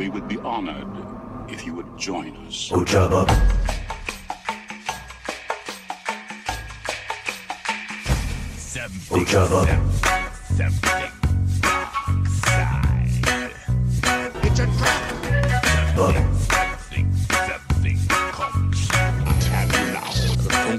[0.00, 0.88] We would be honored
[1.50, 2.70] if you would join us.
[2.70, 3.26] Ojaba.
[9.10, 9.60] Ojaba.
[14.42, 15.96] It's a trap.
[15.96, 16.29] Bub.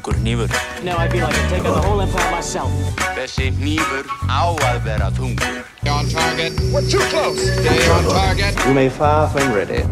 [0.01, 0.83] Þungur hnífur.
[0.83, 2.71] Now I'd be like I'm taking the whole empire myself.
[3.13, 5.59] Þessi hnífur á að vera þungur.
[5.93, 6.57] On target.
[6.73, 7.37] We're too close.
[7.37, 8.57] Stay on target.
[8.65, 9.83] You may fire when ready.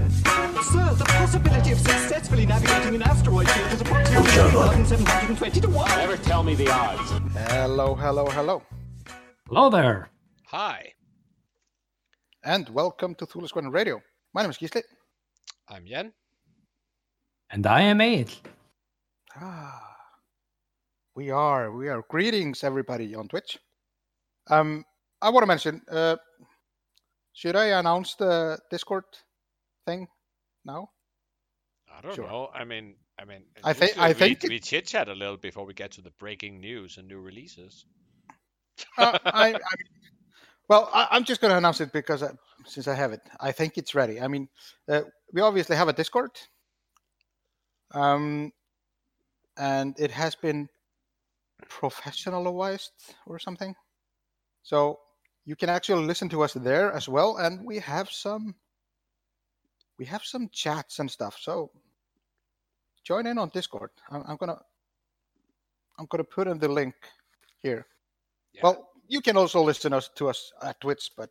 [0.66, 5.90] Sir, the possibility of successfully navigating an asteroid field is approximately 1,720 to 1.
[6.00, 7.12] Never tell me the odds.
[7.50, 8.64] Hello, hello, hello,
[9.48, 10.10] Hello there.
[10.48, 10.94] Hi,
[12.44, 14.02] and welcome to Thule Squadron Radio.
[14.34, 14.82] My name is Gisli.
[15.68, 16.14] I'm Jen.
[17.52, 18.38] And I am Egil.
[19.36, 19.89] Ah,
[21.20, 22.02] we are, we are.
[22.08, 23.58] Greetings, everybody on Twitch.
[24.50, 24.86] Um,
[25.22, 26.16] I want to mention, uh,
[27.34, 29.04] should I announce the Discord
[29.86, 30.08] thing
[30.64, 30.92] now?
[31.94, 32.26] I don't Sure.
[32.26, 32.50] know.
[32.54, 35.66] I mean, I mean, I thi- usually I think we chit chat a little before
[35.66, 37.86] we get to the breaking news and new releases.
[38.98, 39.56] Uh, I, I,
[40.70, 42.30] well, I, I'm just going to announce it because I,
[42.66, 44.22] since I have it, I think it's ready.
[44.22, 44.48] I mean,
[44.88, 45.02] uh,
[45.34, 46.32] we obviously have a Discord,
[47.94, 48.54] um,
[49.58, 50.70] and it has been
[51.70, 53.76] professionalized or something.
[54.64, 55.00] So
[55.46, 58.56] you can actually listen to us there as well, and we have some
[59.98, 61.38] we have some chats and stuff.
[61.40, 61.72] So
[63.04, 63.92] join in on Discord.
[64.10, 64.60] I'm, I'm gonna
[65.98, 66.96] I'm gonna put in the link
[67.62, 67.86] here.
[68.54, 68.62] Yeah.
[68.64, 71.30] Well, you can also listen us to us at Twitch, but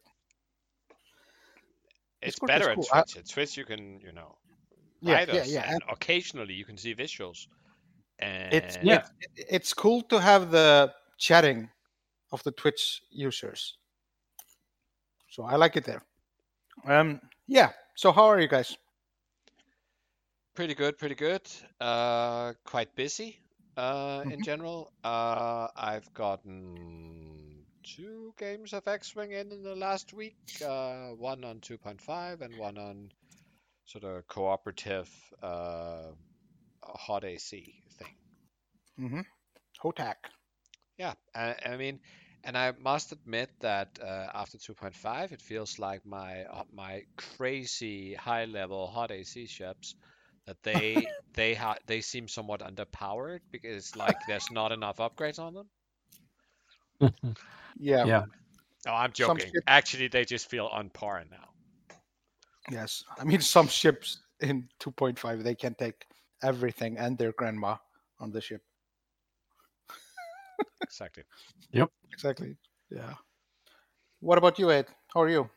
[2.21, 2.85] it's Discord better cool.
[2.93, 3.17] at I- Twitch.
[3.17, 4.37] At Twitch, you can, you know,
[5.01, 5.73] yeah, yeah, yeah.
[5.73, 7.47] and occasionally you can see visuals.
[8.19, 9.07] And It's Yeah.
[9.21, 11.71] it- it's cool to have the chatting
[12.33, 13.79] of the Twitch users.
[15.31, 16.03] So I like it there.
[16.85, 17.73] Um, yeah.
[17.97, 18.77] So how are you guys?
[20.55, 21.43] pretty good, pretty good.
[21.81, 23.39] Uh, quite busy.
[23.77, 24.45] Uh, in Mhm.
[24.45, 30.37] general, uh, I've gotten two games of X-Wing in in the last week.
[30.61, 33.13] Uh, one on 2.5 and one on
[33.85, 35.09] sort of cooperative
[35.43, 36.11] uh,
[36.83, 38.15] hot AC thing.
[39.01, 39.21] Mm-hmm.
[39.83, 40.17] Hotak.
[40.99, 42.01] Yeah, I, I mean,
[42.45, 48.15] and I must admit that uh, after 2.5, it feels like my uh, my crazy
[48.15, 49.95] high level hot AC ships
[50.47, 55.55] that they they ha they seem somewhat underpowered because like there's not enough upgrades on
[55.55, 55.71] them.
[57.79, 58.07] Yeah.
[58.07, 58.25] Yeah.
[58.87, 59.55] No, I'm joking.
[59.55, 61.49] ship- Actually, they just feel on par now.
[62.69, 63.05] Yes.
[63.19, 66.05] I mean, some ships in 2.5 they can take
[66.43, 67.77] everything and their grandma
[68.21, 68.63] on the ship.
[70.83, 71.25] Exactly.
[71.73, 71.91] Yep.
[72.13, 72.57] Exactly.
[72.91, 73.15] Yeah.
[74.21, 74.87] What about you, Ed?
[75.13, 75.51] How are you?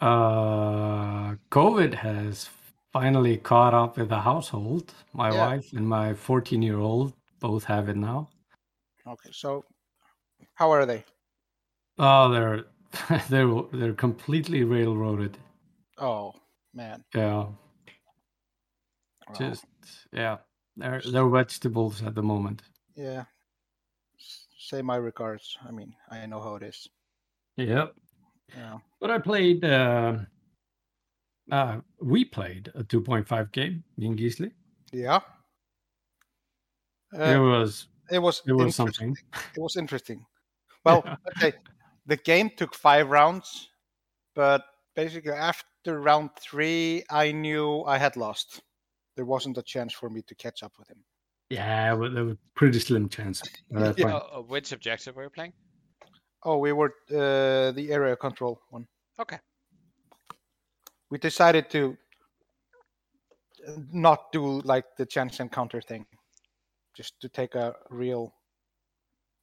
[0.00, 2.48] Uh, COVID has
[2.92, 4.92] finally caught up with the household.
[5.12, 5.46] My Yeah.
[5.46, 8.28] wife and my 14 year old both have it now.
[9.06, 9.30] Okay.
[9.32, 9.64] So,
[10.54, 11.04] how are they?
[11.98, 12.64] Oh, they're
[13.28, 15.38] they're they're completely railroaded.
[15.98, 16.34] Oh
[16.74, 17.04] man.
[17.14, 17.46] Yeah,
[19.28, 19.34] Wow.
[19.38, 19.64] just
[20.12, 20.38] yeah,
[20.76, 22.62] they're they're vegetables at the moment.
[22.96, 23.24] Yeah.
[24.58, 25.56] Say my regards.
[25.66, 26.88] I mean, I know how it is.
[27.56, 27.94] Yep.
[28.56, 28.78] Yeah.
[29.00, 29.64] But I played.
[29.64, 30.18] Uh,
[31.50, 34.52] uh, we played a 2.5 game in Gisli.
[34.92, 35.20] Yeah.
[37.12, 38.42] it Uh, was it was.
[38.46, 39.16] it was something.
[39.56, 40.24] It was interesting.
[40.84, 41.16] Well, Yeah.
[41.36, 41.52] okay.
[42.06, 43.68] The game took five rounds,
[44.34, 44.64] but
[44.94, 48.62] basically after round three, I knew I had lost.
[49.20, 51.04] There wasn't a chance for me to catch up with him.
[51.50, 53.42] Yeah, but there was pretty slim chance.
[53.70, 54.14] But that's Yeah.
[54.14, 55.52] Uh, uh, which objective were you playing?
[56.42, 58.86] Oh, we were uh, the area control one.
[59.18, 59.38] Okay.
[61.10, 61.98] We decided to
[63.68, 66.06] uh, not do like the chance encounter thing,
[66.96, 68.32] just to take a real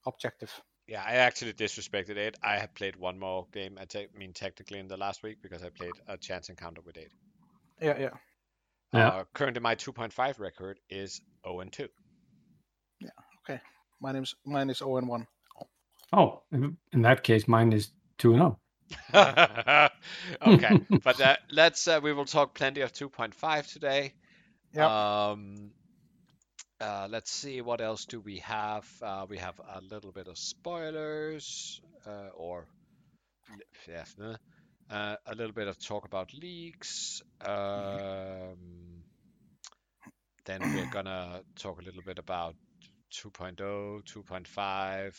[0.06, 0.52] objective.
[0.88, 2.36] Yeah, I actually disrespected it.
[2.42, 3.78] I have played one more game.
[3.80, 6.98] I te- mean, technically in the last week because I played a chance encounter with
[6.98, 7.12] eight.
[7.80, 8.14] Yeah, yeah.
[8.92, 9.08] Yeah.
[9.08, 11.88] Uh, currently, my 2.5 record is 0 and 2.
[14.00, 15.26] My name's mine is 0 and 1.
[16.12, 18.58] Oh, in in that case, mine is two and oh.
[20.46, 21.86] okay, but uh, let's.
[21.86, 24.14] Uh, we will talk plenty of 2.5 today.
[24.74, 25.30] Yeah.
[25.30, 25.72] Um,
[26.80, 28.88] uh, let's see what else do we have.
[29.02, 32.66] Uh, we have a little bit of spoilers, uh, or
[33.86, 34.04] yeah,
[34.90, 37.22] uh, a little bit of talk about leaks.
[37.40, 39.04] Um,
[40.46, 42.56] then we're gonna talk a little bit about
[43.10, 45.16] 2.0, 2.5,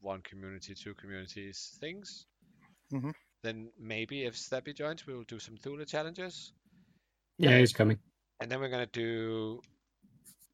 [0.00, 2.26] one community, two communities things.
[2.90, 3.10] Mhm.
[3.42, 6.54] Then maybe if Steppy joins, we will do some Thule challenges.
[7.38, 7.98] Yeah, he's coming.
[8.40, 9.60] And then we're going to do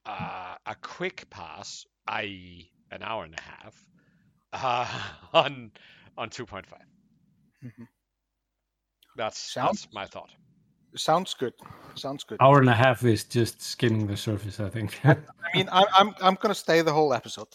[0.06, 3.88] uh, a quick pass, i.e., an hour and a half,
[4.52, 5.72] uh, on
[6.16, 6.86] on 2.5.
[7.62, 7.86] Mhm.
[9.16, 10.30] That's, Sounds- that's my thought.
[10.94, 11.52] Sounds good.
[11.94, 12.38] Sounds good.
[12.40, 14.98] Hour and a half is just skimming the surface, I think.
[15.04, 15.16] I
[15.54, 17.48] mean, I'm I'm I'm gonna stay the whole episode.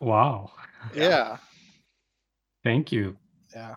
[0.00, 0.50] wow.
[0.94, 1.36] Yeah.
[2.64, 3.16] Thank you.
[3.54, 3.74] Yeah.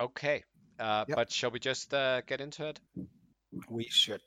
[0.00, 0.42] Okay.
[0.78, 1.16] Uh, Yep.
[1.16, 2.80] But shall we just uh, get into it?
[3.68, 4.22] We should.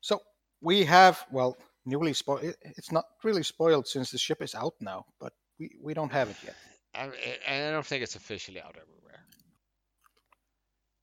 [0.00, 0.20] So
[0.62, 2.54] we have well newly spoiled.
[2.62, 6.30] It's not really spoiled since the ship is out now, but we we don't have
[6.30, 6.56] it yet.
[6.94, 7.10] I,
[7.46, 9.20] I- don't think it's officially out everywhere.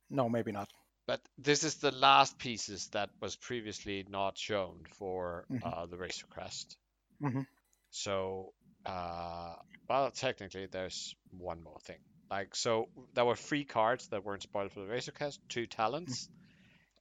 [0.10, 0.70] No, maybe not.
[1.08, 5.62] But this is the last pieces that was previously not shown for Mhm.
[5.64, 6.78] uh, the Razor Crest.
[7.22, 7.46] Mhm.
[7.92, 8.54] So,
[8.86, 9.56] uh,
[9.90, 12.00] well, technically, there's one more thing.
[12.30, 16.30] Like, so there were three cards that weren't spoiled for the Razor Crest: two talents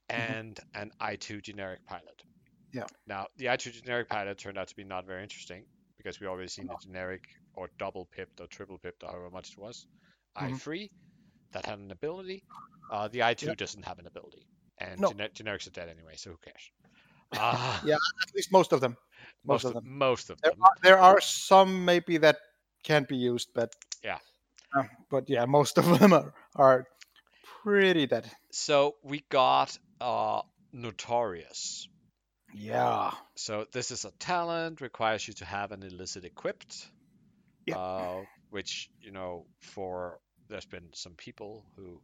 [0.08, 2.22] and an I2 generic pilot.
[2.72, 2.86] Yeah.
[3.06, 5.66] Now, the I2 generic pilot turned out to be not very interesting
[5.98, 7.24] because we already seen the generic
[7.56, 9.86] or double pipped or triple pipped, or however much it was.
[10.40, 10.60] Mhm.
[10.60, 10.90] I3
[11.52, 12.44] that had an ability.
[12.90, 14.46] Uh, the I2 doesn't have an ability,
[14.78, 15.10] and No.
[15.10, 16.70] gener- generics are dead anyway, so who cares?
[17.32, 17.96] Uh, Yeah,
[18.28, 18.96] At least most of them.
[19.44, 19.98] most, most of of them.
[19.98, 20.62] Most of There them.
[20.62, 22.38] are, there are some maybe that
[22.84, 24.18] can't be used, but Yeah.
[24.76, 26.86] Uh, but yeah, most of them are are
[27.62, 28.30] pretty dead.
[28.52, 30.42] So we got uh,
[30.72, 31.88] Notorious.
[32.54, 33.12] Yeah.
[33.36, 36.90] So this is a talent, requires you to have an illicit equipped.
[37.66, 37.76] Yeah.
[37.78, 40.18] Uh, which you know, for
[40.48, 42.00] there's been some people who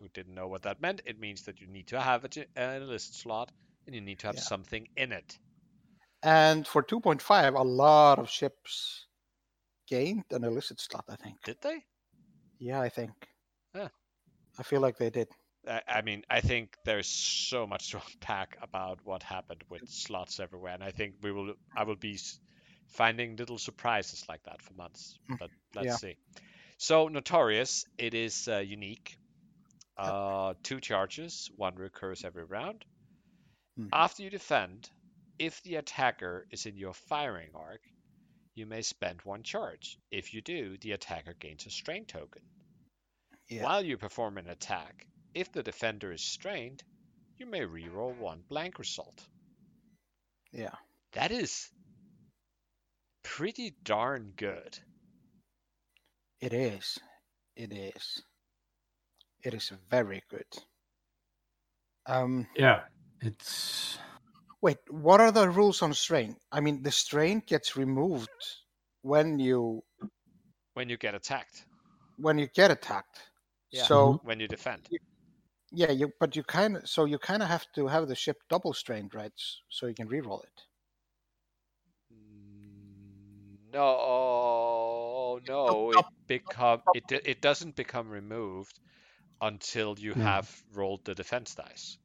[0.00, 1.02] who didn't know what that meant.
[1.04, 3.50] It means that you need to have an illicit slot,
[3.86, 4.42] and you need to have Yeah.
[4.42, 5.38] something in it.
[6.22, 9.06] And for 2.5, a lot of ships
[9.86, 11.04] gained an illicit slot.
[11.08, 11.36] I think.
[11.44, 11.84] Did they?
[12.58, 13.12] Yeah, I think.
[13.74, 13.88] Yeah.
[14.58, 15.28] I feel like they did.
[15.66, 20.40] I, I mean, I think there's so much to unpack about what happened with slots
[20.40, 21.54] everywhere, and I think we will.
[21.76, 22.18] I will be
[22.88, 25.18] finding little surprises like that for months.
[25.30, 25.96] Mm, But let's yeah.
[25.96, 26.16] see.
[26.78, 29.18] So notorious, it is uh, unique.
[29.96, 32.84] Uh, two charges, one recurs every round.
[33.78, 33.88] Mhm.
[33.92, 34.90] After you defend,
[35.38, 37.80] if the attacker is in your firing arc,
[38.54, 39.98] you may spend one charge.
[40.10, 42.42] If you do, the attacker gains a strain token.
[43.48, 43.62] Yeah.
[43.64, 46.82] While you perform an attack, if the defender is strained,
[47.38, 49.26] you may reroll one blank result.
[50.52, 50.74] Yeah.
[51.12, 51.70] That is
[53.22, 54.78] pretty darn good.
[56.40, 56.98] It is.
[57.56, 58.22] It is.
[59.42, 60.46] It is very good.
[62.06, 62.46] Um.
[62.56, 62.82] Yeah,
[63.20, 63.98] it's
[64.60, 64.78] Wait.
[64.90, 66.36] What are the rules on strain?
[66.50, 68.30] I mean, the strain gets removed
[69.02, 69.82] when you
[70.74, 71.66] When you get attacked,
[72.16, 73.20] when you get attacked.
[73.70, 73.84] Yeah.
[73.84, 74.88] So when you defend.
[75.72, 78.38] yeah, you but you kind of so you kind of have to have the ship
[78.48, 79.32] double strained, right?
[79.68, 80.62] So you can reroll it.
[83.72, 88.78] No, no, it become it it doesn't become removed
[89.40, 90.24] until you No.
[90.24, 91.98] have rolled the defense dice.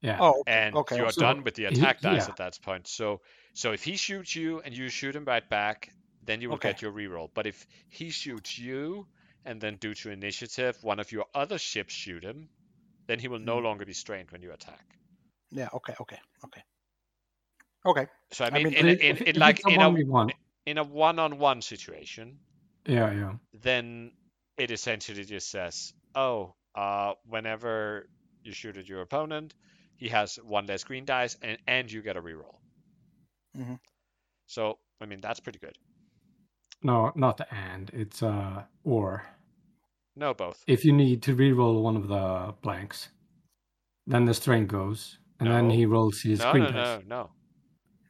[0.00, 0.18] yeah.
[0.20, 0.42] Oh, okay.
[0.52, 1.20] and okay, you're okay.
[1.20, 2.30] done with the he- attack dice yeah.
[2.30, 2.86] at that point.
[2.88, 3.20] So
[3.54, 5.90] so if he shoots you and you shoot him right back,
[6.24, 6.70] then you will Okay.
[6.70, 7.28] get your reroll.
[7.34, 9.06] But if he shoots you
[9.44, 12.48] and then due to initiative, one of your other ships shoot him,
[13.08, 13.62] then he will no Mm.
[13.64, 14.84] longer be strained when you attack.
[15.50, 15.68] Yeah.
[15.74, 15.94] Okay.
[16.00, 16.18] Okay.
[16.44, 16.62] Okay.
[17.84, 18.06] Okay.
[18.30, 19.70] So I I mean, mean, in, If- a, in, if- in if like it's a
[19.70, 20.30] in a 1v1,
[20.66, 22.38] in a one-on-one situation,
[22.86, 23.32] yeah, yeah.
[23.62, 24.12] then
[24.56, 28.08] it essentially just says, oh, uh, whenever
[28.42, 29.54] you shoot at your opponent,
[29.96, 32.58] he has one less green dice, and and you get a reroll.
[33.56, 33.78] Mhm.
[34.46, 35.76] So I mean, that's pretty good.
[36.82, 37.90] No, not the and.
[37.92, 39.24] It's uh or.
[40.16, 40.62] No, both.
[40.66, 43.08] If you need to reroll one of the blanks,
[44.06, 47.02] then the strain goes, and then he rolls his No, green no, dice.
[47.06, 47.30] no, no.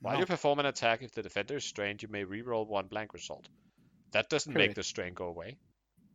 [0.03, 0.21] While No.
[0.21, 3.49] you perform an attack, if the defender is strained, you may reroll one blank result.
[4.11, 5.57] That doesn't make the strain go away.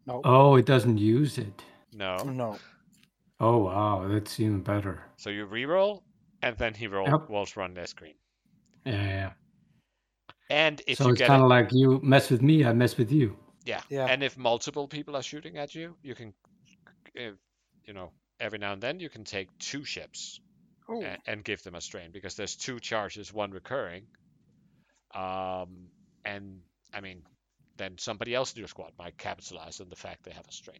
[0.06, 0.22] No.
[0.24, 1.64] Oh, it doesn't use it.
[1.94, 2.18] No.
[2.18, 2.60] No.
[3.40, 5.04] Oh wow, that's even better.
[5.16, 6.04] So you reroll,
[6.42, 7.30] and then he roll, Yep.
[7.30, 8.16] rolls one less screen.
[8.86, 9.32] Yeah, yeah.
[10.50, 13.12] And if so you it's kind of like you mess with me, I mess with
[13.12, 13.38] you.
[13.66, 13.82] Yeah.
[13.90, 14.06] Yeah.
[14.06, 16.34] And if multiple people are shooting at you, you can,
[17.14, 17.36] if,
[17.86, 20.40] you know, every now and then you can take two ships.
[20.90, 24.04] And, and give them a strain because there's two charges, one recurring.
[25.14, 25.88] Um,
[26.26, 26.60] and
[26.94, 27.24] I mean,
[27.78, 30.80] then somebody else in your squad might capitalize on the fact they have a strain.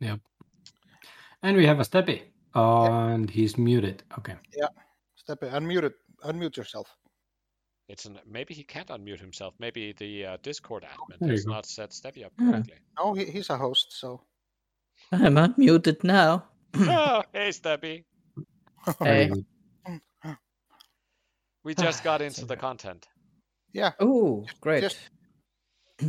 [0.00, 0.20] Yep.
[1.42, 2.22] And we have a Steppy.
[2.54, 4.02] and he's muted.
[4.18, 4.34] Okay.
[5.16, 5.94] Step Steppy, Unmute it.
[6.24, 6.88] Unmute yourself.
[7.88, 9.54] It's an, maybe he can't unmute himself.
[9.58, 12.50] Maybe the uh, Discord admin There you not set Stevie up Yeah.
[12.50, 12.74] correctly.
[12.98, 14.20] No, he, he's a host, so
[15.12, 16.44] I'm unmuted now.
[16.76, 18.04] oh, hey, Stevie.
[19.02, 19.30] Hey.
[21.62, 23.06] We just got into the content.
[23.72, 23.92] yeah.
[24.00, 24.80] Oh, great.
[24.82, 24.98] just-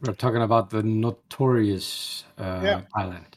[0.00, 2.82] We're talking about the notorious uh, Yeah.
[2.96, 3.36] talent.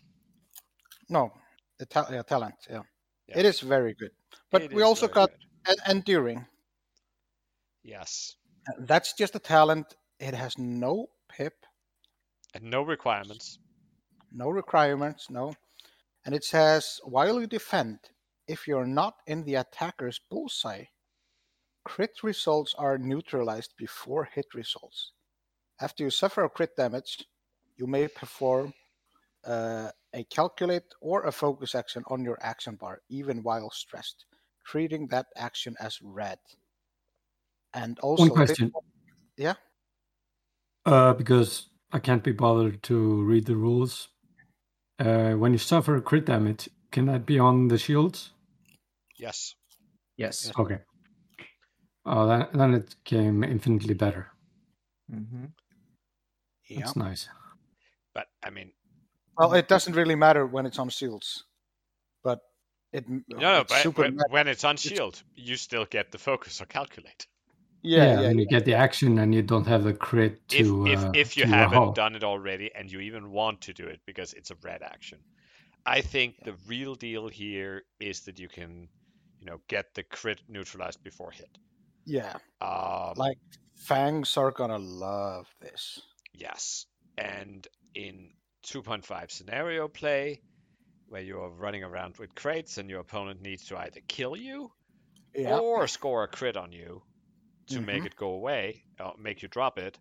[1.09, 1.31] No,
[1.79, 2.53] the ta- yeah, talent.
[2.69, 2.83] Yeah.
[3.27, 3.39] Yeah.
[3.39, 4.11] it is very good.
[4.51, 5.31] But It we also got
[5.65, 5.77] good.
[5.87, 6.45] enduring.
[7.83, 8.35] Yes.
[8.77, 9.95] That's just a talent.
[10.19, 11.65] It has no pip,
[12.53, 13.57] And no requirements.
[14.31, 15.53] no requirements, no.
[16.25, 17.99] And it says while you defend,
[18.47, 20.85] if you're not in the attacker's bullseye,
[21.83, 25.13] crit results are neutralized before hit results.
[25.79, 27.25] After you suffer a crit damage,
[27.77, 28.73] you may perform
[29.45, 34.25] uh, a calculate or a focus action on your action bar, even while stressed,
[34.65, 36.37] treating that action as red.
[37.73, 38.71] And also, One this question.
[39.37, 39.53] Yeah?
[40.85, 44.09] Uh, because I can't be bothered to read the rules.
[44.99, 48.31] Uh, when you suffer crit damage, can that be on the shields?
[49.17, 49.55] Yes.
[50.17, 50.51] Yes.
[50.57, 50.79] Okay.
[52.05, 54.31] Oh, then, then it came infinitely better.
[55.13, 55.45] Mm-hmm.
[56.67, 56.79] yeah.
[56.79, 57.29] That's nice.
[58.13, 58.71] But I mean,
[59.37, 61.43] Well, it doesn't really matter when it's on shields,
[62.23, 62.39] but
[62.91, 66.17] it no, no, it's but super when, when it's on shield, you still get the
[66.17, 67.27] focus or calculate.
[67.83, 70.87] Yeah, yeah, and you get the action and you don't have the crit to.
[70.87, 73.85] if, uh, if you to haven't done it already and you even want to do
[73.87, 75.19] it because it's a red action.
[75.85, 78.89] I think the real deal here is that you can,
[79.39, 81.57] you know, get the crit neutralized before hit.
[82.05, 82.37] yeah.
[82.61, 83.37] Um, Like
[83.75, 85.99] fangs are gonna love this.
[86.33, 86.85] Yes.
[87.17, 88.33] And in
[88.63, 90.43] 2.5 scenario play,
[91.07, 94.71] where you're running around with crates and your opponent needs to either kill you
[95.35, 97.03] Yeah, or score a crit on you
[97.71, 98.05] to make Mhm.
[98.05, 99.97] it go away, or make you drop it,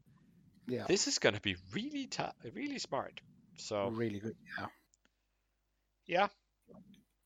[0.67, 3.21] yeah, this is going to be really tough, really smart.
[3.57, 4.37] So, really good.
[4.59, 4.67] Yeah,
[6.07, 6.29] yeah.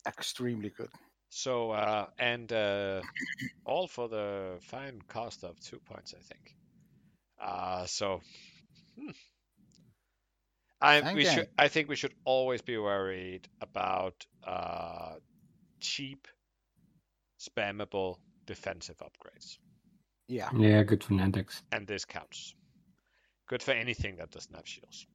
[0.07, 0.91] extremely good.
[1.31, 3.03] So, uh, and uh,
[3.65, 6.57] all for the fine cost of two points, I think.
[7.41, 8.21] Uh, so,
[8.99, 9.11] hmm.
[10.81, 11.49] I we should.
[11.59, 15.15] I think we should always be worried about uh,
[15.81, 16.29] cheap,
[17.39, 19.59] spammable defensive upgrades,
[20.29, 21.63] Yeah, Yeah, good for Nantex.
[21.73, 22.55] and this counts.
[23.49, 25.07] Good for anything that doesn't have shields.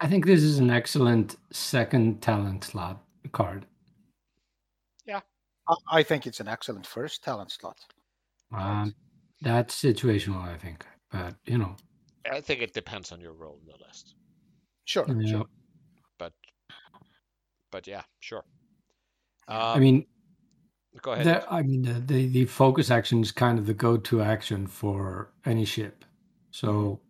[0.00, 3.02] I think this is an excellent second talent slot
[3.32, 3.66] card.
[5.06, 5.20] Yeah.
[5.90, 7.78] I think it's an excellent first talent slot.
[8.52, 8.94] Um,
[9.40, 10.84] that's situational, I think.
[11.10, 11.76] But, you know,
[12.30, 14.14] I think it depends on your role in the list,
[14.84, 15.30] Sure, yeah.
[15.30, 15.46] sure.
[16.18, 16.32] but
[17.72, 18.44] but yeah, sure.
[19.48, 20.06] I Um, mean,
[21.02, 21.26] go ahead.
[21.26, 24.66] the, I mean, the, the, the focus action is kind of the go to action
[24.66, 26.04] for any ship.
[26.50, 27.00] So,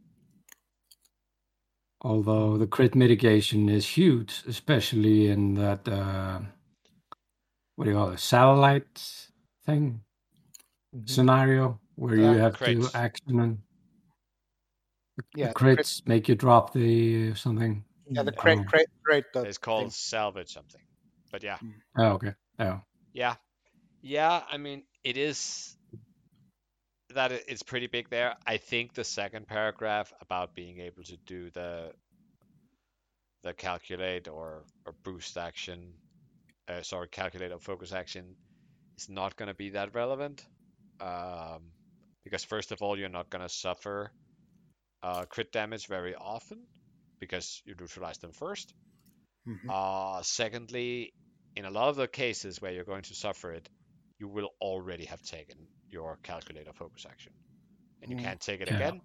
[2.03, 6.41] although the crit mitigation is huge, especially in that, uh,
[7.77, 9.29] what do you call it, satellite
[9.65, 10.03] thing
[11.07, 12.81] scenario where you have crates.
[12.81, 13.59] to action and
[15.17, 17.85] the Yeah, the crit- crits make you drop the something.
[18.09, 18.39] Yeah, the Mm.
[18.39, 19.25] crate, Um, crate, crate.
[19.33, 19.91] The It's called thing.
[19.93, 20.81] salvage something,
[21.31, 21.59] but yeah.
[21.97, 22.35] Oh, okay.
[22.59, 22.81] Oh,
[23.13, 23.37] Yeah,
[24.03, 24.43] yeah.
[24.51, 25.77] I mean, it is
[27.15, 28.37] that it's pretty big there.
[28.47, 31.93] I think the second paragraph about being able to do the
[33.43, 35.95] the calculate or or boost action,
[36.69, 38.37] uh, sorry, calculate or focus action,
[38.99, 40.45] is not going to be that relevant.
[41.01, 41.73] Um,
[42.25, 44.13] because first of all, you're not going to suffer
[45.03, 46.59] uh, crit damage very often
[47.21, 48.75] because you neutralize them first.
[49.47, 49.69] Mhm.
[49.69, 51.15] Uh, secondly,
[51.57, 53.69] in a lot of the cases where you're going to suffer it,
[54.21, 55.57] you will already have taken
[55.89, 57.33] your calculator focus action.
[58.03, 58.23] And you Mm.
[58.23, 58.77] can't take it Yeah.
[58.77, 59.01] again.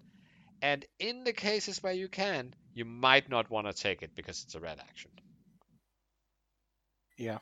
[0.62, 4.44] And in the cases where you can, you might not want to take it because
[4.44, 5.10] it's a red action.
[7.18, 7.38] Yeah.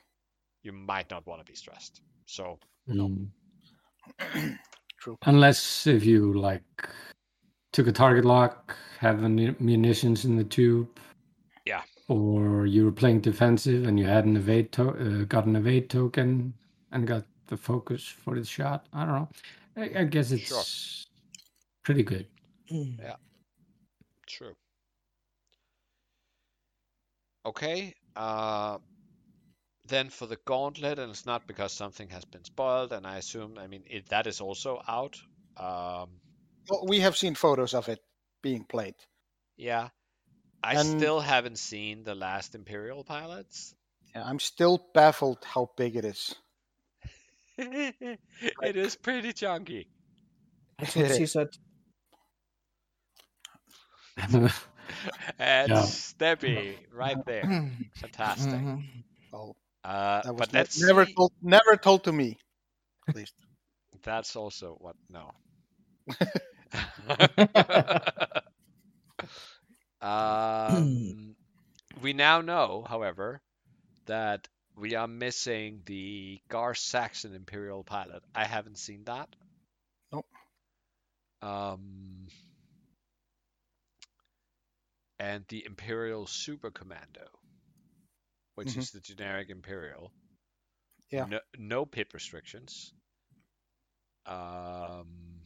[0.62, 2.00] You might not want to be stressed.
[2.26, 3.28] So, mm.
[5.00, 5.18] True.
[5.26, 6.88] Unless if you like
[7.72, 10.88] took a target lock, have ammu- munitions in the tube.
[11.66, 11.82] Yeah.
[12.08, 15.90] Or you were playing defensive and you had an evade to- uh, got an evade
[15.90, 16.54] token
[16.92, 18.86] and got the focus for the shot.
[18.92, 19.28] I don't know.
[19.76, 20.62] I, I guess it's Sure.
[21.82, 22.26] pretty good.
[22.68, 23.16] Yeah.
[24.26, 24.54] True.
[27.46, 27.94] Okay.
[28.16, 28.78] Uh,
[29.86, 33.58] then for the gauntlet, and it's not because something has been spoiled, and I assume,
[33.58, 35.20] I mean, it, that is also out.
[35.56, 36.20] Um,
[36.70, 38.02] Well, we have seen photos of it
[38.42, 38.94] being played.
[39.56, 39.88] Yeah.
[40.62, 43.74] I And- still haven't seen the last Imperial pilots.
[44.14, 46.34] Yeah, I'm still baffled how big it is.
[47.58, 49.88] it is pretty chunky.
[50.78, 51.49] That's what she said.
[55.38, 55.75] and Yeah.
[55.75, 57.56] Steppy right there.
[58.00, 58.64] Fantastic.
[58.64, 59.04] Mhm.
[59.32, 62.38] Well, Uh, that was but ne- let's never told, never told to me.
[63.11, 63.34] At least.
[64.02, 65.32] That's also what no.
[70.00, 71.37] um,
[72.00, 73.40] we now know, however,
[74.06, 78.22] that we are missing the Gar Saxon Imperial pilot.
[78.34, 79.28] I haven't seen that.
[80.12, 80.26] Nope.
[81.42, 82.28] Um,
[85.18, 87.28] and the Imperial Super Commando,
[88.54, 88.78] which Mhm.
[88.78, 90.12] is the generic Imperial.
[91.10, 91.26] Yeah.
[91.26, 92.92] No, no pip restrictions.
[94.26, 95.40] Um,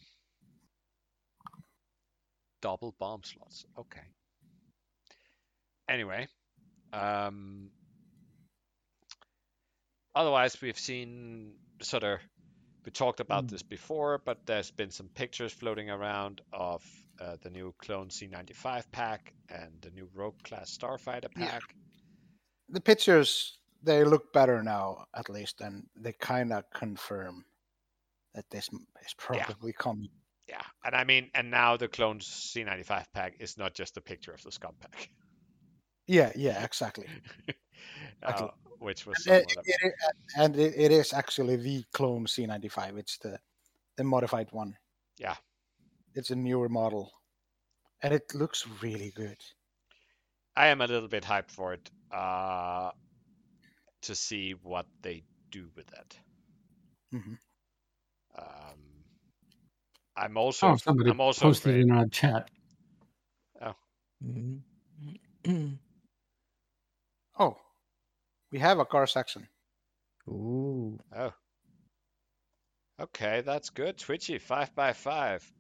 [2.60, 3.64] double bomb slots.
[3.76, 4.04] Okay.
[5.88, 6.28] Anyway,
[6.92, 7.70] um,
[10.18, 12.18] otherwise we've seen sort of
[12.84, 13.50] we talked about Mm.
[13.50, 16.82] this before, but there's been some pictures floating around of
[17.20, 21.50] uh, the new clone Z95 pack and the new Rogue class Starfighter Yeah.
[21.50, 21.74] pack.
[22.68, 27.44] The pictures they look better now, at least, and they kind of confirm
[28.34, 28.68] that this
[29.04, 30.08] is probably coming.
[30.48, 34.32] Yeah, and I mean, and now the clone Z95 pack is not just a picture
[34.32, 35.10] of the scum pack,
[36.08, 37.06] Yeah, yeah, exactly.
[38.22, 38.48] uh,
[38.80, 39.94] which was And it- it- it-
[40.36, 42.98] and it, it is actually the clone Z95.
[42.98, 43.38] It's the
[43.96, 44.76] the modified one.
[45.18, 45.36] Yeah.
[46.14, 47.12] It's a newer model,
[48.02, 49.38] and it looks really good.
[50.56, 52.90] I am a little bit hyped for it uh,
[54.02, 56.18] to see what they do with it.
[57.12, 57.34] hmm
[58.34, 59.04] Um,
[60.16, 61.82] I'm also oh, somebody I'm also posted afraid.
[61.82, 62.50] in our chat.
[64.24, 64.62] Mhm.
[67.38, 67.56] Oh,
[68.50, 69.48] we have a car section.
[70.28, 70.98] Ooh.
[71.16, 71.32] Oh.
[73.00, 73.96] Okay, that's good.
[73.98, 75.52] Twitchy, 5 by 5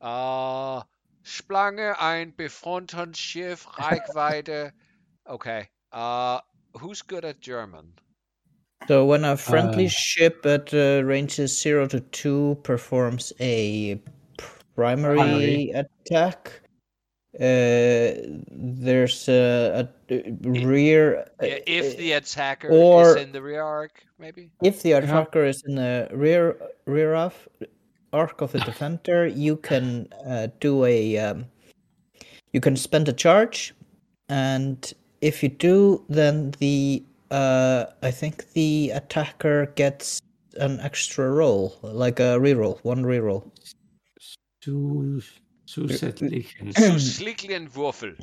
[0.00, 0.82] Uh,
[1.24, 4.72] Splange ein befronten Schiff, Reichweite.
[5.28, 5.68] Okay.
[5.92, 6.40] Uh,
[6.78, 7.92] who's good at German?
[8.86, 14.00] So when a friendly Uh, ship at uh, ranges zero to two performs a
[14.74, 15.70] primary, Primary.
[15.72, 16.62] attack,
[17.40, 18.14] uh,
[18.50, 21.24] there's a, a rear.
[21.40, 24.50] Yeah, if uh, the attacker or- is in the rear arc, maybe?
[24.62, 27.48] if the attacker is in the rear rear of
[28.12, 31.46] arc of the defender, you can uh, do a um,
[32.52, 33.72] you can spend a charge,
[34.28, 40.20] and if you do, then the uh, I think the attacker gets
[40.56, 43.50] an extra roll, like a reroll, one reroll.
[44.64, 45.22] Zu,
[45.68, 46.72] zusätzlichen.
[46.72, 48.16] Zusätzlichen Würfel.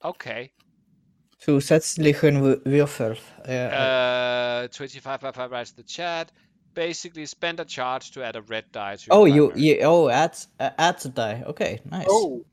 [0.00, 0.52] Okay.
[1.38, 3.16] Zusätzlichen Wü- Würfel.
[3.46, 6.32] Uh, Uh, 25 by 5 writes the chat.
[6.74, 9.60] Basically, spend a charge to add a red die to oh, you, primary.
[9.60, 11.42] you oh adds uh, adds a die.
[11.46, 12.06] Okay, nice.
[12.08, 12.44] Oh,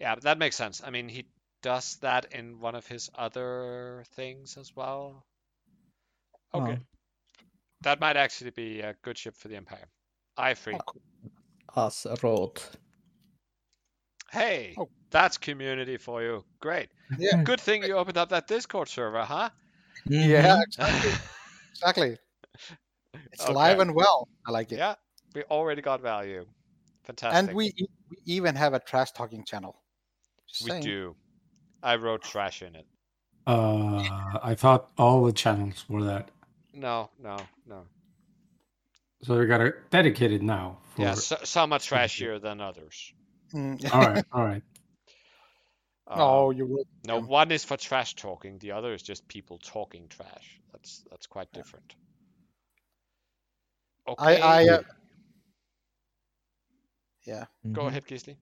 [0.00, 0.82] Yeah, that makes sense.
[0.86, 1.26] I mean, he
[1.62, 5.24] does that in one of his other things as well.
[6.52, 6.78] Okay.
[6.80, 6.84] Oh.
[7.82, 9.88] That might actually be a good ship for the Empire.
[10.36, 10.76] I free.
[11.76, 12.62] Asrod.
[14.30, 14.88] Hey, Oh.
[15.10, 16.44] that's community for you.
[16.60, 16.88] Great.
[17.18, 17.42] Yeah.
[17.42, 19.50] Good thing you opened up that Discord server, huh?
[20.06, 21.10] yeah, exactly.
[21.72, 22.16] exactly.
[23.32, 24.26] It's live and well.
[24.46, 24.78] I like it.
[24.78, 24.94] Yeah,
[25.36, 26.44] we already got value.
[27.04, 27.48] Fantastic.
[27.48, 29.76] and we, e- we even have a trash talking channel.
[30.48, 30.82] Just we saying.
[30.82, 31.16] do.
[31.82, 32.86] I wrote trash in it.
[33.46, 34.02] Uh,
[34.42, 36.30] I thought all the channels were that.
[36.72, 37.36] No, no,
[37.68, 37.82] no.
[39.24, 40.78] So we got a dedicated now.
[40.94, 41.02] For...
[41.02, 43.12] Yeah, so, some are trashier than others.
[43.54, 43.92] Mm.
[43.92, 44.62] All right, all right.
[46.14, 46.84] no, Um, you will.
[47.06, 48.58] no, um, one is for trash talking.
[48.58, 50.60] The other is just people talking trash.
[50.72, 51.94] That's that's quite different.
[54.06, 54.40] Okay.
[54.40, 54.82] I, I, uh,
[57.26, 57.46] yeah.
[57.72, 57.88] Go Mhm.
[57.88, 58.36] ahead, Gisli.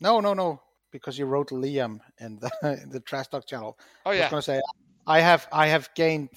[0.00, 0.60] No, no, no.
[0.92, 2.50] Because you wrote Liam in the
[2.82, 3.76] in the trash talk channel.
[4.06, 4.20] Oh yeah.
[4.20, 4.60] I was gonna say
[5.08, 6.28] I have I have gained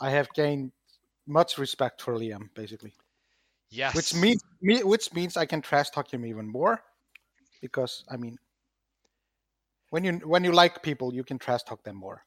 [0.00, 0.70] I have gained
[1.26, 2.94] much respect for Liam, basically.
[3.70, 3.94] Yes.
[3.94, 6.80] Which means me which means I can trash talk him even more.
[7.60, 8.36] Because I mean
[9.90, 12.22] when you when you like people you can trash talk them more.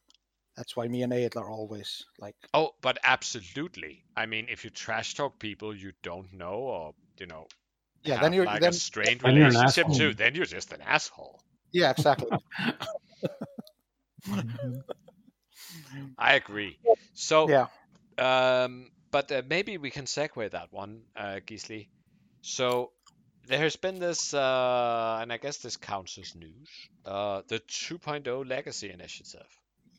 [0.56, 4.04] That's why me and Aid are always like Oh, but absolutely.
[4.16, 7.46] I mean, if you trash talk people you don't know, or you know,
[8.04, 10.44] Yeah, have then you're- like then- a strained Then you're an relationship too, then you're
[10.46, 11.40] just an asshole.
[11.72, 12.30] Yeah, exactly.
[16.18, 16.78] I agree.
[17.14, 17.66] So yeah.
[18.20, 21.88] Um, but uh, maybe we can segue that one, uh, Gisli.
[22.42, 22.92] So
[23.46, 26.68] there has been this, uh, and I guess this counts as news,
[27.04, 29.46] uh, the 2.0 Legacy Initiative.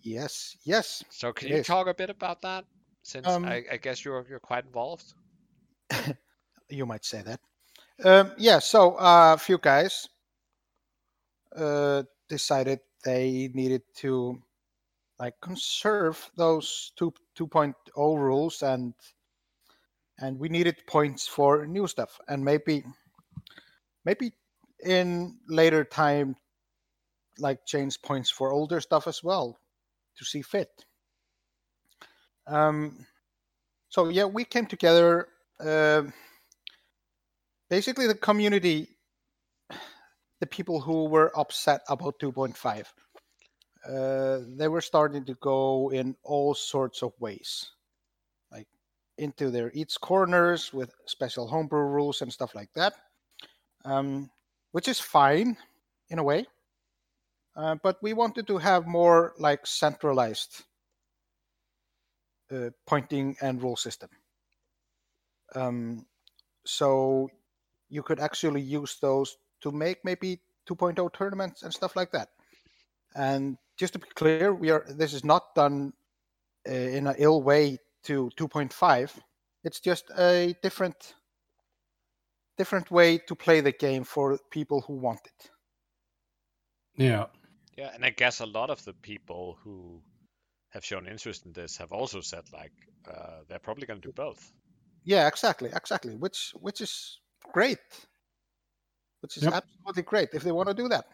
[0.03, 0.55] Yes.
[0.63, 1.03] Yes.
[1.09, 1.67] So can you is.
[1.67, 2.65] talk a bit about that?
[3.03, 5.13] Since Um, I, I guess you're you're quite involved.
[6.69, 7.39] you might say that.
[8.03, 10.07] Um, yeah, so uh, a few guys
[11.55, 14.41] uh, decided they needed to
[15.21, 18.95] like conserve those two 2.0 rules and
[20.17, 22.19] and we needed points for new stuff.
[22.27, 22.83] And maybe
[24.03, 24.33] maybe
[24.83, 26.35] in later time
[27.37, 29.59] like change points for older stuff as well
[30.17, 30.85] to see fit.
[32.47, 33.05] Um
[33.89, 35.27] so yeah we came together
[35.59, 36.01] uh,
[37.69, 38.97] basically the community
[40.39, 42.87] the people who were upset about 2.5
[43.87, 47.71] uh, they were starting to go in all sorts of ways
[48.51, 48.67] like
[49.17, 52.93] into their each corners with special homebrew rules and stuff like that
[53.85, 54.29] um,
[54.71, 55.57] which is fine
[56.09, 56.45] in a way.
[57.55, 60.63] Uh, but we wanted to have more like centralized
[62.51, 64.09] uh, pointing and rule system.
[65.53, 66.05] Um,
[66.65, 67.29] so
[67.89, 70.39] you could actually use those to make maybe
[70.69, 72.29] 2.0 tournaments and stuff like that.
[73.15, 75.93] And just to be clear, we are this is not done
[76.67, 79.19] uh, in an ill way to 2.5.
[79.63, 81.15] It's just a different
[82.57, 85.51] different way to play the game for people who want it.
[86.95, 87.27] Yeah.
[87.77, 90.03] Yeah, and I guess a lot of the people who
[90.71, 92.73] have shown interest in this have also said like
[93.05, 94.53] uh, they're probably going to do both.
[95.03, 96.15] Yeah, exactly, exactly.
[96.15, 97.19] Which which is
[97.51, 97.79] great.
[99.21, 99.53] Which is Yep.
[99.53, 101.05] absolutely great if they want to do that.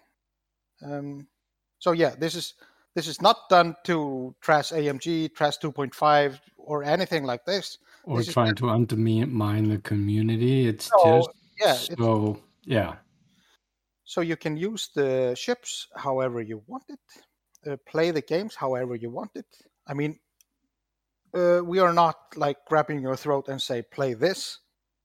[0.82, 1.30] Um,
[1.80, 2.54] so yeah, this is
[2.96, 7.78] this is not done to trash AMG, trash 2.5, or anything like this.
[8.04, 10.68] Or This is trying to undermine the community.
[10.68, 12.96] It's No, just yeah, it's- so yeah.
[14.06, 17.00] So you can use the ships however you want it,
[17.70, 19.46] uh, play the games however you want it.
[19.86, 20.18] I mean,
[21.34, 24.60] uh, we are not like grabbing your throat and say play this,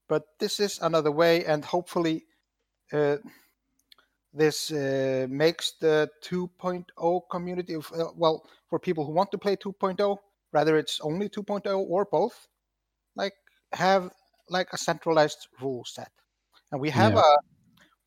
[0.08, 2.24] but this is another way, and hopefully,
[2.92, 3.16] uh,
[4.32, 9.56] this uh, makes the 2.0 community of, uh, well for people who want to play
[9.56, 10.16] 2.0,
[10.52, 12.48] whether it's only 2.0 or both,
[13.16, 13.34] like
[13.72, 14.10] have
[14.48, 16.10] like a centralized rule set,
[16.72, 17.16] and we have Yeah.
[17.16, 17.38] a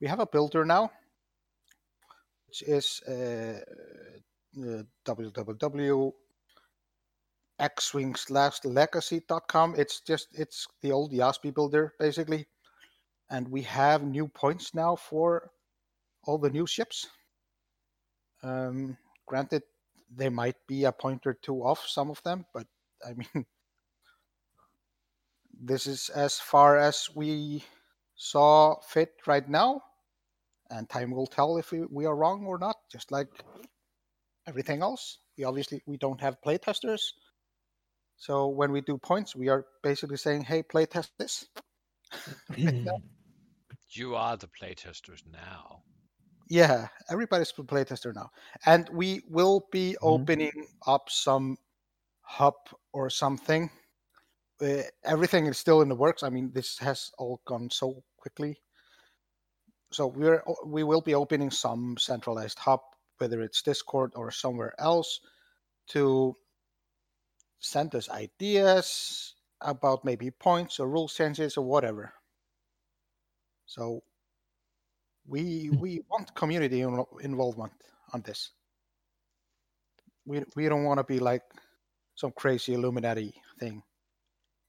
[0.01, 0.91] we have a builder now,
[2.47, 3.59] which is uh,
[4.61, 6.13] uh, www
[8.15, 9.75] slash legacy.com.
[9.77, 12.47] It's just it's the old Yaspi builder basically,
[13.29, 15.51] and we have new points now for
[16.25, 17.07] all the new ships.
[18.43, 19.63] Um, granted,
[20.09, 22.67] there might be a point or two off some of them, but
[23.05, 23.45] I mean,
[25.61, 27.63] this is as far as we
[28.15, 29.81] saw fit right now,
[30.69, 32.77] and time will tell if we, we are wrong or not.
[32.91, 33.27] Just like
[34.47, 37.11] everything else, we obviously we don't have playtesters,
[38.17, 41.47] so when we do points, we are basically saying, "Hey, playtest this."
[43.89, 45.83] You are the playtesters now.
[46.47, 48.29] Yeah, everybody's a playtester now,
[48.65, 51.57] and we will be opening up some
[52.21, 52.53] hub
[52.93, 53.69] or something.
[54.61, 56.23] Uh, everything is still in the works.
[56.23, 58.61] I mean, this has all gone so quickly.
[59.91, 62.81] So we're we will be opening some centralized hub,
[63.17, 65.19] whether it's Discord or somewhere else,
[65.89, 66.35] to
[67.59, 72.13] send us ideas about maybe points or rule changes or whatever.
[73.65, 74.03] So
[75.27, 77.73] we we want community invo- involvement
[78.13, 78.51] on this.
[80.25, 81.43] We we don't want to be like
[82.15, 83.83] some crazy Illuminati thing,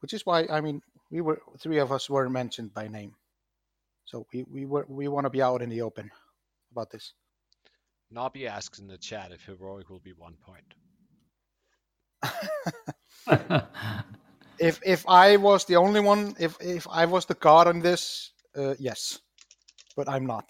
[0.01, 3.15] which is why I mean we were three of us were mentioned by name,
[4.05, 6.11] so we we were we want to be out in the open
[6.73, 7.13] about this.
[8.11, 10.75] Nobby asks in the chat if heroic will be one point.
[14.59, 18.33] If if I was the only one, if if I was the god on this,
[18.57, 19.21] uh, yes,
[19.97, 20.47] but I'm not.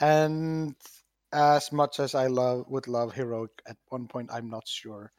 [0.00, 0.74] and
[1.32, 5.12] as much as I love would love heroic at one point, I'm not sure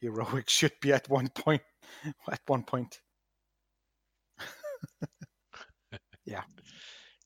[0.00, 1.62] heroic should be at one point.
[2.30, 3.00] At one point,
[6.24, 6.44] Yeah,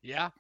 [0.02, 0.30] yeah,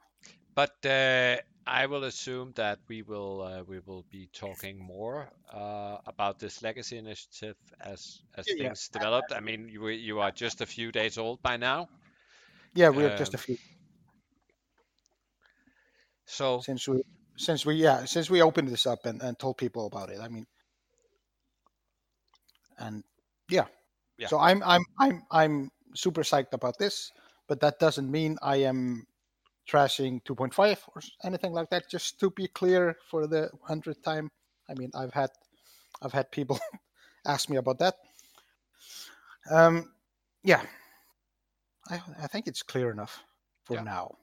[0.54, 5.98] but uh, I will assume that we will uh, we will be talking more uh,
[6.06, 8.74] about this legacy initiative as as Yeah, yeah.
[8.74, 9.32] things developed.
[9.32, 11.88] I mean, you you are just a few days old by now,
[12.76, 13.58] yeah, we're just a Um, few
[16.26, 17.02] so since we
[17.38, 20.20] since we yeah since we opened this up and, and told people about it.
[20.20, 20.46] I mean,
[22.78, 23.04] and
[23.50, 23.66] yeah,
[24.18, 24.30] Yeah.
[24.30, 27.12] so I'm I'm I'm I'm super psyched about this,
[27.48, 29.04] but that doesn't mean I am
[29.68, 31.90] trashing 2.5 or anything like that.
[31.90, 34.30] Just to be clear for the hundredth time,
[34.70, 35.30] I mean I've had
[36.02, 36.60] I've had people
[37.26, 37.96] ask me about that.
[39.50, 39.92] Um,
[40.42, 40.64] yeah,
[41.90, 43.22] I, I think it's clear enough
[43.64, 43.82] for Yeah.
[43.82, 44.16] now.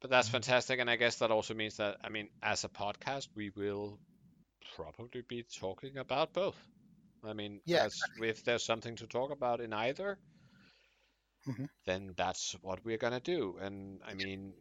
[0.00, 3.28] But that's fantastic, and I guess that also means that I mean, as a podcast,
[3.34, 3.98] we will
[4.76, 6.56] probably be talking about both.
[7.24, 10.18] I mean, Yeah, as, if there's something to talk about in either,
[11.46, 11.68] Mhm.
[11.86, 13.56] then that's what we're gonna do.
[13.58, 14.54] And I mean,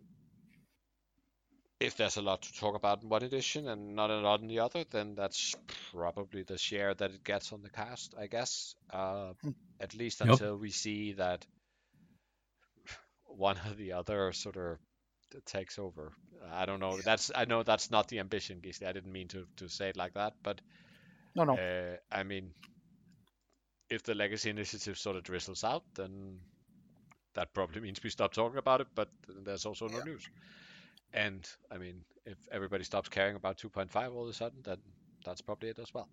[1.80, 4.48] if there's a lot to talk about in one edition and not a lot in
[4.48, 5.56] the other, then that's
[5.92, 8.76] probably the share that it gets on the cast, I guess.
[8.90, 9.52] Uh, Hmm.
[9.80, 10.42] at least Yep.
[10.42, 11.46] until we see that
[13.38, 14.78] one or the other sort of
[15.46, 16.14] takes over.
[16.52, 17.02] I don't know.
[17.02, 18.88] That's I know that's not the ambition, Gisli.
[18.88, 20.62] I didn't mean to, to say it like that, but
[21.36, 21.60] No, no.
[21.60, 22.54] uh, I mean,
[23.90, 26.40] if the legacy initiative sort of drizzles out, then
[27.36, 28.88] that probably means we stop talking about it.
[28.96, 30.04] But there's also no Yeah.
[30.06, 30.30] news.
[31.14, 34.78] And I mean, if everybody stops caring about 2.5 all of a sudden, then
[35.26, 36.10] that's probably it as well.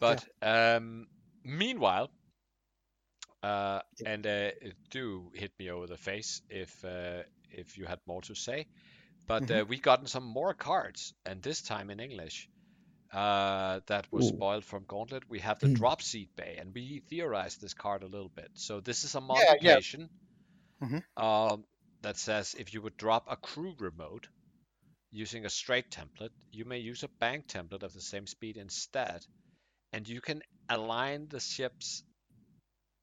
[0.00, 1.06] But um,
[1.44, 2.10] meanwhile,
[3.42, 4.50] uh, and uh,
[4.90, 8.68] do hit me over the face if uh, if you had more to say.
[9.28, 12.48] But uh, we gotten some more cards, and this time in English.
[13.12, 14.28] Uh, that was Ooh.
[14.28, 15.28] spoiled from Gauntlet.
[15.28, 15.76] We have the Mm.
[15.80, 18.50] Drop Seat Bay, and we theorized this card a little bit.
[18.54, 19.54] So this is a yeah.
[19.60, 20.10] modification
[20.82, 21.00] Mhm.
[21.16, 21.64] um,
[22.02, 24.28] that says if you would drop a crew remote
[25.10, 29.24] using a straight template, you may use a bank template of the same speed instead,
[29.92, 32.04] and you can align the ships.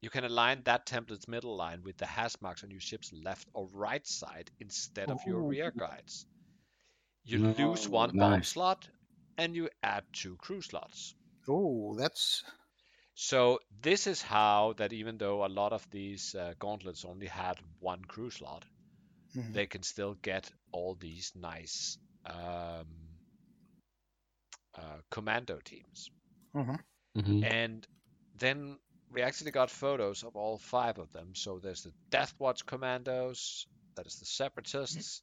[0.03, 3.49] You can align that template's middle line with the hash marks on your ship's left
[3.53, 6.27] or right side instead of your rear guides.
[7.23, 8.89] You lose Oh, one bomb slot,
[9.37, 11.15] and you add two crew slots.
[11.47, 12.43] Oh, that's
[13.15, 17.59] So this is how that even though a lot of these uh, gauntlets only had
[17.79, 18.65] one crew slot,
[19.35, 19.53] Mhm.
[19.53, 23.19] they can still get all these nice um,
[24.75, 26.11] uh, commando teams.
[27.15, 27.43] Mhm.
[27.43, 27.87] And
[28.33, 28.79] then
[29.13, 31.36] we actually got photos of all five of them.
[31.36, 35.21] So there's the Death Watch commandos, that is the Separatists,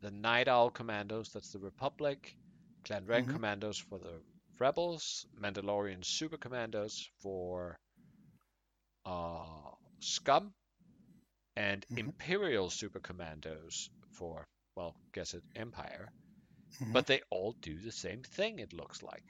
[0.00, 2.36] the Night Owl commandos, that's the Republic,
[2.84, 3.32] Clan Wren Mhm.
[3.32, 4.22] commandos for the
[4.58, 7.76] Rebels, Mandalorian super commandos for
[9.04, 9.70] uh,
[10.00, 10.52] Scum,
[11.56, 11.98] and Mhm.
[11.98, 14.44] Imperial super commandos for,
[14.74, 16.12] well, guess it, Empire.
[16.80, 16.92] Mhm.
[16.92, 19.24] But they all do the same thing, it looks like.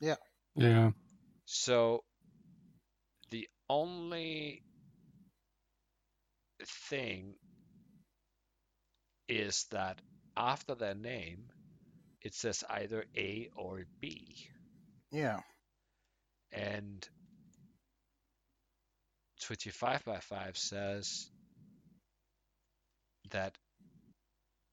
[0.00, 0.16] Yeah.
[0.54, 0.92] Yeah.
[1.44, 2.11] So the
[3.72, 4.62] only
[6.90, 7.34] thing
[9.28, 10.00] is that
[10.36, 11.44] after their name,
[12.22, 14.48] it says either A or B.
[15.10, 15.40] yeah.
[16.52, 17.08] And
[19.42, 21.30] 25 by 5 says
[23.30, 23.56] that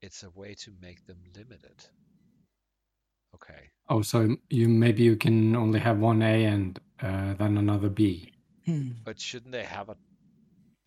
[0.02, 1.84] it's a way to make them limited.
[3.34, 3.70] Okay.
[3.88, 8.32] Oh, so you maybe you can only have one A and uh, then another B.
[9.04, 9.96] But shouldn't they have a,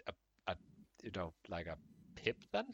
[0.07, 0.13] a,
[0.47, 0.57] a
[1.03, 1.77] you know, like a
[2.15, 2.67] pip then?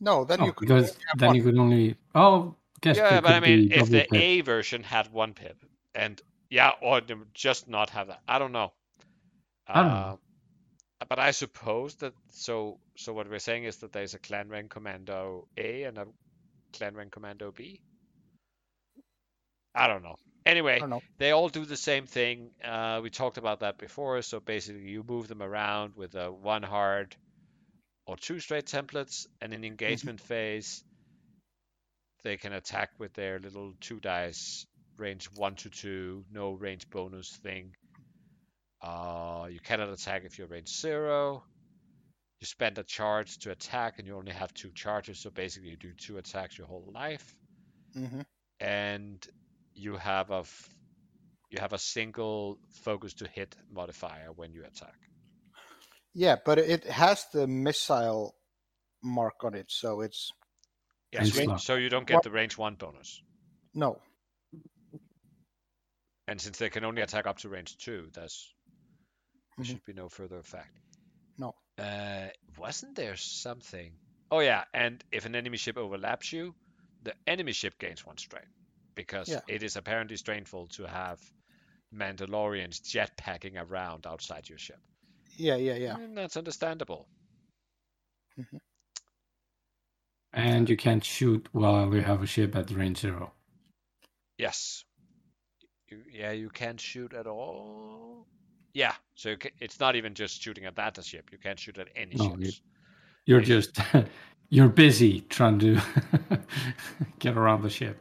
[0.00, 1.36] No, then Oh, you could because only have then one.
[1.36, 1.96] you could only.
[2.14, 4.10] Oh, guess Yeah, but I mean, if the pip.
[4.14, 5.64] A version had one pip,
[5.94, 7.00] and yeah, or
[7.34, 8.22] just not have that.
[8.28, 8.72] I don't know.
[9.66, 10.10] I don't know.
[10.10, 14.48] Uh, But I suppose that so so what we're saying is that there's a clan
[14.50, 16.06] rank commando A and a
[16.72, 17.80] clan rank commando B.
[19.74, 20.16] I don't know.
[20.46, 21.02] Anyway, I don't know.
[21.18, 22.50] they all do the same thing.
[22.62, 24.20] Uh, we talked about that before.
[24.22, 27.16] So basically, you move them around with a one hard
[28.06, 30.84] or two straight templates, and in engagement phase,
[32.24, 37.36] they can attack with their little two dice, range one to two, no range bonus
[37.36, 37.76] thing.
[38.82, 41.44] Uh, you cannot attack if you're range zero.
[42.40, 45.18] You spend a charge to attack, and you only have two charges.
[45.20, 47.36] So basically, you do two attacks your whole life
[47.94, 48.22] hmm
[48.60, 49.26] and
[49.74, 50.68] you have a f-
[51.50, 54.96] you have a single focus to hit modifier when you attack.
[56.14, 58.34] Yeah, but it has the missile
[59.02, 60.30] mark on it, so it's
[61.12, 63.22] Yes, Range so- you don't get What- the range one bonus.
[63.72, 64.00] no.
[66.26, 68.52] And since they can only attack up to range two, there's
[69.56, 69.68] there Mhm.
[69.68, 70.76] should be no further effect.
[71.38, 71.54] No.
[71.78, 73.96] Uh, wasn't there something?
[74.30, 76.54] Oh yeah, and if an enemy ship overlaps you,
[77.02, 78.46] the enemy ship gains one strain
[78.94, 79.40] because Yeah.
[79.48, 81.20] it is apparently strainful to have
[81.94, 84.80] Mandalorians jetpacking around outside your ship.
[85.36, 85.96] Yeah, yeah, yeah.
[85.96, 87.08] And that's understandable.
[88.38, 88.56] Mm-hmm.
[90.32, 93.32] And you can't shoot while you have a ship at range zero.
[94.38, 94.84] Yes.
[95.88, 98.26] You, yeah, you can't shoot at all.
[98.72, 101.30] Yeah, so you ca it's not even just shooting at that ship.
[101.30, 102.60] You can't shoot at any No, you- ships.
[103.26, 103.78] You're just
[104.50, 105.80] you're busy trying to
[107.20, 107.96] get around the ship.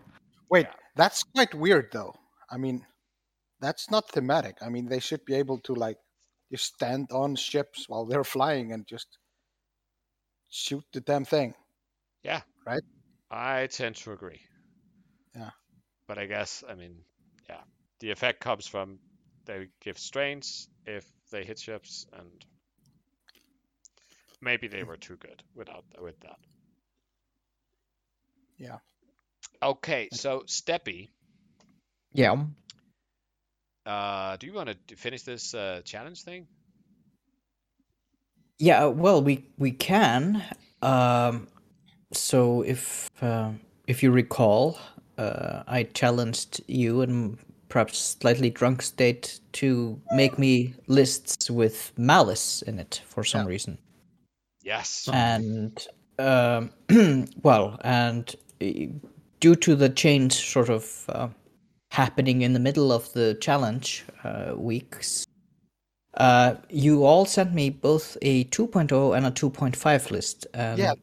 [0.50, 0.74] Wait, Yeah.
[0.96, 2.16] That's quite weird though.
[2.50, 2.86] I mean,
[3.60, 4.58] that's not thematic.
[4.62, 5.98] I mean, they should be able to like
[6.52, 9.08] just stand on ships while they're flying and just
[10.50, 11.56] shoot the damn thing.
[12.24, 12.42] Yeah.
[12.66, 12.84] Right?
[13.32, 14.42] I tend to agree.
[15.36, 15.50] Yeah.
[16.08, 16.96] But I guess, I mean,
[17.50, 17.62] yeah,
[18.00, 19.00] the effect comes from
[19.46, 22.46] they give strains if they hit ships, and
[24.42, 24.88] maybe they mm.
[24.88, 26.38] were too good without with that.
[28.58, 28.78] Yeah.
[29.64, 31.10] Okay, so Steppy,
[32.14, 32.36] Yeah.
[33.86, 36.48] uh, do you want to finish this uh, challenge thing?
[38.60, 40.44] Yeah, well, we we can.
[40.82, 41.48] Um,
[42.14, 43.52] so if uh,
[43.88, 44.78] if you recall,
[45.18, 47.38] uh, I challenged you in
[47.70, 53.48] perhaps slightly drunk state to make me lists with malice in it for some Yeah.
[53.48, 53.80] reason,
[54.62, 55.14] Yes.
[55.14, 55.88] and
[56.20, 56.72] um,
[57.44, 58.66] well, and uh,
[59.44, 61.28] due to the change sort of uh,
[61.92, 65.26] happening in the middle of the challenge uh, weeks.
[66.14, 70.48] Uh, you all sent me both a 2.0 and a 2.5 list.
[70.54, 70.94] And Yeah.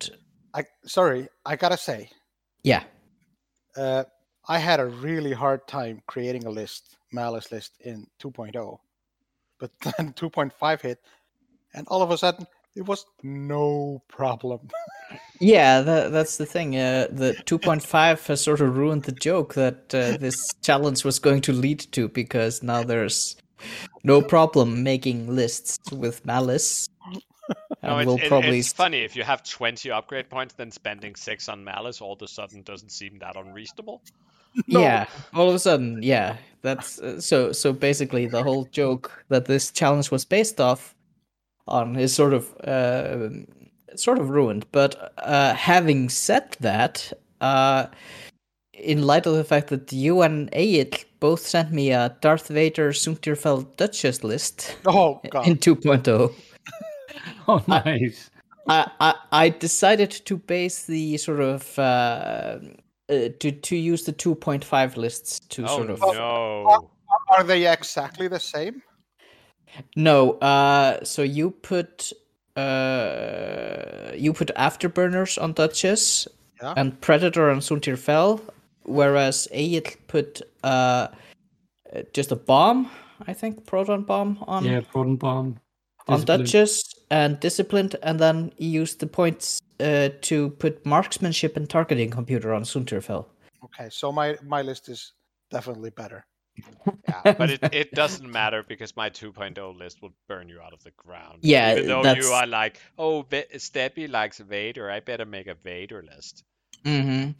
[0.54, 2.10] I sorry, I gotta say,
[2.64, 2.84] yeah.
[3.76, 4.04] uh,
[4.48, 8.78] I had a really hard time creating a list, malice list in 2.0,
[9.58, 10.98] but then 2.5 hit,
[11.74, 14.60] and all of a sudden it was no problem.
[15.42, 16.76] Yeah, that, that's the thing.
[16.76, 21.40] Uh, the 2.5 has sort of ruined the joke that uh, this challenge was going
[21.40, 23.36] to lead to because now there's
[24.04, 26.88] no problem making lists with malice.
[27.82, 30.70] No, And it's, we'll it- probably it's funny if you have 20 upgrade points, then
[30.70, 34.02] spending six on malice all of a sudden doesn't seem that unreasonable.
[34.66, 36.36] Yeah, all of a sudden, yeah.
[36.62, 37.52] That's uh, so.
[37.52, 40.94] So basically, the whole joke that this challenge was based off
[41.68, 43.28] on is sort of uh,
[43.96, 44.66] sort of ruined.
[44.72, 47.86] But uh, having said that, uh,
[48.72, 52.90] in light of the fact that you and Ayit both sent me a Darth Vader
[52.92, 55.46] Soontir Fel Duchess list oh god.
[55.46, 56.32] in 2.0,
[57.48, 58.30] Oh, nice.
[58.68, 62.58] I, I I decided to base the sort of uh,
[63.08, 66.90] uh, to to use the 2.5 lists to Oh sort of no.
[67.36, 68.82] Are they exactly the same?
[69.96, 72.12] No, uh, so you put
[72.56, 76.28] uh, you put afterburners on Duchess
[76.62, 76.74] Yeah.
[76.76, 78.40] and Predator on Soontir Fel,
[78.84, 80.66] whereas Ayit put uh,
[81.94, 82.90] uh, just a bomb,
[83.26, 85.58] I think, proton bomb on Yeah, proton bomb.
[86.08, 86.38] on Discipline.
[86.40, 92.10] Duchess and disciplined, and then you used the points uh, to put marksmanship and targeting
[92.10, 93.26] computer on Soontir Fel.
[93.64, 95.12] Okay, so my my list is
[95.50, 96.24] definitely better.
[97.08, 100.82] Yeah, but it, it doesn't matter because my 2.0 list will burn you out of
[100.84, 101.38] the ground.
[101.42, 105.46] Yeah, Even though that's- you are like, oh, Ve- Steppy likes Vader, I better make
[105.46, 106.44] a Vader list.
[106.84, 107.32] Mm-hmm.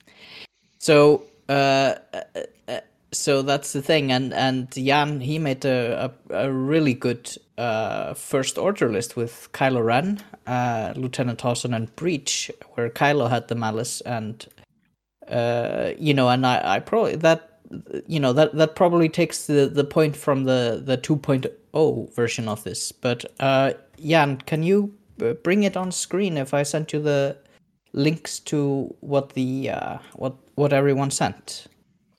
[0.79, 2.21] So, uh, uh,
[2.69, 2.81] uh,
[3.13, 8.15] so that's the thing, and and Jan he made a a, a really good uh,
[8.15, 13.57] first order list with Kylo Ren, uh, Lieutenant Tavson, and Breach, where Kylo had the
[13.57, 14.47] malice, and
[15.29, 17.50] uh, you know, and I, I probably that
[18.07, 22.65] you know that that probably takes the the point from the the 2.0 version of
[22.65, 22.93] this.
[22.93, 27.37] But uh, Jan, can you uh, bring it on screen if I sent you the
[27.93, 31.67] links to what the uh, what what everyone sent?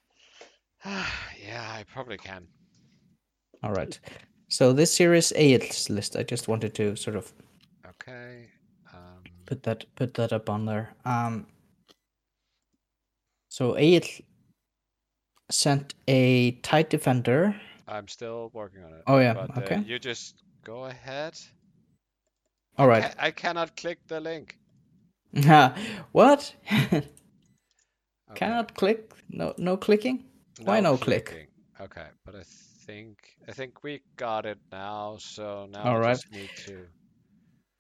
[0.86, 2.48] yeah, I probably can.
[3.64, 4.00] All right.
[4.48, 6.16] So this here is Aid's list.
[6.16, 7.32] I just wanted to sort of
[7.88, 8.50] Okay.
[8.94, 10.94] Um, put that put that up on there.
[11.06, 11.48] Um.
[13.50, 14.08] So Aid
[15.52, 17.56] sent a TIE Defender.
[17.88, 19.04] I'm still working on it.
[19.08, 19.84] Oh, yeah, But, uh, okay.
[19.86, 21.38] you just go ahead.
[22.78, 23.04] All right.
[23.04, 24.58] Ca- I cannot click the link.
[26.12, 26.54] what?
[28.32, 28.46] Okay.
[28.46, 29.12] Cannot click.
[29.30, 30.24] No no clicking.
[30.64, 31.50] Why no click?
[31.82, 32.44] Okay, but I
[32.86, 35.18] think I think we got it now.
[35.20, 36.14] So now All we right.
[36.14, 36.88] just need to.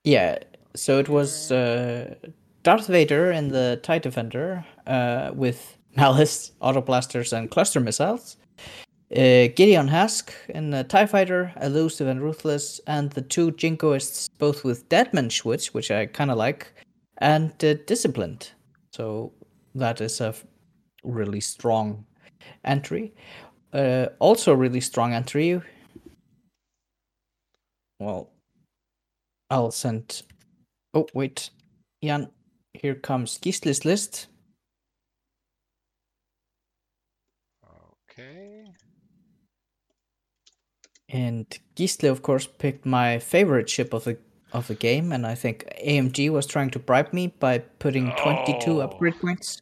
[0.03, 0.39] Yeah.
[0.75, 2.15] So it was uh,
[2.63, 8.37] Darth Vader in the TIE Defender uh, with Malice, Auto Blasters, and Cluster Missiles.
[9.11, 14.63] Uh, Gideon Hask in the TIE Fighter, Elusive and Ruthless, and the two Jingoists, both
[14.63, 16.71] with Deadman Switch, which I kind of like,
[17.17, 18.51] and uh, Disciplined.
[18.93, 19.33] So
[19.75, 20.33] that is a
[21.03, 22.05] really strong
[22.63, 23.13] entry.
[23.73, 25.61] Uh, also, a really strong entry.
[27.99, 28.31] Well,
[29.49, 30.23] I'll send.
[30.93, 31.49] Oh wait,
[32.01, 32.29] Jan.
[32.73, 34.27] Here comes Gisli's list.
[38.09, 38.65] Okay.
[41.11, 41.45] And
[41.75, 44.17] Gisli, of course, picked my favorite ship of the
[44.53, 48.71] of the game, and I think AMG was trying to bribe me by putting 22
[48.71, 48.79] Oh.
[48.81, 49.61] upgrade points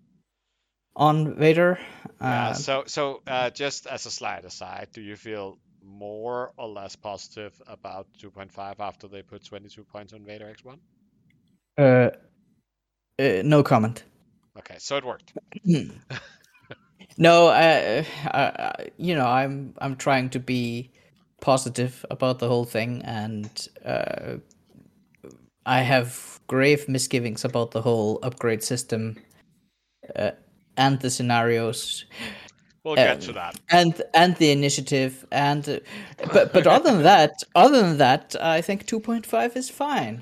[0.95, 1.77] on Vader.
[2.21, 2.49] Yeah.
[2.49, 6.95] Uh, so so uh, just as a slight aside, do you feel more or less
[6.95, 10.77] positive about 2.5 after they put 22 points on Vader X1?
[11.77, 12.09] uh,
[13.19, 14.03] Uh, no comment.
[14.57, 15.33] Okay, so it worked.
[17.17, 18.03] No, uh,
[18.97, 20.91] you know, I'm I'm trying to be
[21.41, 24.37] positive about the whole thing, and uh,
[25.65, 29.17] I have grave misgivings about the whole upgrade system
[30.15, 30.31] uh,
[30.77, 32.05] and the scenarios
[32.83, 33.55] We'll get Um, to that.
[33.69, 35.79] and and the initiative and uh,
[36.33, 40.21] but but other than that, other than that, I think 2.5 is fine.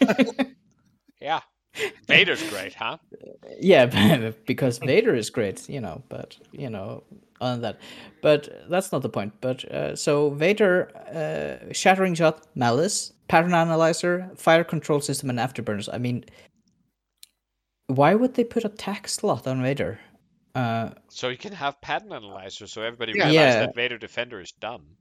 [1.20, 1.40] Yeah.
[2.06, 2.98] Vader's great, huh?
[3.58, 3.86] Yeah,
[4.46, 7.02] because Vader is great, you know, but you know,
[7.40, 7.80] other than that,
[8.22, 9.32] but that's not the point.
[9.40, 15.88] But uh, so Vader, uh, shattering shot, malice, pattern analyzer, fire control system, and afterburners.
[15.92, 16.24] I mean,
[17.88, 19.98] why would they put a tack slot on Vader?
[20.54, 23.26] Uh, So you can have pattern analyzer, so everybody Yeah.
[23.26, 23.66] realizes Yeah.
[23.66, 24.96] that Vader Defender is dumb.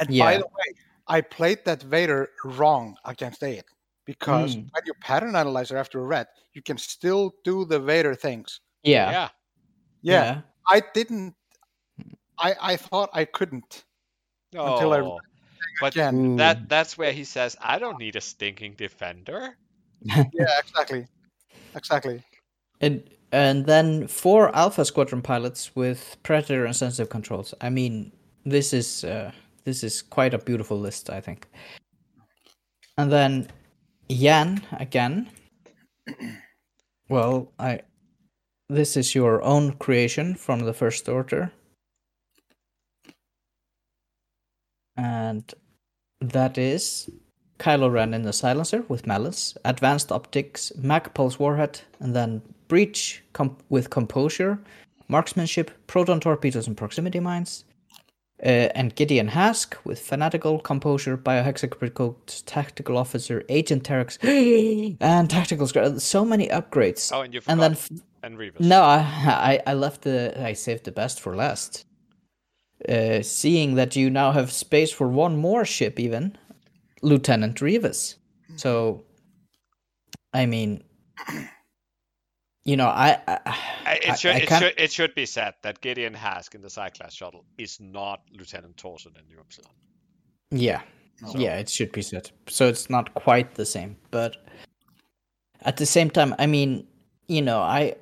[0.00, 0.74] And by the way,
[1.06, 3.64] I played that Vader wrong against Aid
[4.04, 4.68] because Mm.
[4.72, 8.60] when you pattern analyzer after a red, you can still do the Vader things.
[8.82, 9.28] yeah, Yeah.
[10.02, 11.34] Yeah, I didn't.
[12.38, 13.84] I I thought I couldn't
[14.52, 15.18] Until I- Oh,
[15.80, 16.36] but again.
[16.36, 19.56] That that's where he says, "I don't need a stinking defender."
[20.32, 21.06] Yeah, exactly,
[21.74, 22.22] exactly.
[22.80, 27.54] And and then four Alpha Squadron pilots with Predator and sensitive controls.
[27.60, 28.12] I mean,
[28.44, 29.32] this is uh,
[29.64, 31.46] this is quite a beautiful list, I think.
[32.96, 33.48] And then
[34.08, 35.28] Yan again.
[37.08, 37.80] Well, I
[38.68, 41.52] this is your own creation from the First Order.
[44.98, 45.54] And
[46.20, 47.08] that is
[47.58, 53.22] Kylo Ren in the silencer with malice, advanced optics, Mag pulse warhead, and then breach
[53.32, 54.58] com- with composure,
[55.08, 57.64] marksmanship, proton torpedoes and proximity mines,
[58.42, 64.18] uh, and Gideon Hask with fanatical composure, biohexacritic tactical officer, agent Terex,
[65.00, 65.66] and tactical.
[65.66, 67.10] Scr- so many upgrades.
[67.12, 67.88] Oh, and you and then f-
[68.22, 68.60] and Rivas.
[68.60, 68.98] no, I,
[69.66, 71.84] I I left the I saved the best for last.
[72.86, 76.36] Uh, seeing that you now have space for one more ship, even
[77.02, 78.16] Lieutenant Rivas.
[78.56, 79.04] So,
[80.32, 80.84] I mean,
[82.64, 86.14] you know, I, I, It should I it should it should be said that Gideon
[86.14, 89.72] Hask in the Xi-class shuttle is not Lieutenant Tavson in New Upsilon.
[90.50, 90.82] yeah,
[91.34, 92.30] yeah, it should be said.
[92.46, 94.36] So it's not quite the same, but
[95.62, 96.86] at the same time, I mean,
[97.26, 97.94] you know, I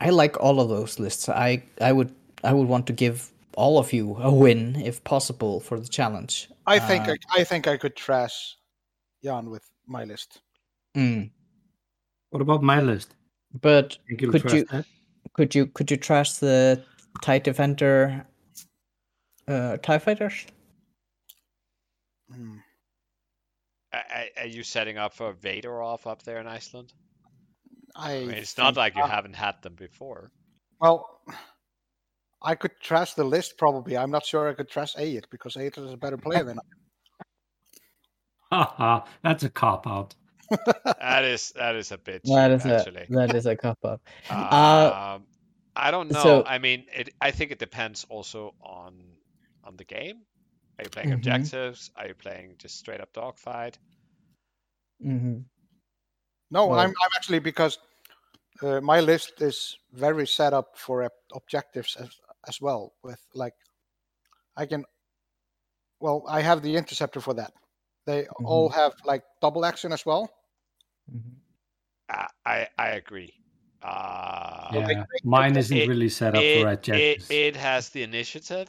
[0.00, 1.28] I like all of those lists.
[1.28, 2.14] I I would
[2.44, 6.48] I would want to give all of you a win if possible for the challenge.
[6.66, 8.56] I think Uh, I, I think I could trash
[9.22, 10.40] Jan with my list.
[10.96, 11.30] Mm.
[12.30, 13.14] What about my list?
[13.60, 14.84] But you'll could you that?
[15.34, 16.82] could you could you trash the
[17.22, 18.26] TIE Defender
[19.48, 20.46] uh TIE fighters?
[22.32, 22.58] Hmm.
[23.92, 26.92] A- a- Are you setting up for Vader off up there in Iceland?
[27.96, 29.10] I, I mean, it's not like you not.
[29.10, 30.30] haven't had them before.
[30.80, 31.20] Well,
[32.42, 33.96] I could trash the list probably.
[33.96, 36.58] I'm not sure I could trash Aid because Aid is a better player than
[38.52, 40.14] Haha, that's a cop out.
[41.00, 44.00] That is that is a bit That cheap, is a that is a cop out.
[44.30, 45.26] Uh, Um,
[45.76, 46.22] I don't know.
[46.22, 47.10] so- I mean, it.
[47.20, 48.94] I think it depends also on
[49.64, 50.22] on the game.
[50.78, 51.14] Are you playing Mhm.
[51.14, 51.90] objectives?
[51.96, 53.78] Are you playing just straight up dogfight?
[55.00, 55.38] hmm
[56.50, 57.78] No, Well- I'm, I'm actually because
[58.62, 62.08] uh, my list is very set up for ob- objectives as,
[62.48, 62.92] as well.
[63.02, 63.54] With like,
[64.56, 64.84] I can,
[66.00, 67.52] well, I have the interceptor for that.
[68.06, 70.30] They all have like double action as well.
[71.10, 71.36] hmm
[72.08, 73.32] I I, I agree.
[73.82, 77.30] Uh, Yeah, they- mine isn't it- really set up it, for it, objectives.
[77.30, 78.68] it has the initiative,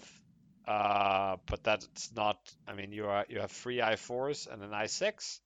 [0.67, 2.37] uh, but that's not.
[2.67, 5.41] I mean, you are you have three I fours and an I six.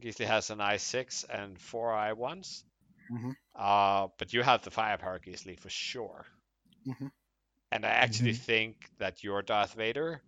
[0.00, 2.64] Gisli has an I six and four I ones.
[3.10, 3.34] Mhm.
[3.54, 6.26] Uh, but you have the firepower, Gisli, for sure.
[6.86, 7.10] Mhm.
[7.70, 10.22] And I actually think that your Darth Vader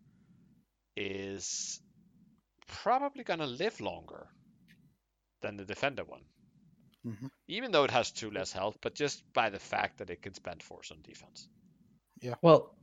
[0.96, 1.80] is
[2.66, 4.28] probably gonna live longer
[5.40, 6.24] than the Defender one.
[7.06, 7.30] Mhm.
[7.48, 10.34] Even though it has two less health, but just by the fact that it can
[10.34, 11.48] spend force on defense.
[12.20, 12.34] Yeah.
[12.42, 12.76] Well,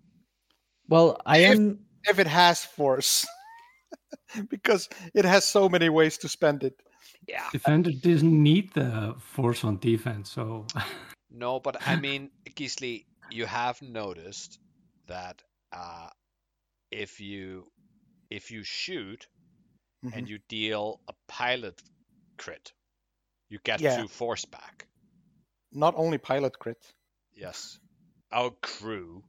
[0.88, 1.86] well, I If- am.
[2.06, 3.28] If it has force,
[4.50, 6.82] because it has so many ways to spend it.
[7.28, 7.50] Yeah.
[7.52, 10.66] Defender doesn't need the force on defense, so
[11.30, 14.60] No, but I mean, Gisli, you have noticed
[15.08, 16.10] that uh,
[16.92, 17.72] if you
[18.30, 19.28] if you shoot
[20.04, 20.14] Mhm.
[20.14, 21.82] and you deal a pilot
[22.38, 22.74] crit,
[23.50, 23.96] you get Yeah.
[23.96, 24.88] two force back.
[25.72, 26.94] Not only pilot crit
[27.34, 27.80] Yes.
[28.32, 29.24] Our crew,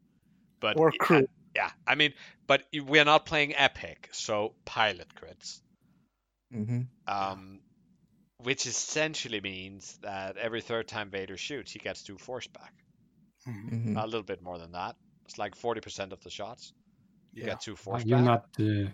[0.61, 1.29] but or i- crew.
[1.55, 2.15] yeah, I mean,
[2.47, 5.61] but we're not playing epic, so pilot crits.
[6.53, 7.61] hmm Um,
[8.39, 12.73] which essentially means that every third time Vader shoots, he gets two force back.
[13.49, 13.71] Mhm.
[13.71, 14.03] Mhm.
[14.03, 14.97] A little bit more than that.
[15.25, 16.75] It's like 40% of the shots.
[17.33, 17.51] You Yeah.
[17.51, 18.25] get two force You're back.
[18.25, 18.61] not.
[18.61, 18.91] Uh,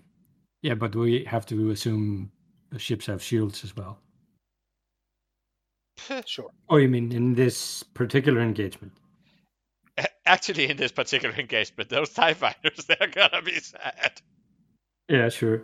[0.63, 2.33] yeah, but we have to assume
[2.71, 4.01] the ships have shields as well.
[6.27, 6.51] Sure.
[6.69, 8.93] Oh, you mean in this particular engagement?
[10.27, 14.21] Actually, in this particular engagement, those TIE fighters, they're gonna be sad.
[15.09, 15.63] Yeah, sure.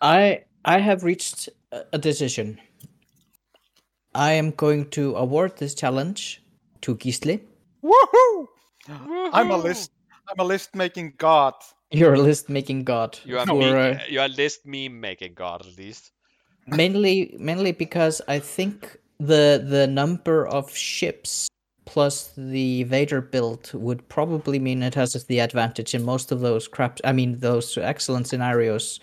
[0.00, 2.60] I I have reached a a decision.
[4.14, 6.42] I am going to award this challenge
[6.80, 7.40] to Gisli.
[7.82, 8.46] Woohoo!
[8.88, 9.92] I'm a list.
[10.28, 11.54] I'm a list making god.
[11.90, 13.18] You're a list making god.
[13.24, 16.12] You are, for, me- uh, you are list meme making god at least.
[16.66, 21.48] mainly mainly because I think the the number of ships
[21.84, 26.68] plus the Vader build would probably mean it has the advantage in most of those
[26.68, 27.00] crap.
[27.04, 29.00] I mean those excellent scenarios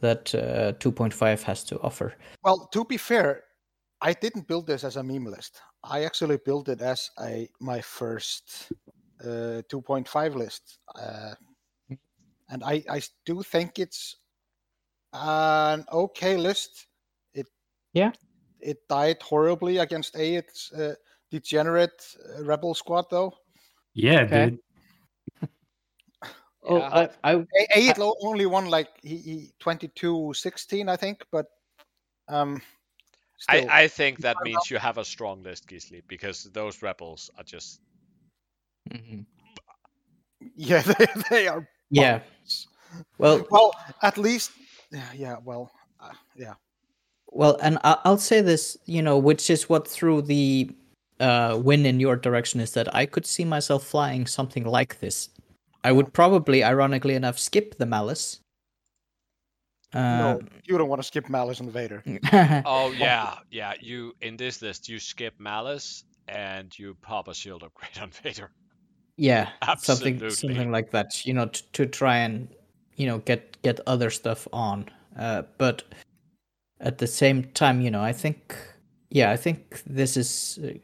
[0.00, 2.14] that uh, 2.5 has to offer.
[2.44, 3.44] Well, to be fair,
[4.02, 5.62] I didn't build this as a meme list.
[5.84, 8.72] I actually built it as a my first
[9.22, 11.34] uh, 2.5 list, uh,
[12.48, 14.16] and I I do think it's
[15.12, 16.88] an okay list.
[17.32, 17.46] It
[17.94, 18.12] Yeah.
[18.60, 20.94] It died horribly against a its uh,
[21.30, 23.32] degenerate uh, rebel squad though.
[23.94, 24.50] Yeah, Okay.
[24.50, 24.58] dude.
[26.64, 27.08] Oh, Yeah.
[27.24, 31.46] I, I A, a it lo- only won like he, he 22-16, I think, but
[32.28, 32.62] um.
[33.42, 36.80] Still, I, I think that Fair means you have a strong list, Gisli, because those
[36.80, 37.80] rebels are just
[38.88, 39.26] Mhm.
[40.54, 42.20] yeah, they, they are yeah.
[43.18, 44.52] Well, Well, at least,
[44.92, 45.36] yeah, yeah.
[45.44, 45.70] Well,
[46.00, 46.54] uh, yeah.
[47.26, 50.70] Well, and I- I'll say this, you know, which is what threw the
[51.20, 55.30] uh, win in your direction is that I could see myself flying something like this.
[55.84, 58.40] I would probably, ironically enough, skip the malice.
[59.94, 62.02] No, Uh, you don't want to skip Malice and Vader.
[62.64, 63.74] Oh yeah, yeah.
[63.80, 68.50] You in this list, you skip Malice and you pop a shield upgrade on Vader.
[69.16, 70.30] yeah, something Absolutely.
[70.30, 71.26] something like that.
[71.26, 72.48] You know, t- to try and
[72.96, 74.86] you know get get other stuff on.
[75.18, 75.82] Uh, but
[76.80, 78.56] at the same time, you know, I think
[79.10, 80.78] yeah, I think this is uh,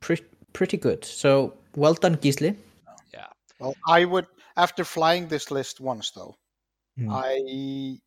[0.00, 1.04] pretty pretty good.
[1.04, 2.54] So well done, Gisli.
[3.12, 3.26] Yeah.
[3.58, 6.34] Well, I would after flying this list once though,
[6.96, 7.10] Hmm.
[7.10, 7.98] I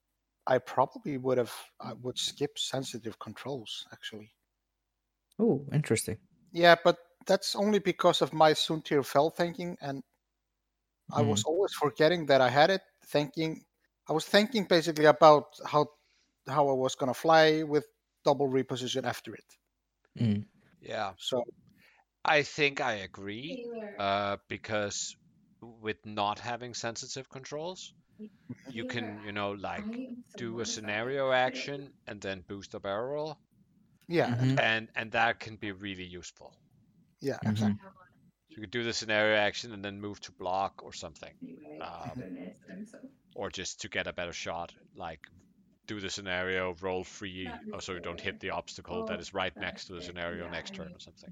[0.48, 4.36] I probably would have I would skip sensitive controls actually.
[5.40, 6.20] Oh, interesting.
[6.52, 10.04] Yeah, but that's only because of my Soontir Fel thinking, and
[11.12, 11.24] I Hmm.
[11.24, 12.84] was always forgetting that I had it.
[13.08, 13.66] Thinking,
[14.08, 15.88] I was thinking basically about how
[16.48, 17.88] how I was gonna fly with
[18.24, 19.58] double reposition after it.
[20.20, 20.46] Mm.
[20.82, 21.14] Yeah.
[21.18, 21.44] So
[22.26, 23.66] I think I agree.
[23.98, 25.16] Uh, because
[25.62, 27.94] with not having sensitive controls,
[28.70, 30.02] you can, you know, like
[30.38, 33.40] do a scenario action and then boost a barrel roll,
[34.08, 34.58] yeah, Mhm.
[34.58, 36.56] and and that can be really useful.
[37.22, 37.50] yeah, Mhm.
[37.50, 37.90] exactly.
[38.50, 41.34] So you could do the scenario action and then move to block or something,
[41.80, 42.28] um,
[43.36, 45.28] or just to get a better shot, like
[45.88, 49.54] do the scenario, roll free, or so you don't hit the obstacle that is right
[49.60, 51.32] next to the scenario next turn or something.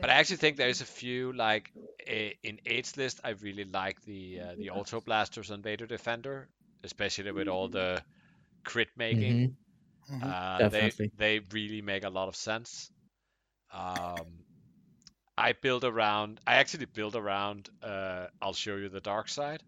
[0.00, 1.72] But I actually think there's a few like
[2.06, 3.20] eh, in Eight's list.
[3.24, 6.48] I really like the uh, the auto blasters on Vader Defender,
[6.84, 8.04] especially with all the
[8.64, 9.42] crit making.
[9.42, 9.56] Mhm.
[10.10, 10.22] Mhm.
[10.22, 11.10] Uh, Definitely.
[11.16, 12.90] they they really make a lot of sense.
[13.72, 14.44] Um,
[15.36, 16.40] I build around.
[16.46, 17.68] I actually build around.
[17.82, 19.62] Uh, I'll show you the dark side.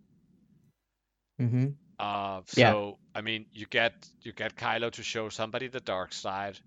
[1.40, 1.66] Mm-hmm.
[1.99, 2.72] Uh, Yeah.
[2.72, 3.92] so I mean, you get
[4.22, 6.59] you get Kylo to show somebody the dark side,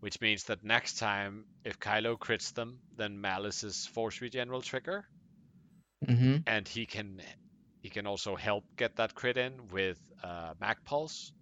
[0.00, 5.04] which means that next time if Kylo crits them, then Malice's Force Regen will trigger,
[6.06, 6.36] Mm-hmm.
[6.46, 7.20] and he can
[7.82, 11.32] he can also help get that crit in with uh, Mag Pulse.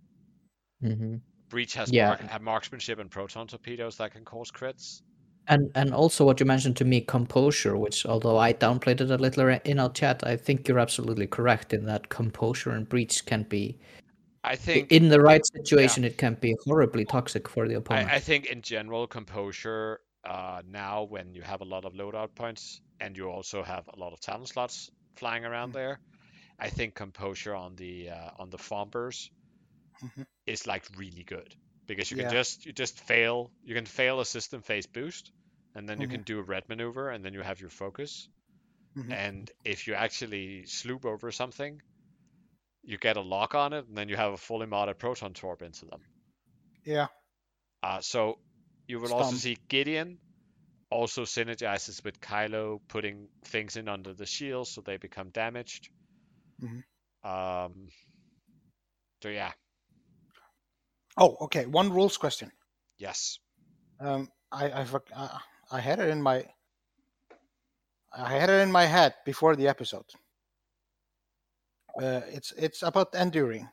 [0.83, 1.16] Mm-hmm.
[1.51, 2.09] Breach has Yeah.
[2.09, 5.01] mark, have marksmanship and proton torpedoes that can cause crits.
[5.49, 9.16] And and also what you mentioned to me, composure, which although I downplayed it a
[9.16, 13.44] little in our chat, I think you're absolutely correct in that composure and breach can
[13.44, 13.78] be
[14.44, 18.11] I think in the right situation it can be horribly toxic for the opponent.
[18.11, 22.34] I, I think in general composure uh, now when you have a lot of loadout
[22.34, 26.01] points and you also have a lot of talent slots flying around there,
[26.59, 29.30] I think composure on the uh, on the fombers
[30.03, 30.26] Mhm.
[30.46, 31.55] is like really good
[31.89, 32.22] because you Yeah.
[32.22, 35.32] can just you just fail you can fail a system phase boost
[35.74, 36.12] and then you Mhm.
[36.12, 38.28] can do a red maneuver and then you have your focus
[38.97, 39.12] Mhm.
[39.12, 41.80] and if you actually sloop over something
[42.82, 45.62] you get a lock on it and then you have a fully modded proton torp
[45.62, 46.01] into them
[46.84, 47.09] Yeah,
[47.82, 48.39] uh, so
[48.86, 50.20] you will also see Gideon
[50.91, 55.91] also synergizes with Kylo, putting things in under the shield so they become damaged.
[56.59, 56.82] Mhm.
[57.24, 57.89] Um,
[59.22, 59.53] so yeah,
[61.19, 61.66] Oh, okay.
[61.66, 62.51] One rules question.
[62.99, 63.39] Yes.
[64.01, 65.41] Um, I I,
[65.73, 66.45] I had it in my
[68.16, 70.07] I had it in my head before the episode.
[72.01, 73.69] Uh, it's it's about enduring.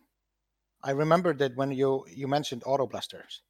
[0.83, 3.41] I remember that when you you mentioned auto blasters.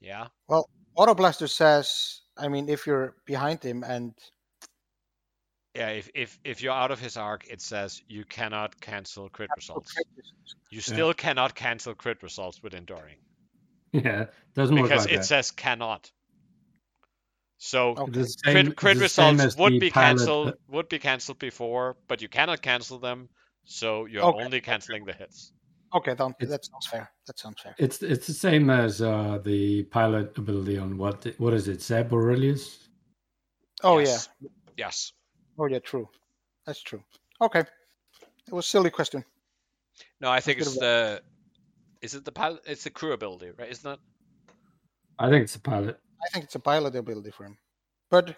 [0.00, 0.28] Yeah.
[0.48, 4.14] Well, auto blaster says, I mean, if you're behind him and
[5.74, 5.88] Yeah.
[5.90, 9.94] If if if you're out of his arc, it says you cannot cancel crit results.
[10.70, 13.16] You still cannot cancel crit results with enduring
[13.92, 15.24] Yeah, doesn't work because like it that.
[15.26, 16.10] says cannot.
[17.58, 18.20] So Okay.
[18.20, 22.20] It's the same- crit, crit results would be pilot- cancelled would be cancelled before, but
[22.20, 23.28] you cannot cancel them,
[23.64, 24.44] so you're Okay.
[24.44, 25.52] only canceling the hits.
[25.94, 27.12] okay, that, It's- that sounds fair.
[27.26, 27.74] That sounds fair.
[27.78, 31.80] It's it's the same as uh, the pilot ability on what what is it?
[31.82, 32.88] Zeb Orrelios?
[33.84, 34.28] Oh yes.
[34.40, 34.48] yeah.
[34.76, 35.12] Yes.
[35.58, 35.78] Oh yeah.
[35.80, 36.08] True.
[36.66, 37.02] That's true.
[37.40, 37.60] Okay.
[37.60, 39.24] It was a silly question.
[40.20, 41.22] No, I think it's the.
[42.00, 42.62] Is it the pilot?
[42.66, 43.70] It's the crew ability, right?
[43.70, 43.98] Isn't it?
[45.18, 45.98] I think it's a pilot.
[46.24, 47.56] I think it's a pilot ability for him.
[48.10, 48.36] But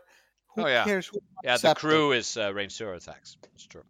[0.55, 0.85] who Oh, yeah.
[0.85, 1.07] cares?
[1.07, 1.81] Who Yeah, the accept it?
[1.81, 3.37] crew is uh, range zero attacks.
[3.43, 3.85] That's true.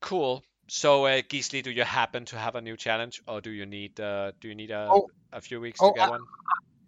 [0.00, 0.42] Cool.
[0.68, 4.00] So, uh, Gisli, do you happen to have a new challenge, or do you need
[4.00, 5.08] uh, do you need a, Oh.
[5.32, 6.20] a few weeks Oh, to get I- one?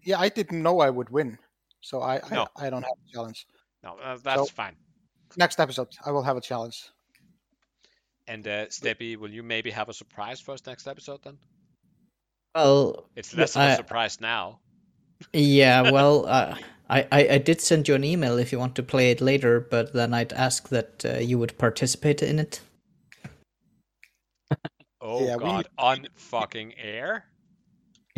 [0.05, 1.39] Yeah, I didn't know I would win,
[1.81, 2.47] so I No.
[2.57, 3.47] I, I don't have a challenge.
[3.83, 4.77] No, uh, that's so- fine.
[5.37, 6.89] Next episode, I will have a challenge.
[8.27, 11.39] And uh, Steppy, will you maybe have a surprise for us next episode then?
[12.55, 14.61] Well, It's less of a I- surprise now.
[15.33, 16.57] yeah, well, uh,
[16.91, 19.61] I, I I did send you an email if you want to play it later,
[19.61, 22.61] but then I'd ask that uh, you would participate in it.
[25.01, 27.25] Oh Yeah, we God, on fucking air.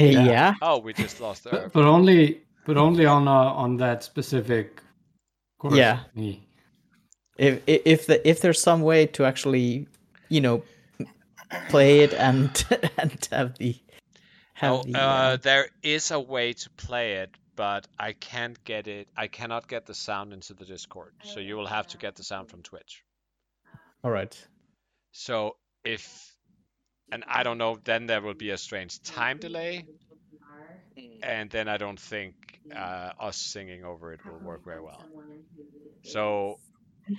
[0.00, 0.54] Uh, Yeah.
[0.62, 1.52] Oh, we just lost our.
[1.52, 3.32] But, but only but only on uh,
[3.64, 4.80] on that specific
[5.60, 5.74] course.
[5.74, 6.00] Yeah.
[6.14, 6.46] Me.
[7.38, 9.86] If if if, the, if there's some way to actually,
[10.28, 10.62] you know,
[11.68, 12.50] play it and
[12.98, 13.76] and have the
[14.54, 18.62] have Oh, the uh, uh, there is a way to play it, but I can't
[18.64, 19.08] get it.
[19.16, 22.24] I cannot get the sound into the Discord, so you will have to get the
[22.24, 23.04] sound from Twitch.
[24.04, 24.36] all right.
[25.12, 26.36] So if,
[27.10, 29.86] and I don't know, then there will be a strange time delay,
[31.22, 32.34] and then I don't think
[32.74, 35.04] uh, us singing over it will work very well.
[36.02, 36.58] So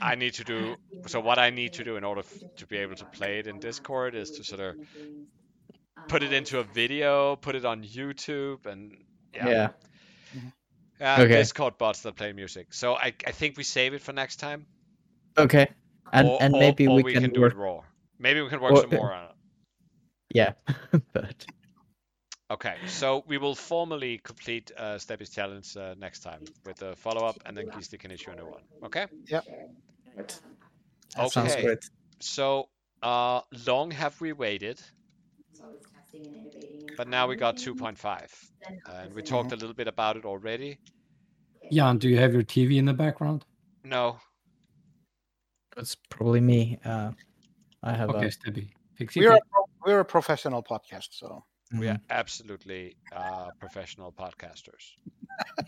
[0.02, 0.76] I need to do.
[1.08, 3.48] So what I need to do in order f- to be able to play it
[3.48, 4.76] in Discord is to sort of
[6.08, 8.98] put it into a video, put it on YouTube, and
[9.34, 9.48] yeah.
[9.50, 9.70] Yeah.
[11.00, 11.30] Uh, Okay.
[11.34, 12.74] Discord bots that play music.
[12.74, 14.68] So I, I think we save it for next time.
[15.38, 15.68] Okay.
[16.14, 17.54] And or, and maybe or we, can, do work.
[17.54, 17.82] it raw.
[18.20, 19.32] Maybe we can work or- some more on it.
[20.34, 20.54] Yeah.
[21.14, 21.46] but
[22.52, 27.26] Okay, so we will formally complete uh, Steppy's challenge uh, next time with a follow
[27.26, 28.62] up, and then Gisli can issue a new one.
[28.84, 29.08] Okay.
[29.30, 29.46] that
[31.32, 31.64] sounds Okay.
[31.64, 31.80] great.
[32.20, 32.68] So,
[33.02, 34.82] uh, long have we waited,
[36.98, 38.30] but now we got 2.5,
[38.90, 40.78] and we talked a little bit about it already.
[41.72, 43.46] Jan, do you have your TV in the background?
[43.86, 44.18] No,
[45.78, 46.78] It's probably me.
[46.84, 47.12] Uh,
[47.82, 48.72] I have Okay, a Stebby.
[48.96, 51.46] Fix We're a, pro- we're a professional podcast, so
[51.78, 54.96] we are absolutely uh, professional podcasters.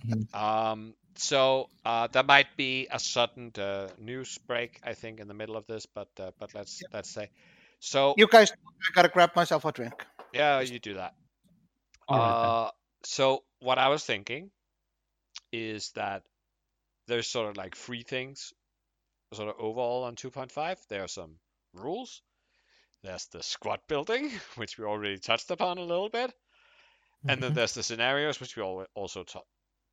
[0.05, 0.33] Mhm.
[0.33, 5.33] Um, so uh, there might be a sudden uh, news break, I think, in the
[5.33, 7.29] middle of this, but uh, but let's let's say.
[7.79, 10.05] So you guys, I gotta grab myself a drink.
[10.33, 11.13] yeah, you do that.
[12.07, 12.65] All right.
[12.67, 12.71] Uh,
[13.03, 14.51] so what I was thinking
[15.51, 16.23] is that
[17.07, 18.53] there's sort of like three things,
[19.33, 20.77] sort of overall on 2.5.
[20.89, 21.35] There are some
[21.73, 22.21] rules.
[23.03, 26.33] There's the squad building, which we already touched upon a little bit,
[27.27, 27.53] and then Mhm.
[27.53, 29.43] there's the scenarios, which we also ta-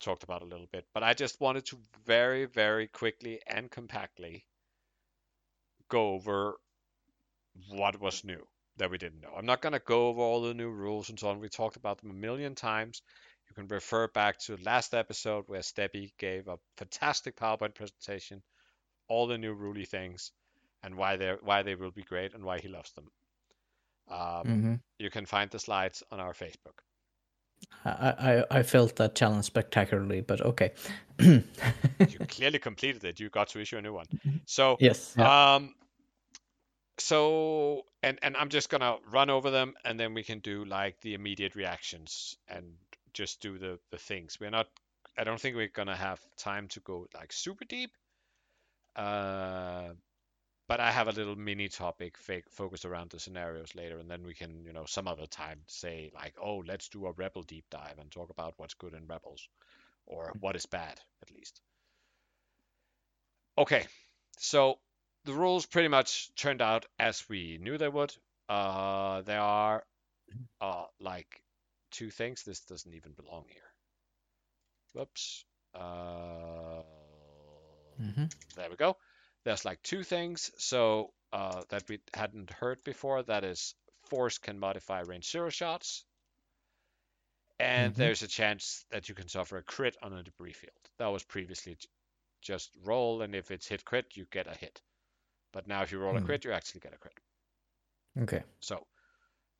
[0.00, 0.86] talked about a little bit.
[0.94, 4.46] But I just wanted to very, very quickly and compactly
[5.88, 6.58] go over
[7.68, 8.44] what was new
[8.76, 9.34] that we didn't know.
[9.36, 11.38] I'm not going to go over all the new rules and so on.
[11.40, 13.02] We talked about them a million times.
[13.48, 18.42] You can refer back to last episode where Steppy gave a fantastic PowerPoint presentation,
[19.08, 20.32] all the new ruly things,
[20.82, 23.10] and why they why they will be great and why he loves them.
[24.08, 24.80] Um, Mhm.
[24.98, 26.80] You can find the slides on our Facebook.
[27.84, 30.72] I, I I felt that challenge spectacularly, but okay.
[31.18, 31.44] You
[32.28, 33.20] clearly completed it.
[33.20, 34.06] You got to issue a new one.
[34.46, 35.16] So yes.
[35.18, 35.74] Um,
[36.98, 41.00] so and and I'm just gonna run over them, and then we can do like
[41.00, 42.64] the immediate reactions and
[43.12, 44.38] just do the the things.
[44.40, 44.68] We're not.
[45.18, 47.90] I don't think we're gonna have time to go like super deep.
[48.96, 49.94] Uh,
[50.70, 54.22] but I have a little mini topic fake focused around the scenarios later, and then
[54.24, 57.64] we can, you know, some other time say like, oh, let's do a rebel deep
[57.70, 59.48] dive and talk about what's good in rebels,
[60.06, 61.60] or what is bad at least.
[63.58, 63.84] Okay,
[64.38, 64.78] so
[65.24, 68.14] the rules pretty much turned out as we knew they would.
[68.48, 69.84] Uh, there are
[70.60, 71.42] uh, like
[71.90, 72.44] two things.
[72.44, 73.62] This doesn't even belong here.
[74.92, 75.44] Whoops.
[75.74, 76.82] Uh,
[77.98, 78.24] hmm
[78.56, 78.96] there we go.
[79.44, 80.50] There's like two things.
[80.58, 83.22] So uh, that we hadn't heard before.
[83.22, 83.74] That is,
[84.08, 86.04] force can modify range zero shots,
[87.60, 87.98] and Mhm.
[87.98, 90.90] there's a chance that you can suffer a crit on a debris field.
[90.98, 91.78] That was previously
[92.42, 94.82] just roll, and if it's hit crit, you get a hit.
[95.52, 96.26] But now, if you roll a Hmm.
[96.26, 97.18] crit, you actually get a crit.
[98.22, 98.42] Okay.
[98.60, 98.86] So,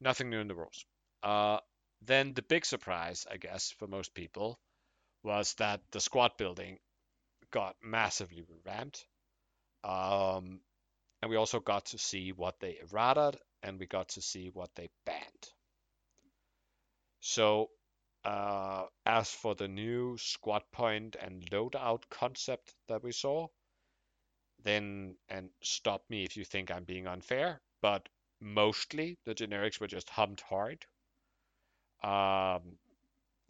[0.00, 0.84] nothing new in the rules.
[1.22, 1.60] Uh,
[2.02, 4.60] then the big surprise, I guess, for most people,
[5.22, 6.78] was that the squad building
[7.50, 9.06] got massively revamped.
[9.84, 10.60] Um,
[11.22, 14.70] and we also got to see what they errated, and we got to see what
[14.74, 15.48] they banned.
[17.20, 17.70] So,
[18.24, 23.48] uh, as for the new squad point and loadout concept that we saw,
[24.62, 28.08] then, and stop me if you think I'm being unfair, but
[28.40, 30.84] mostly the generics were just hummed hard.
[32.02, 32.78] Um,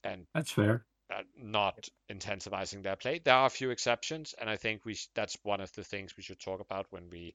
[0.02, 0.84] and That's fair.
[1.10, 3.18] Uh, not intensivizing their play.
[3.18, 6.16] There are a few exceptions, and I think we sh- that's one of the things
[6.16, 7.34] we should talk about when we,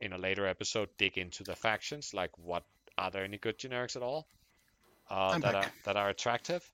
[0.00, 2.14] in a later episode, dig into the factions.
[2.14, 2.64] Like, what
[2.98, 4.28] are there any good generics at all
[5.10, 5.54] uh, that back.
[5.54, 6.70] are that are attractive?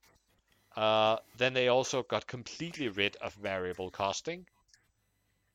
[0.77, 4.47] Uh, then they also got completely rid of variable costing,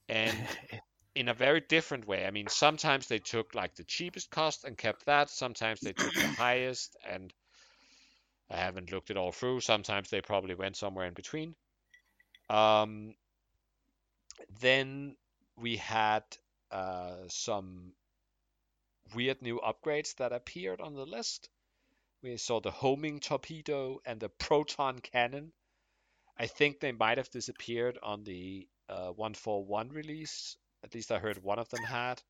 [0.10, 0.48] and
[1.16, 2.26] in a very different way.
[2.26, 5.30] I mean, sometimes they took like the cheapest cost and kept that.
[5.30, 7.34] Sometimes they took the highest and
[8.50, 9.62] I haven't looked it all through.
[9.62, 11.56] Sometimes they probably went somewhere in between.
[12.50, 13.16] Um,
[14.60, 15.16] then
[15.58, 16.24] we had
[16.72, 17.94] uh, some
[19.16, 21.50] weird new upgrades that appeared on the list.
[22.22, 25.54] We saw the homing torpedo and the proton cannon.
[26.38, 30.58] I think they might have disappeared on the uh, 141 release.
[30.84, 32.22] At least I heard one of them had.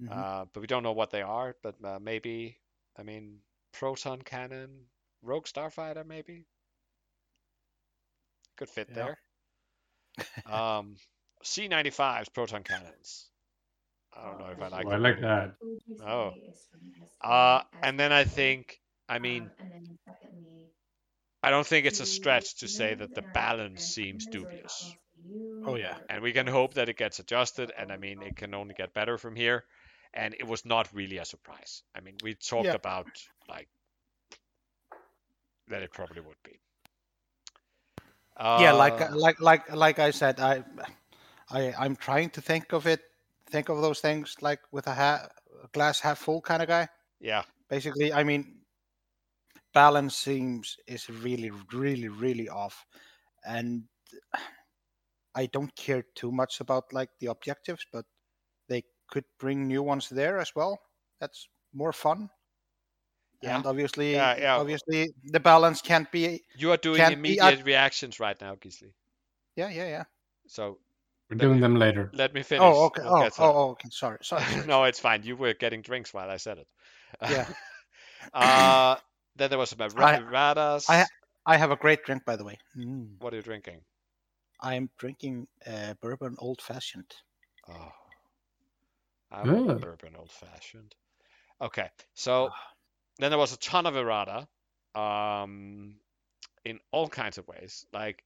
[0.00, 0.10] Mhm.
[0.10, 1.56] Uh, but we don't know what they are.
[1.62, 2.60] But uh, maybe,
[2.96, 3.40] I mean,
[3.72, 4.86] proton cannon,
[5.22, 6.46] rogue starfighter, maybe.
[8.56, 8.94] Good fit Yeah.
[8.94, 9.18] there.
[10.46, 10.96] Um,
[11.44, 13.30] Z95s, proton cannons.
[14.14, 14.86] I don't know if I like.
[14.86, 15.54] Oh, I like that.
[16.04, 16.34] Oh.
[17.22, 19.50] Uh, and then I think, I mean,
[21.42, 24.96] I don't think it's a stretch to say that the balance seems dubious.
[25.66, 25.96] Oh, yeah.
[26.08, 28.94] And we can hope that it gets adjusted, and I mean, it can only get
[28.94, 29.64] better from here.
[30.14, 31.82] And it was not really a surprise.
[31.94, 32.74] I mean, we talked Yeah.
[32.74, 33.08] about
[33.48, 33.68] like
[35.68, 36.60] that it probably would be.
[38.54, 40.64] yeah, like Uh, like like like I said, I
[41.50, 43.02] I I'm trying to think of it,
[43.46, 45.28] think of those things like with a ha-
[45.72, 46.88] glass half full kind of guy.
[47.20, 48.62] yeah, Basically, I mean,
[49.72, 52.86] balance seems is really really really off,
[53.44, 53.88] and
[55.34, 58.04] I don't care too much about like the objectives, but
[58.68, 60.78] they could bring new ones there as well.
[61.20, 62.30] That's more fun.
[63.40, 63.56] Yeah.
[63.56, 64.56] And obviously, Yeah, yeah.
[64.56, 66.42] obviously, the balance can't be.
[66.56, 68.92] you are doing immediate at- reactions right now, Gisli.
[69.56, 70.04] Yeah, yeah, yeah.
[70.48, 70.78] So
[71.30, 72.10] We're doing me- them later.
[72.14, 72.62] let me finish.
[72.64, 73.02] Oh, okay.
[73.02, 73.88] We'll Oh, oh, oh, okay.
[73.90, 74.42] Sorry, sorry.
[74.44, 74.66] sorry.
[74.66, 75.22] no, it's fine.
[75.22, 76.66] You were getting drinks while I said it.
[77.30, 77.48] Yeah.
[78.34, 78.96] uh,
[79.36, 80.86] then there was some I- erratas.
[80.88, 81.06] I
[81.46, 82.58] I have a great drink, by the way.
[82.76, 83.20] Mm.
[83.20, 83.80] What are you drinking?
[84.60, 87.10] I'm drinking uh, bourbon old fashioned.
[87.68, 87.92] Oh,
[89.30, 89.80] I want a Ugh.
[89.80, 90.94] bourbon old fashioned.
[91.60, 92.50] Okay, so
[93.18, 94.48] then there was a ton of errata,
[94.94, 96.00] um,
[96.64, 97.86] in all kinds of ways.
[97.92, 98.24] Like,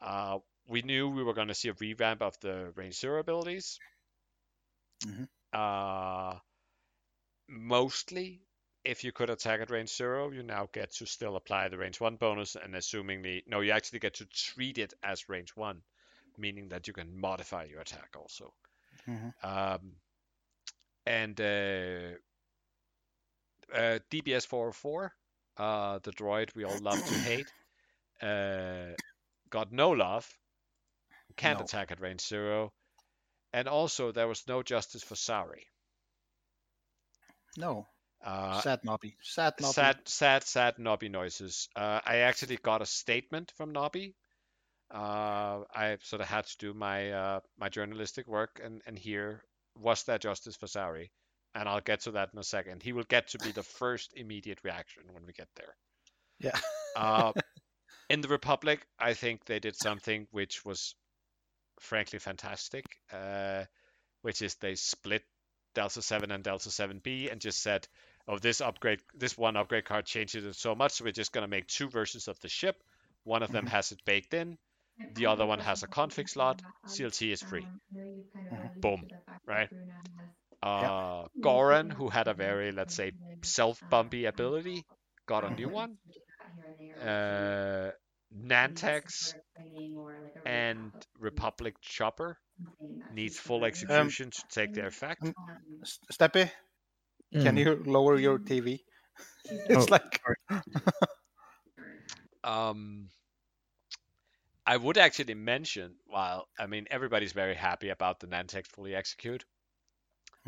[0.00, 3.78] uh, we knew we were going to see a revamp of the range zero abilities.
[5.06, 5.24] Mhm.
[5.52, 6.38] Uh,
[7.48, 8.42] mostly,
[8.84, 12.00] if you could attack at range zero, you now get to still apply the range
[12.00, 15.82] one bonus, and assumingly, no, you actually get to treat it as range one,
[16.36, 18.54] meaning that you can modify your attack also.
[19.06, 19.34] Mhm.
[19.42, 19.96] Um,
[21.06, 22.16] and uh,
[23.74, 25.14] uh, DBS 404,
[25.56, 27.52] uh, the droid we all love to hate,
[28.22, 28.94] uh,
[29.50, 30.28] got no love,
[31.36, 31.60] can't No.
[31.60, 32.72] attack at range zero,
[33.52, 35.68] and also there was no justice for Sari.
[37.56, 37.88] No,
[38.22, 39.18] Uh, sad Nobby.
[39.20, 39.94] Sad Nobby.
[39.94, 41.68] sad, sad, sad Nobby noises.
[41.76, 44.14] Uh, I actually got a statement from Nobby.
[44.90, 49.44] Uh, I sort of had to do my uh, my journalistic work and, and hear
[49.76, 51.10] was there justice for Sari,
[51.58, 52.82] and I'll get to that in a second.
[52.82, 55.74] He will get to be the first immediate reaction when we get there.
[56.38, 56.58] Yeah.
[56.96, 57.32] Uh,
[58.10, 60.94] in the Republic, I think they did something which was
[61.80, 63.64] frankly fantastic, uh,
[64.22, 65.24] which is they split
[65.74, 67.88] Delta 7 and Delta 7B and just said,
[68.28, 71.42] oh, this upgrade, this one upgrade card changes it so much, so we're just going
[71.42, 72.76] to make two versions of the ship.
[73.24, 74.58] One of them has it baked in,
[75.14, 76.62] the other one has a config slot.
[76.86, 77.66] CLT is free.
[78.76, 79.06] Boom,
[79.46, 79.68] right?
[80.62, 84.86] Uh, Goran, who had a very, let's say, self bumpy ability
[85.26, 85.98] got a new one.
[87.00, 87.90] Uh,
[88.34, 89.34] Nantex
[90.44, 92.38] and Republic Chopper
[93.10, 95.22] needs full execution to take their effect.
[95.26, 95.34] um,
[95.82, 96.50] S- Steppe,
[97.40, 97.58] can Mm.
[97.58, 98.84] you lower your TV?
[99.68, 100.20] it's Oh, like
[102.44, 103.08] Um,
[104.66, 109.44] I would actually mention, while I mean everybody's very happy about the Nantex fully execute,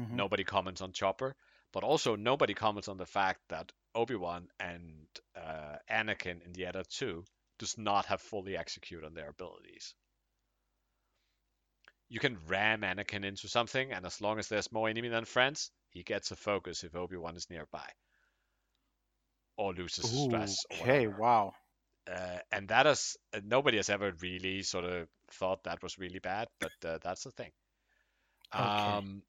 [0.00, 0.16] Mhm.
[0.16, 1.34] nobody comments on Chopper,
[1.72, 7.24] but also nobody comments on the fact that Obi-Wan and uh, Anakin in the Eta-2
[7.58, 9.94] does not have fully execute on their abilities.
[12.08, 15.70] You can ram Anakin into something, and as long as there's more enemy than friends,
[15.90, 17.88] he gets a focus if Obi-Wan is nearby.
[19.56, 20.56] Or loses his stress.
[20.72, 21.54] okay, wow.
[22.10, 26.18] Uh, and that is uh, nobody has ever really sort of thought that was really
[26.18, 27.52] bad, but uh, that's the thing.
[28.54, 29.02] Okay.
[29.02, 29.22] Um,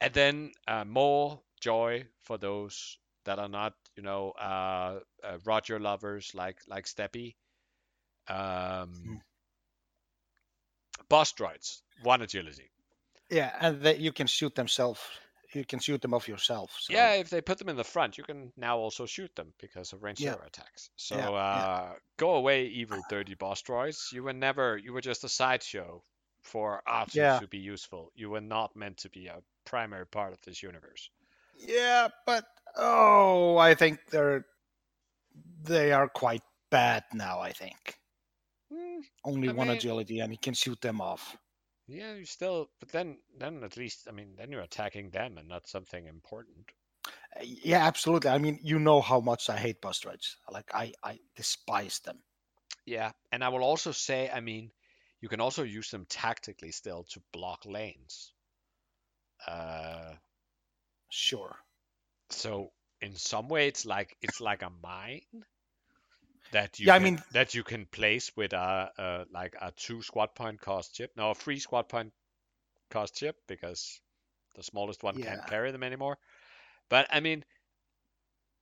[0.00, 5.80] and then uh, more joy for those that are not, you know, uh, uh, Roger
[5.80, 7.36] lovers like like Steppy.
[8.28, 9.16] Um, Hmm.
[11.08, 12.70] buzz droids, one agility.
[13.30, 15.00] Yeah, and that you can shoot themselves.
[15.52, 16.76] You can shoot them off yourself.
[16.80, 16.92] So.
[16.92, 19.92] Yeah, if they put them in the front, you can now also shoot them because
[19.92, 20.32] of range Yeah.
[20.34, 20.90] zero attacks.
[20.96, 21.92] So Yeah, uh, yeah.
[22.16, 24.12] go away, evil, dirty buzz droids.
[24.12, 26.02] You were never, you were just a sideshow
[26.46, 27.38] for R2 Yeah.
[27.40, 28.12] to be useful.
[28.14, 31.10] You were not meant to be a primary part of this universe.
[31.58, 32.44] Yeah, but
[32.76, 34.44] oh, I think they're
[35.62, 37.40] they are quite bad now.
[37.40, 37.98] I think
[38.72, 41.36] Hmm, only I one mean- agility, and he can shoot them off.
[41.86, 45.48] yeah, you still, but then, then at least, I mean, then you're attacking them and
[45.48, 46.72] not something important.
[47.38, 48.30] Uh, Yeah, absolutely.
[48.30, 50.34] I mean, you know how much I hate buzz droids.
[50.50, 52.18] Like I, I despise them.
[52.86, 54.72] Yeah, and I will also say, I mean,
[55.20, 58.32] you can also use them tactically still to block lanes.
[59.46, 60.14] Uh,
[61.10, 61.56] Sure.
[62.30, 65.44] So in some way, it's like it's like a mine
[66.52, 70.02] that you Yeah, I mean- that you can place with a, a like a two
[70.02, 71.12] squad point cost chip.
[71.16, 72.12] No, a three squad point
[72.90, 74.00] cost chip because
[74.56, 75.18] the smallest one Yeah.
[75.18, 76.18] can't carry them anymore.
[76.88, 77.44] But I mean,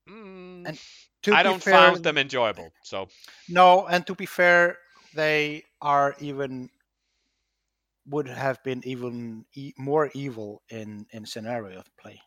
[0.09, 0.79] mm, And
[1.23, 2.73] To I be don't fair, found them enjoyable.
[2.83, 3.09] So
[3.49, 4.79] No, and to be fair,
[5.15, 6.71] they are even
[8.07, 12.21] would have been even e- more evil in in scenario of play.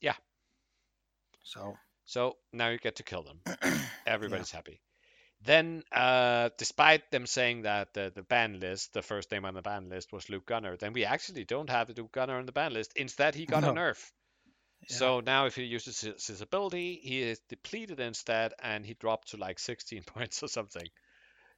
[0.00, 0.16] Yeah.
[1.44, 3.40] So so now you get to kill them.
[4.06, 4.80] Everybody's happy.
[5.42, 9.62] Then, uh, despite them saying that the, the ban list, the first name on the
[9.62, 12.72] ban list was Luke Gunner, then we actually don't have Luke Gunner on the ban
[12.72, 12.92] list.
[12.96, 14.12] Instead, he got a nerf.
[14.90, 14.96] Yeah.
[14.98, 19.30] So now, if he uses his, his ability, he is depleted instead, and he dropped
[19.30, 20.88] to like 16 points or something.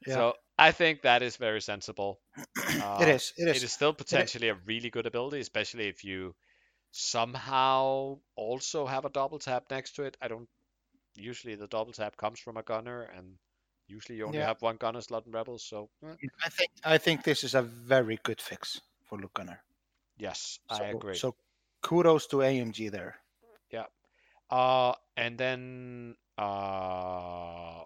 [0.07, 0.15] Yeah.
[0.15, 2.21] So I think that is very sensible.
[2.79, 3.33] Uh, it is.
[3.37, 3.63] It is.
[3.63, 6.35] It is still potentially a really good ability, especially if you
[6.93, 10.17] somehow also have a double tap next to it.
[10.23, 10.49] I don't.
[11.17, 13.39] Usually, the double tap comes from a gunner, and
[13.89, 14.45] usually you only Yeah.
[14.45, 15.65] have one gunner slot in rebels.
[15.65, 19.63] So eh, I think I think this is a very good fix for Luke Gunner.
[20.17, 21.21] yes, So, I agree.
[21.21, 21.37] So
[21.83, 23.23] kudos to AMG there.
[23.71, 23.87] Yeah.
[24.51, 27.85] Uh, and then uh,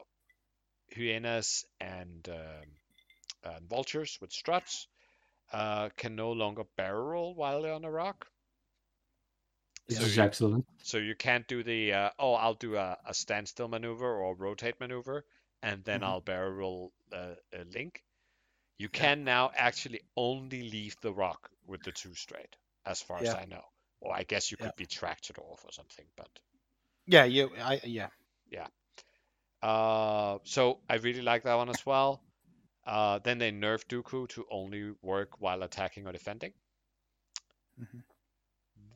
[0.98, 2.68] hyenas and um,
[3.54, 4.88] and vultures with struts
[5.52, 8.26] uh, can no longer barrel roll while they're on a rock.
[9.88, 10.66] This So is you- excellent.
[10.82, 14.80] So you can't do the uh, oh I'll do a, a standstill maneuver or rotate
[14.80, 15.24] maneuver
[15.62, 16.04] and then Mhm.
[16.04, 18.04] I'll barrel roll uh, a link.
[18.78, 23.34] You can now actually only leave the rock with the two straight, as far as
[23.34, 23.64] I know.
[24.00, 24.66] Or I guess you Yeah.
[24.66, 26.30] could be tracked off or something, but
[27.06, 27.50] Yeah, you.
[27.60, 28.08] I yeah,
[28.50, 28.68] yeah.
[29.62, 32.24] Uh, so I really like that one as well.
[32.84, 36.54] Uh, then they nerf Dooku to only work while attacking or defending.
[37.76, 38.02] Mhm.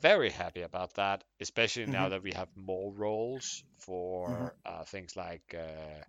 [0.01, 2.09] Very happy about that, especially now Mhm.
[2.09, 4.63] that we have more roles for Mhm.
[4.65, 6.05] uh, things like uh,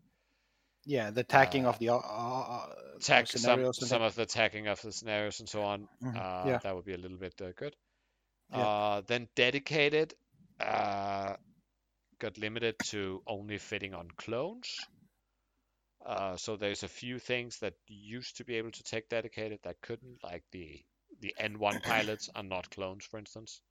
[0.85, 4.67] Yeah, the tagging Uh, of the uh, tech, some, scenarios and some of the tagging
[4.67, 5.89] of the scenarios and so on.
[6.01, 6.59] Mhm, Uh, yeah.
[6.61, 7.75] That would be a little bit uh, good.
[8.49, 8.69] Yeah.
[8.69, 10.15] Uh, then dedicated
[10.59, 11.37] uh,
[12.23, 14.89] got limited to only fitting on clones.
[16.05, 19.81] Uh, so there's a few things that used to be able to take dedicated that
[19.81, 20.85] couldn't, like the
[21.19, 23.63] the N1 pilots are not clones, for instance.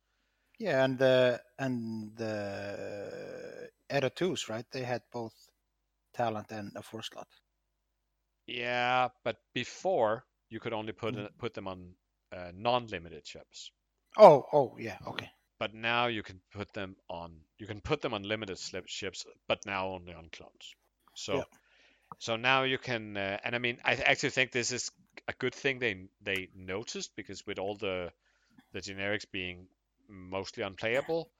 [0.59, 4.65] Yeah, and the and the Eta twos, right?
[4.71, 5.51] They had both
[6.15, 7.29] talent and a four slot.
[8.47, 11.27] Yeah, but before you could only put Mm.
[11.39, 11.97] put them on
[12.31, 13.73] uh, non-limited ships.
[14.17, 15.31] Oh, oh, yeah, okay.
[15.63, 19.25] But now you can put them on you can put them on limited slip ships
[19.47, 20.75] but now only on clones
[21.15, 21.45] so Yeah.
[22.19, 24.91] so now you can uh, and i mean i actually think this is
[25.29, 28.13] a good thing they they noticed because with all the
[28.73, 29.69] the generics being
[30.09, 31.31] mostly unplayable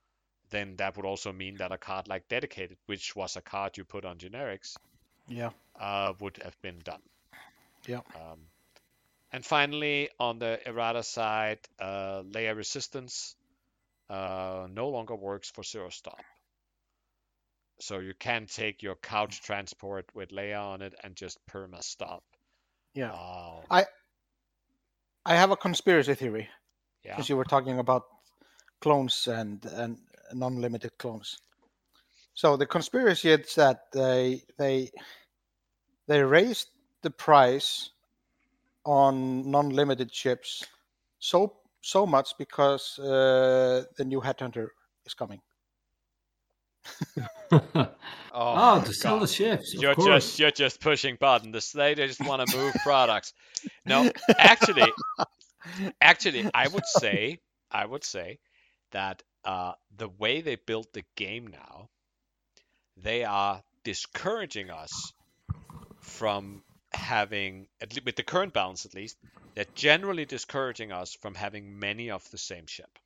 [0.51, 3.85] then that would also mean that a card like Dedicated, which was a card you
[3.85, 4.77] put on generics,
[5.27, 5.51] Yeah.
[5.79, 7.01] uh, would have been done.
[7.87, 8.01] Yeah.
[8.15, 8.39] Um,
[9.31, 13.35] and finally, on the errata side, uh, layer resistance
[14.09, 16.21] uh, no longer works for zero stop.
[17.79, 22.23] So you can take your couch transport with layer on it and just perma stop.
[22.93, 23.11] Yeah.
[23.11, 23.83] Uh,
[25.25, 26.49] I have a conspiracy theory
[27.03, 27.15] yeah.
[27.15, 28.03] since you were talking about
[28.81, 29.97] clones and and
[30.33, 31.37] non-limited clones.
[32.33, 34.91] So the conspiracy is that they they
[36.07, 36.67] they raised
[37.01, 37.89] the price
[38.85, 40.65] on non-limited chips
[41.19, 44.69] so so much because uh, the new Headhunter
[45.05, 45.41] is coming.
[48.35, 49.75] Oh, oh, my to sell the ships.
[49.75, 50.07] Of You're course.
[50.25, 51.71] just you're just pushing buttons.
[51.71, 53.31] They just want to move products.
[53.85, 54.09] No,
[54.39, 54.91] actually,
[56.01, 57.37] actually, I would say
[57.69, 58.39] I would say
[58.91, 61.89] that uh, the way they built the game now,
[62.97, 65.13] they are discouraging us
[65.99, 66.63] from
[66.93, 69.17] having at le- with the current balance at least.
[69.55, 72.97] They're generally discouraging us from having many of the same ship.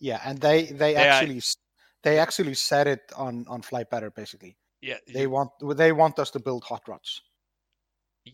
[0.00, 1.56] Yeah, and they they They actually s
[2.02, 4.56] they actually said it on on Flight Better basically.
[4.80, 7.22] Yeah, They want they want us to build hot rods.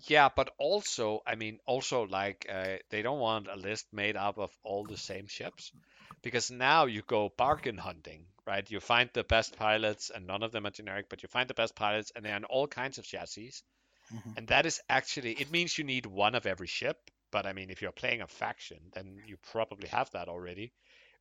[0.06, 4.38] Yeah, but also, I mean, also like uh, they don't want a list made up
[4.38, 5.72] of all the same ships,
[6.22, 8.68] because now you go bargain hunting, right?
[8.70, 11.54] You find the best pilots, and none of them are generic, but you find the
[11.54, 13.52] best pilots, and they're in all kinds of chassis,
[14.10, 14.36] Mhm.
[14.36, 17.10] and that is actually it means you need one of every ship.
[17.30, 20.72] But I mean, if you're playing a faction, then you probably have that already.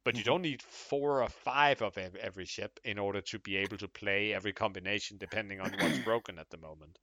[0.03, 0.25] But you Mhm.
[0.25, 4.33] don't need four or five of every ship in order to be able to play
[4.33, 6.97] every combination, depending on what's broken at the moment.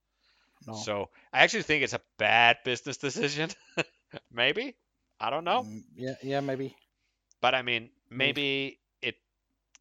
[0.66, 0.86] No.
[0.86, 3.50] So I actually think it's a bad business decision.
[4.30, 4.76] maybe
[5.20, 6.76] I don't know, Mm, yeah, yeah, maybe.
[7.40, 9.16] but I mean, maybe it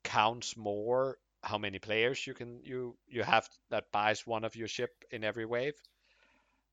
[0.03, 4.67] counts more how many players you can you you have that buys one of your
[4.67, 5.75] ship in every wave.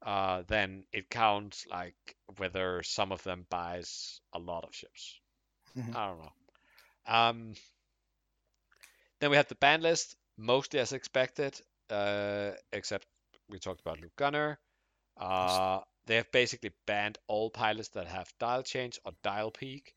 [0.05, 5.21] Uh, then it counts like whether some of them buys a lot of ships.
[5.75, 5.95] Mhm.
[5.95, 6.33] I don't know.
[7.07, 7.55] Um,
[9.21, 13.07] then we have the ban list, mostly as expected, uh, except
[13.49, 14.59] we talked about Luke Gunner.
[15.17, 19.95] Uh, they have basically banned all pilots that have dial change or dial peek,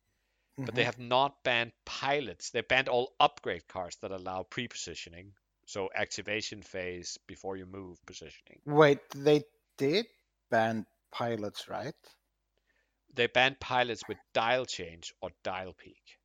[0.65, 0.85] but they Mhm.
[0.85, 2.49] have not banned pilots.
[2.51, 5.33] They banned all upgrade cards that allow pre-positioning,
[5.65, 8.61] so activation phase before you move positioning.
[8.65, 9.43] Wait, they
[9.77, 10.07] did
[10.49, 11.95] ban pilots, right?
[13.13, 16.19] They banned pilots with dial change or dial peek.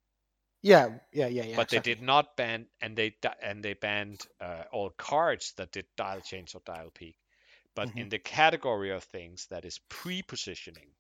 [0.63, 1.63] Yeah, yeah, yeah, yeah.
[1.63, 5.87] but they did not ban and they and they banned uh, all cards that did
[5.97, 7.17] dial change or dial peek
[7.75, 7.97] but Mhm.
[7.97, 10.91] in the category of things that is pre-positioning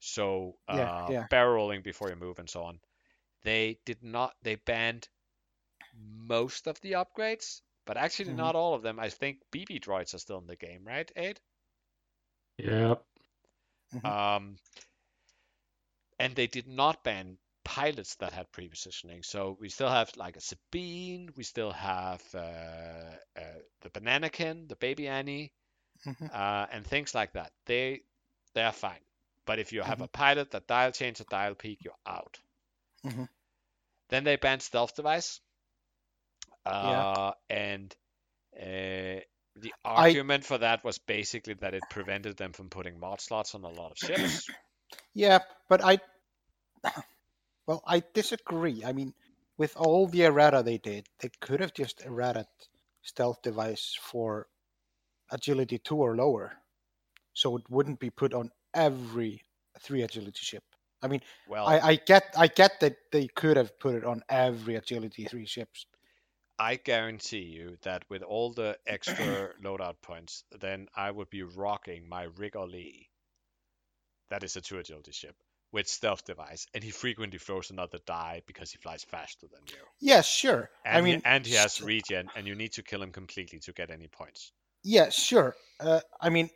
[0.00, 1.26] so uh, Yeah, yeah.
[1.28, 2.80] barrel rolling before you move and so on
[3.42, 5.08] they did not they banned
[5.94, 8.34] most of the upgrades but actually Mhm.
[8.34, 11.40] not all of them i think bb droids are still in the game right Aid?
[12.58, 13.04] Yep.
[13.92, 14.12] Mhm.
[14.12, 14.56] Um,
[16.18, 19.22] and they did not ban pilots that had pre-positioning.
[19.22, 22.38] So we still have like a Sabine, we still have uh,
[23.36, 25.52] uh, the Bananakin, the Baby Annie,
[26.06, 26.30] Mhm.
[26.30, 27.52] uh, and things like that.
[27.66, 28.02] They
[28.54, 29.00] they are fine.
[29.46, 30.02] But if you have Mhm.
[30.02, 32.38] a pilot that dial change or dial peek, you're out.
[33.04, 33.26] Mhm.
[34.10, 35.40] Then they banned stealth device.
[36.80, 37.04] Yeah.
[37.04, 37.94] Uh, and
[39.56, 43.54] the I- argument for that was basically that it prevented them from putting mod slots
[43.54, 44.48] on a lot of ships.
[45.14, 45.98] Yeah, but I,
[47.66, 48.84] well, I disagree.
[48.84, 49.14] I mean,
[49.58, 52.46] with all the errata they did, they could have just errated
[53.02, 54.48] stealth device for
[55.30, 56.52] agility two or lower,
[57.34, 59.42] so it wouldn't be put on every
[59.80, 60.64] three agility ship.
[61.02, 64.22] I mean, Well, I, I get, I get that they could have put it on
[64.28, 65.86] every agility three ships.
[66.62, 72.08] I guarantee you that with all the extra loadout points, then I would be rocking
[72.08, 73.08] my Rigoli.
[74.30, 75.34] That is a two agility ship
[75.72, 79.82] with stealth device, and he frequently throws another die because he flies faster than you.
[80.00, 80.70] Yeah, sure.
[80.84, 83.58] And I mean, he, and he has regen, and you need to kill him completely
[83.58, 84.52] to get any points.
[84.84, 85.56] Yeah, sure.
[85.80, 86.48] Uh, I mean,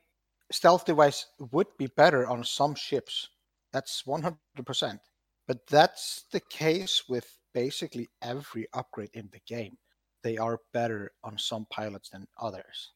[0.53, 3.29] stealth device would be better on some ships.
[3.73, 5.01] That's 100%.
[5.49, 9.79] But that's the case with basically every upgrade in the game.
[10.27, 12.91] They are better on some pilots than others.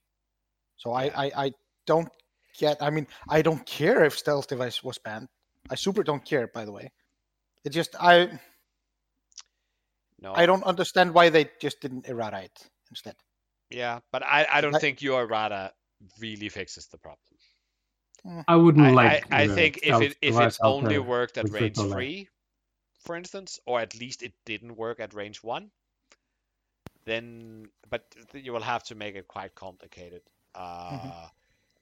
[0.76, 1.12] So Yeah.
[1.14, 1.52] I, I, I
[1.86, 2.08] don't
[2.58, 5.28] get, I mean, I don't care if stealth device was banned.
[5.70, 6.90] I super don't care, by the way.
[7.64, 8.40] It just, I,
[10.18, 13.14] No, I don't understand why they just didn't errata it instead.
[13.70, 15.72] Yeah, but I, I don't I- think your errata
[16.18, 17.38] really fixes the problem.
[18.26, 18.44] Mm.
[18.48, 19.32] I wouldn't I, like.
[19.32, 22.28] I, I think if it if it only worked at range three,
[23.06, 25.70] for instance, or at least it didn't work at range one,
[27.04, 30.22] then but you will have to make it quite complicated.
[30.54, 31.28] Uh,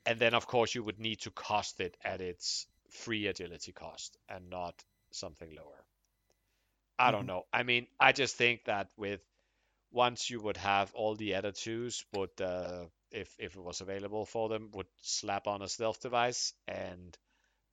[0.07, 4.17] And then of course you would need to cost it at its free agility cost
[4.29, 4.75] and not
[5.13, 5.85] something lower.
[6.99, 7.47] I don't know.
[7.53, 9.21] I mean, I just think that with
[9.93, 14.25] once you would have all the other twos would uh, if if it was available
[14.27, 17.17] for them would slap on a stealth device and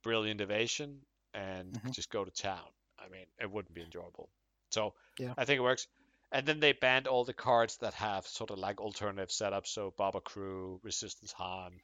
[0.02, 1.00] brilliant evasion
[1.34, 1.92] and Mhm.
[1.92, 2.68] just go to town.
[2.98, 4.30] I mean, it wouldn't be enjoyable.
[4.70, 5.34] So Yeah.
[5.36, 5.86] I think it works.
[6.32, 9.92] And then they banned all the cards that have sort of like alternative setups, so
[9.98, 11.78] Boba Crew, Resistance Han.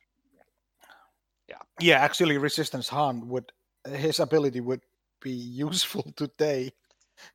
[1.48, 3.52] Yeah, Yeah, actually, Resistance Han would
[3.88, 4.82] his ability would
[5.20, 5.30] be
[5.66, 6.72] useful today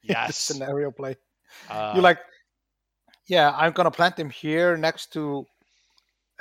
[0.03, 0.37] Yes.
[0.37, 1.17] scenario play.
[1.69, 2.19] Uh, you like,
[3.27, 5.45] yeah, I'm gonna plant him here next to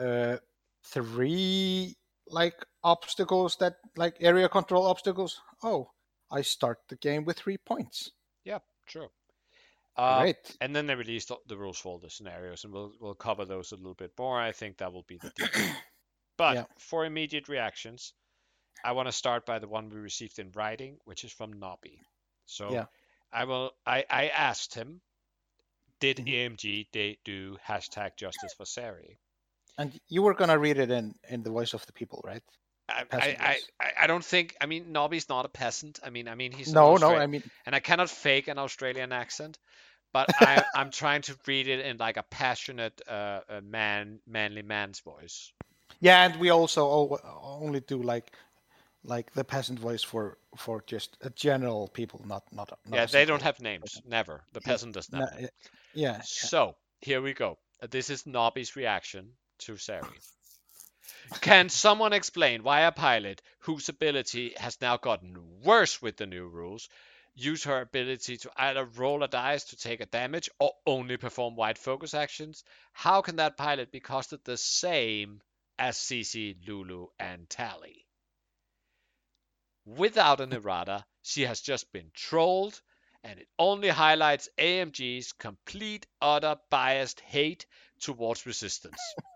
[0.01, 0.37] uh
[0.85, 1.97] three
[2.29, 2.55] like
[2.85, 5.41] obstacles that like area control obstacles.
[5.63, 5.91] Oh,
[6.31, 8.13] I start the game with three points.
[8.45, 9.09] Yeah, true.
[9.97, 10.57] Uh, Great.
[10.61, 13.73] And then they released the- rules for all the scenarios, and we'll we'll cover those
[13.73, 14.39] a little bit more.
[14.39, 15.49] I think that will be the deal.
[16.39, 16.65] But Yeah.
[16.79, 18.13] for immediate reactions,
[18.85, 22.03] I want to start by the one we received in writing, which is from Nobby.
[22.45, 22.87] So Yeah.
[23.33, 23.73] I will.
[23.87, 25.01] I I asked him,
[25.99, 26.29] did Mhm.
[26.29, 29.17] AMG they do hashtag Justice for Zari?
[29.79, 32.45] And you were gonna read it in in the voice of the people, right?
[32.89, 33.59] I, I,
[34.03, 34.07] I.
[34.07, 34.57] Don't think.
[34.61, 35.99] I mean, Nobby's not a peasant.
[36.05, 39.13] I mean, I mean he's No, no, I mean, and I cannot fake an Australian
[39.13, 39.59] accent,
[40.13, 45.01] but I, I'm trying to read it in like a passionate, uh, man, manly man's
[45.01, 45.53] voice.
[46.01, 48.33] yeah, and we also only do like
[49.03, 52.71] like the peasant voice for for just a general people, not not.
[52.87, 54.01] not yeah, they don't have names.
[54.07, 54.43] Never.
[54.53, 55.41] The peasant does no, not.
[55.41, 55.49] yeah,
[55.95, 57.59] yeah, So here we go.
[57.91, 60.07] This is Nobby's reaction to Zari.
[61.41, 66.47] Can someone explain why a pilot whose ability has now gotten worse with the new
[66.47, 66.89] rules
[67.35, 71.55] use her ability to either roll a dice to take a damage or only perform
[71.55, 72.65] wide focus actions?
[72.93, 75.43] How can that pilot be costed the same
[75.79, 78.07] as CC, Lulu, and Tally?
[79.85, 82.81] Without an errata, she has just been trolled,
[83.23, 87.67] and it only highlights AMG's complete, utter biased hate
[88.01, 89.01] towards resistance.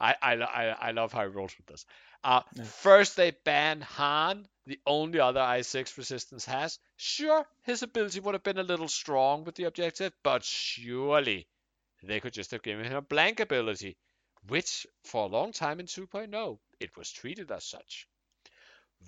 [0.00, 1.86] I, I, I, I love how he rolls with this.
[2.24, 2.64] Uh, Yeah.
[2.64, 6.78] First, they ban Han, the only other I6 resistance has.
[6.96, 11.48] Sure, his ability would have been a little strong with the objective, but surely
[12.02, 13.96] they could just have given him a blank ability,
[14.48, 18.08] which for a long time in 2.0, it was treated as such.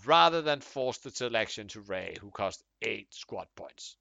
[0.07, 3.97] Rather than force the selection to Rey, who cost 8 squad points.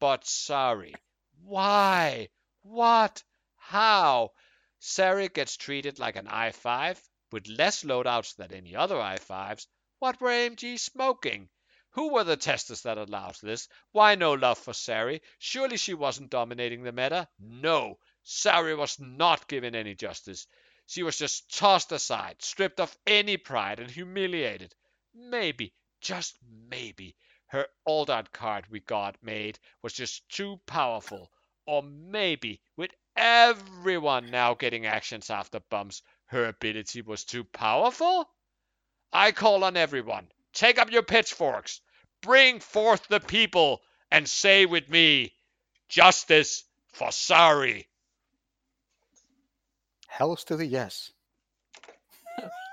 [0.00, 0.94] But sorry,
[1.44, 2.28] why?
[2.62, 3.22] What?
[3.56, 4.32] How?
[4.82, 9.68] Zari gets treated like an i5 with less loadouts than any other i5s.
[10.00, 11.48] What were AMG smoking?
[11.90, 13.68] Who were the testers that allowed this?
[13.92, 15.20] Why no love for Zari?
[15.38, 17.28] Surely she wasn't dominating the meta?
[17.38, 20.48] No, Zari was not given any justice.
[20.86, 24.74] She was just tossed aside, stripped of any pride, and humiliated.
[25.14, 27.14] Maybe, just maybe,
[27.46, 31.30] her alt art card we got made was just too powerful.
[31.66, 38.28] Or maybe, with everyone now getting actions after bumps, her ability was too powerful?
[39.12, 40.28] I call on everyone.
[40.52, 41.80] Take up your pitchforks.
[42.22, 45.32] Bring forth the people and say with me,
[45.88, 47.86] Justice for Zari.
[50.08, 51.12] Hells to the yes.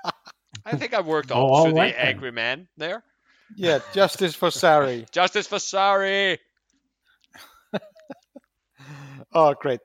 [0.64, 2.08] I think I worked Oh, up all to right the then.
[2.08, 3.02] angry man there.
[3.56, 5.10] Yeah, justice for Zari.
[5.12, 6.38] Justice for Zari.
[9.32, 9.80] Oh, great.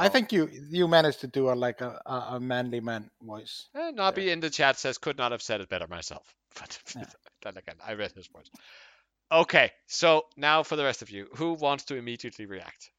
[0.00, 0.10] I Oh.
[0.10, 3.68] think you you managed to do a like a, a, a manly man voice.
[3.74, 6.34] Eh, Nobby in the chat says could not have said it better myself.
[6.60, 7.04] But Yeah.
[7.42, 8.50] then again, I read his words.
[9.30, 12.90] Okay, so now for the rest of you, who wants to immediately react?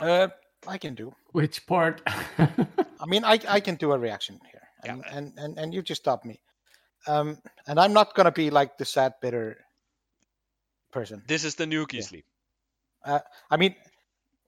[0.00, 0.28] Uh,
[0.66, 1.12] I can do.
[1.32, 2.02] Which part?
[2.08, 4.92] I mean, I I can do a reaction here, Yeah.
[4.92, 6.40] and and, and, and you just stop me.
[7.06, 9.56] Um, and I'm not gonna be like the sad, bitter
[10.92, 11.22] person.
[11.26, 12.24] This is the new Gisli.
[13.50, 13.74] I mean,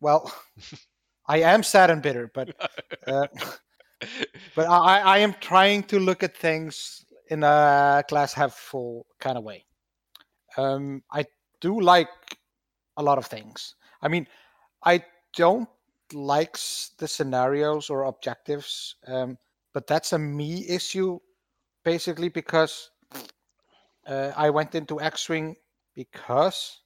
[0.00, 0.32] well,
[1.26, 2.54] I am sad and bitter, but
[3.06, 3.26] uh,
[4.54, 9.36] but I I am trying to look at things in a glass half full kind
[9.38, 9.64] of way.
[10.56, 11.26] Um, I
[11.60, 12.08] do like
[12.96, 13.74] a lot of things.
[14.02, 14.26] I mean,
[14.84, 15.04] I
[15.36, 15.68] don't
[16.12, 19.38] like s- the scenarios or objectives, um,
[19.74, 21.18] but that's a me issue,
[21.84, 22.90] basically because
[24.06, 25.56] uh, I went into X-wing
[25.94, 26.80] because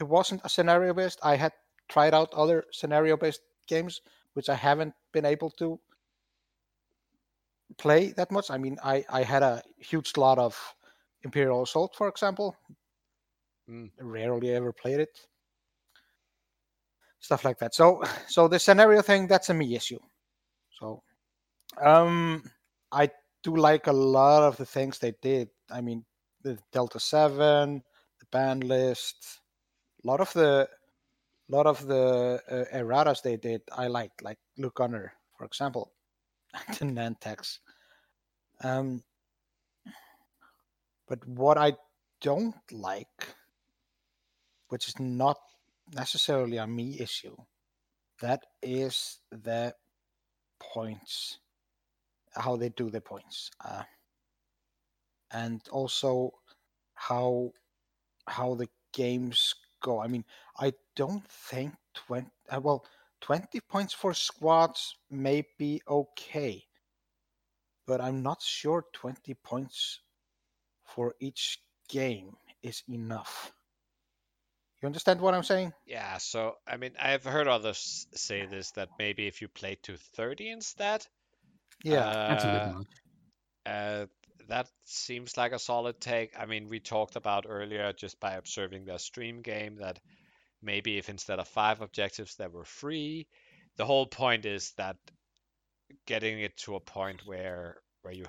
[0.00, 1.20] it wasn't a scenario based.
[1.22, 1.52] I had
[1.88, 4.00] tried out other scenario based games,
[4.34, 5.78] which I haven't been able to
[7.78, 8.50] play that much.
[8.50, 10.56] I mean, I, I had a huge slot of
[11.22, 12.56] Imperial Assault, for example.
[13.68, 13.90] Mm.
[14.00, 15.18] Rarely ever played it.
[17.18, 17.74] stuff like that.
[17.74, 19.98] So so the scenario thing that's a me issue.
[20.78, 21.02] So
[21.82, 22.42] um
[22.92, 23.10] I
[23.42, 25.48] do like a lot of the things they did.
[25.70, 26.04] I mean
[26.42, 27.82] the Delta Seven,
[28.20, 29.40] the band list,
[30.04, 30.68] a lot of the
[31.48, 35.92] lot of the uh, erratas they did I liked, like Luke Gunner, for example,
[36.78, 37.58] the Nantex.
[38.62, 39.02] Um,
[41.06, 41.74] but what I
[42.20, 43.34] don't like,
[44.68, 45.38] which is not
[45.94, 47.36] necessarily a me issue,
[48.20, 49.74] that is the
[50.58, 51.38] points,
[52.34, 53.82] how they do the points, uh,
[55.30, 56.32] and also
[56.94, 57.52] how
[58.26, 60.00] how the games go.
[60.00, 60.24] I mean,
[60.58, 62.30] I don't think twenty.
[62.48, 62.84] Uh, well,
[63.20, 66.64] twenty points for squads may be okay,
[67.86, 70.00] but I'm not sure twenty points
[70.84, 73.52] for each game is enough.
[74.82, 75.72] You understand what I'm saying?
[75.86, 79.96] Yeah, so I mean, I've heard others say this that maybe if you play to
[79.96, 81.06] 30 instead,
[81.82, 82.14] Yeah.
[82.26, 82.86] That's a uh, much.
[83.66, 84.06] uh,
[84.48, 86.38] that seems like a solid take.
[86.38, 89.98] I mean, we talked about earlier just by observing their stream game that
[90.62, 93.26] maybe if instead of five objectives there were three,
[93.76, 94.96] the whole point is that
[96.06, 98.24] getting it to a point where where you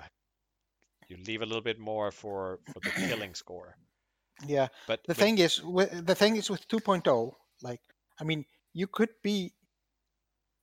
[1.08, 3.76] you leave a little bit more for for the killing score.
[4.46, 4.68] Yeah.
[4.86, 7.32] But the with- thing is with, the thing is with 2.0
[7.62, 7.80] like
[8.20, 9.52] i mean you could be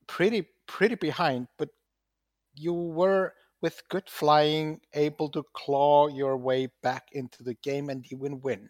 [0.07, 1.69] pretty pretty behind but
[2.53, 8.05] you were with good flying able to claw your way back into the game and
[8.11, 8.69] even win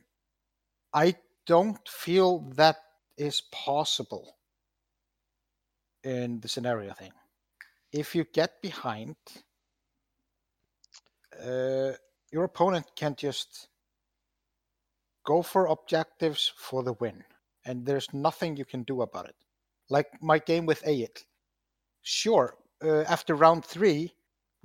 [0.94, 1.14] i
[1.46, 2.78] don't feel that
[3.18, 4.38] is possible
[6.04, 7.12] in the scenario thing
[7.92, 9.16] if you get behind
[11.44, 11.92] uh,
[12.32, 13.70] your opponent can't just
[15.26, 17.24] go for objectives for the win,
[17.66, 19.36] and there's nothing you can do about it.
[19.90, 21.24] Like my game with Ayat.
[22.02, 24.14] Sure, uh, after round three,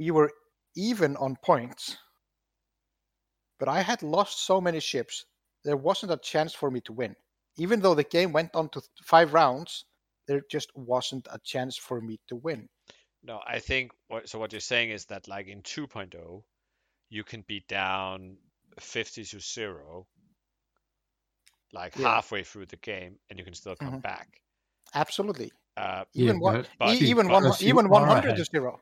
[0.01, 0.31] we were
[0.77, 1.99] even on points,
[3.59, 5.27] but I had lost so many ships,
[5.63, 7.15] there wasn't a chance for me to win.
[7.59, 9.85] Even though the game went on to five rounds,
[10.27, 12.67] there just wasn't a chance for me to win.
[13.23, 16.43] No, I think what so what you're saying is that like in 2.0,
[17.11, 18.39] you can be down
[18.79, 20.07] 50 to 0
[21.73, 22.09] like Yeah.
[22.15, 24.03] halfway through the game and you can still come Mhm.
[24.03, 24.41] back.
[24.95, 25.53] Absolutely.
[25.77, 28.81] Uh, Even Yeah, one, but- but- even one, even are 100 to zero.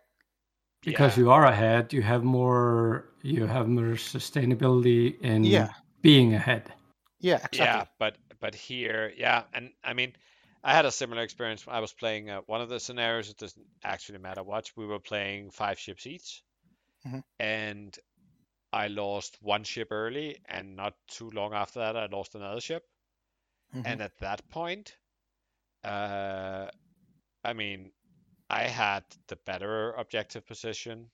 [0.85, 5.73] Because yeah, you are ahead you have more you have more sustainability in Yeah.
[6.03, 6.73] being ahead
[7.21, 7.83] Yeah, exactly.
[7.83, 10.15] yeah, but but here, yeah, and I mean,
[10.65, 11.65] I had a similar experience.
[11.69, 13.31] I was playing uh, one of the scenarios.
[13.31, 14.71] It doesn't actually matter what.
[14.77, 16.43] We were playing five ships each,
[17.05, 17.21] Mhm.
[17.41, 17.99] and
[18.73, 22.85] I lost one ship early, and not too long after that, I lost another ship.
[23.73, 23.83] Mhm.
[23.85, 24.97] And at that point,
[25.85, 26.69] uh,
[27.45, 27.93] I mean,
[28.51, 31.13] I had the better objective position.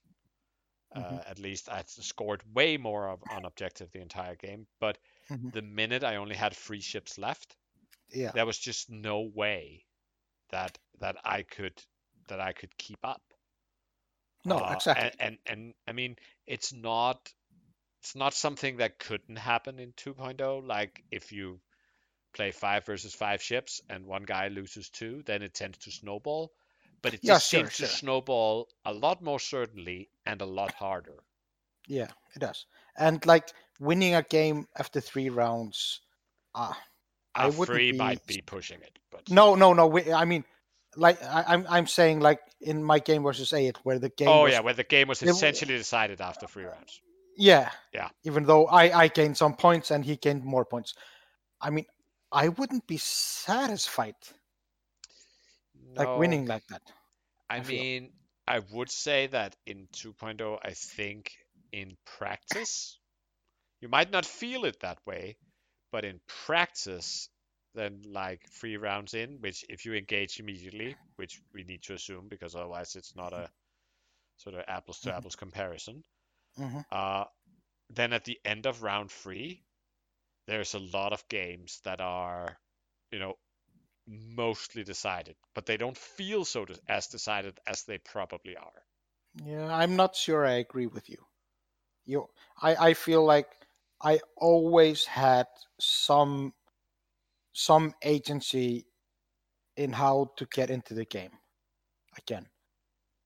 [0.93, 1.24] Uh, Mhm.
[1.27, 4.69] at least I scored way more of, on objective the entire game.
[4.81, 4.98] But
[5.31, 5.51] Mhm.
[5.52, 7.56] the minute I only had three ships left,
[8.09, 8.35] Yeah.
[8.35, 9.89] there was just no way
[10.51, 11.85] that that I could
[12.28, 13.35] that I could keep up.
[14.47, 15.11] No, Uh, exactly.
[15.11, 16.16] And, and and I mean,
[16.47, 17.32] it's not
[18.02, 20.61] it's not something that couldn't happen in 2.0.
[20.61, 21.62] Like if you
[22.35, 26.55] play five versus five ships and one guy loses two, then it tends to snowball.
[27.05, 30.72] But it Yeah, just sure, seems to snowball a lot more certainly and a lot
[30.72, 31.22] harder.
[31.86, 32.64] Yeah, it does.
[32.97, 36.01] And like winning a game after three rounds,
[36.55, 36.81] ah,
[37.36, 39.86] wouldn't three be- might be pushing it, but no, no, no.
[39.86, 40.44] we- I mean,
[40.97, 44.28] like I, I'm, I'm saying like in my game versus eight, where the game.
[44.28, 47.02] oh was, yeah, where the game was it essentially decided after three rounds.
[47.36, 48.09] yeah, Yeah.
[48.22, 50.94] Even though I, I gained some points and he gained more points,
[51.60, 51.85] I mean,
[52.32, 54.14] I wouldn't be satisfied
[55.97, 56.83] like winning like that.
[57.49, 58.12] I I mean,
[58.47, 61.33] I would say that in 2.0, I think
[61.73, 62.99] in practice,
[63.81, 65.39] you might not feel it that way,
[65.93, 67.29] but in practice,
[67.75, 72.29] then like three rounds in, which if you engage immediately, which we need to assume
[72.29, 73.51] because otherwise it's not a
[74.37, 75.15] sort of apples to Mhm.
[75.15, 76.05] apples comparison,
[76.57, 77.25] hmm uh,
[77.91, 79.65] then at the end of round three,
[80.47, 82.59] there's a lot of games that are,
[83.12, 83.35] you know,
[84.06, 88.86] mostly decided, but they don't feel so de- as decided as they probably are.
[89.44, 91.26] Yeah, I'm not sure I agree with you.
[92.06, 92.28] You,
[92.62, 93.48] I, I feel like
[94.02, 95.47] I always had
[95.81, 96.55] some
[97.55, 98.86] some agency
[99.76, 101.39] in how to get into the game
[102.18, 102.51] again.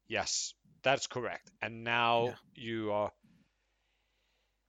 [0.09, 1.53] Yes, that's correct.
[1.63, 2.37] And now Yeah.
[2.55, 3.13] you are.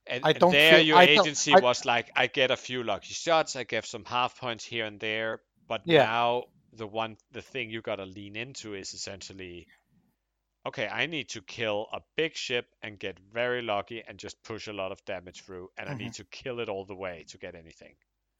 [0.06, 3.56] And, and there feel- your I agency was like, I get a few lucky shots,
[3.56, 6.04] I get some half points here and there, but Yeah.
[6.04, 6.44] now
[6.74, 9.66] the one the thing you gotta lean into is essentially
[10.66, 14.68] okay, I need to kill a big ship and get very lucky and just push
[14.68, 17.38] a lot of damage through, and I need to kill it all the way to
[17.38, 17.94] get anything.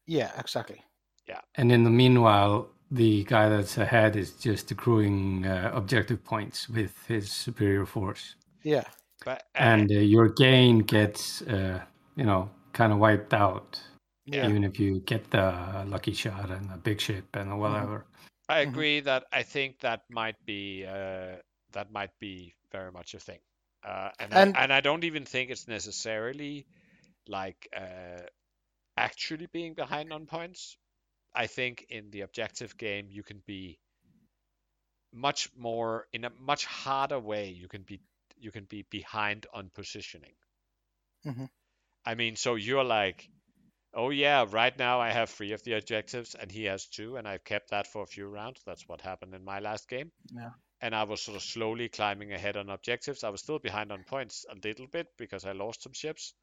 [0.05, 0.83] Yeah, exactly.
[1.27, 1.41] Yeah.
[1.55, 6.93] And in the meanwhile, the guy that's ahead is just accruing uh, objective points with
[7.07, 8.83] his superior force, Yeah.
[9.25, 11.81] But and uh, your gain gets, uh,
[12.15, 13.79] you know, kind of wiped out.
[14.25, 14.47] Yeah.
[14.49, 18.05] Even if you get the lucky shot and a big ship and whatever.
[18.49, 18.69] I Mhm.
[18.69, 21.37] agree that I think that might be uh,
[21.71, 23.39] that might be very much a thing,
[23.83, 26.65] uh, and And- I, and I don't even think it's necessarily
[27.27, 28.23] like uh,
[28.97, 30.77] actually being behind on points.
[31.33, 33.79] I think in the objective game you can be
[35.13, 37.49] much more in a much harder way.
[37.49, 38.01] You can be
[38.37, 40.35] you can be behind on positioning.
[41.25, 41.49] Mhm.
[42.05, 43.29] I mean, so you're like,
[43.93, 47.27] oh yeah, right now I have three of the objectives and he has two, and
[47.27, 48.61] I've kept that for a few rounds.
[48.65, 50.11] That's what happened in my last game.
[50.31, 50.51] Yeah.
[50.81, 53.23] And I was sort of slowly climbing ahead on objectives.
[53.23, 56.35] I was still behind on points a little bit because I lost some ships.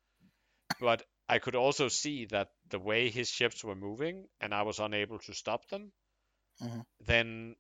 [0.81, 4.81] But I could also see that the way his ships were moving and I was
[4.81, 5.93] unable to stop them,
[6.61, 6.83] Mhm.
[7.01, 7.57] then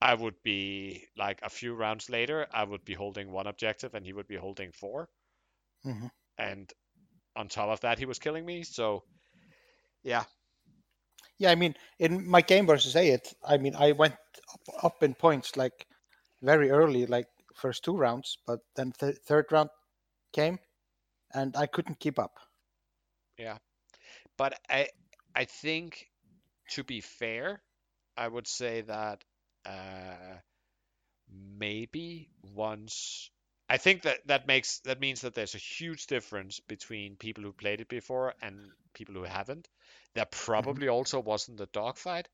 [0.00, 4.06] I would be like a few rounds later, I would be holding one objective and
[4.06, 5.10] he would be holding 4
[5.84, 6.08] Mhm.
[6.38, 6.72] And
[7.36, 8.62] on top of that, he was killing me.
[8.64, 9.04] So,
[10.02, 10.24] yeah,
[11.38, 14.14] Yeah, I mean, in my game versus A, it, I mean, I went
[14.52, 15.86] up, up in points like
[16.42, 19.70] very early, like first two rounds, but then th- third round
[20.32, 20.58] came,
[21.34, 22.38] and I couldn't keep up.
[23.38, 23.58] Yeah,
[24.36, 24.88] but I
[25.34, 26.08] I think
[26.70, 27.62] to be fair,
[28.16, 29.24] I would say that
[29.66, 30.38] uh,
[31.58, 33.30] maybe once
[33.74, 37.52] I think that that makes that means that there's a huge difference between people who
[37.52, 39.68] played it before and people who haven't.
[40.14, 40.44] There mm-hmm.
[40.44, 42.28] probably also wasn't a dogfight.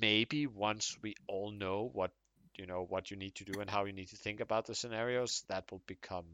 [0.00, 2.12] Maybe once we all know what
[2.56, 4.74] you know what you need to do and how you need to think about the
[4.76, 6.26] scenarios, that will become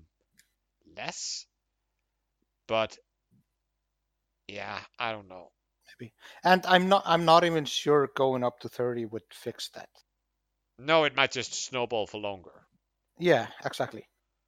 [0.94, 1.46] less.
[2.66, 2.98] But
[4.46, 5.52] yeah, I don't know.
[5.88, 6.12] Maybe.
[6.42, 9.88] And I'm not, I'm not even sure going up to thirty would fix that.
[10.78, 12.66] No, it might just snowball for longer.
[13.18, 14.04] Yeah, exactly.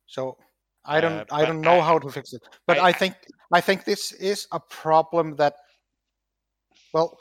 [0.06, 0.38] So
[0.84, 2.42] I don't, Uh, I don't know I- how to fix it.
[2.66, 3.14] But I- I, think,
[3.52, 5.54] I think this is a problem that,
[6.92, 7.20] well,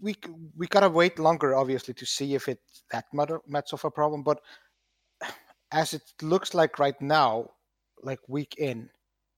[0.00, 0.14] we
[0.56, 4.22] we gotta wait longer, obviously, to see if it's that much much of a problem.
[4.22, 4.38] But
[5.70, 7.48] as it looks like right now,
[8.02, 8.90] like week in,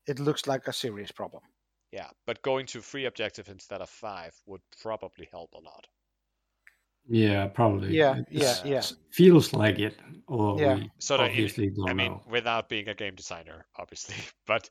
[0.07, 1.43] it looks like a serious problem.
[1.91, 5.87] Yeah, but going to three objectives instead of five would probably help a lot.
[7.07, 7.97] Yeah, probably.
[7.97, 8.87] Yeah, It yeah, yeah.
[9.11, 10.79] Feels like it, Or Yeah.
[10.79, 12.23] we So that it- obviously don't I mean, know.
[12.25, 14.15] without being a game designer, obviously,
[14.47, 14.69] but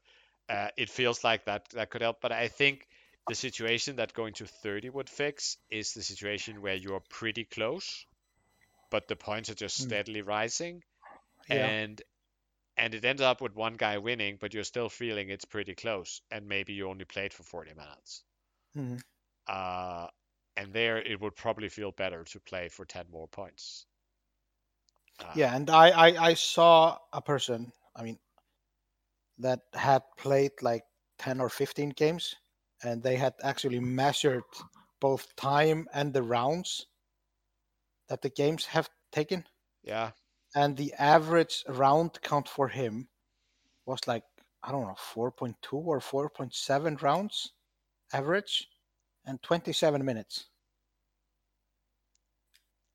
[0.49, 2.21] uh, it feels like that that could help.
[2.21, 2.89] But I think
[3.29, 7.45] the situation that going to 30 would fix is the situation where you are pretty
[7.45, 8.07] close,
[8.91, 9.95] but the points are just Mm.
[9.95, 10.85] steadily rising,
[11.49, 11.75] Yeah.
[11.75, 12.03] and
[12.77, 16.23] and it ends up with one guy winning, but you're still feeling it's pretty close,
[16.31, 18.25] and maybe you only played for 40 minutes.
[18.75, 19.05] Mhm.
[19.47, 20.09] Uh,
[20.57, 23.87] and there it would probably feel better to play for 10 more points.
[25.19, 27.73] Uh, Yeah, and I, I I saw a person.
[27.95, 28.19] I mean,
[29.39, 30.85] that had played like
[31.19, 32.35] ten or fifteen games,
[32.83, 34.43] and they had actually measured
[35.01, 36.87] both time and the rounds
[38.09, 39.47] that the games have taken,
[39.83, 40.13] Yeah.
[40.55, 43.09] and the average round count for him
[43.87, 44.25] was like
[44.63, 47.53] I don't know, four point two or four point seven rounds
[48.13, 48.69] average,
[49.27, 50.47] and twenty seven minutes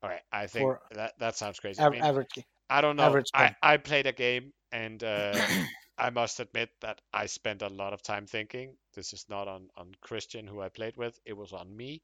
[0.02, 0.22] All right.
[0.32, 1.82] I think that that sounds crazy.
[1.82, 2.30] I mean, average.
[2.34, 3.04] ga- I don't know.
[3.04, 3.54] average I.
[3.62, 5.34] I played a game and uh,
[5.98, 8.76] I must admit that I spent a lot of time thinking.
[8.94, 11.18] This is not on, on Christian who I played with.
[11.26, 12.02] It was on me.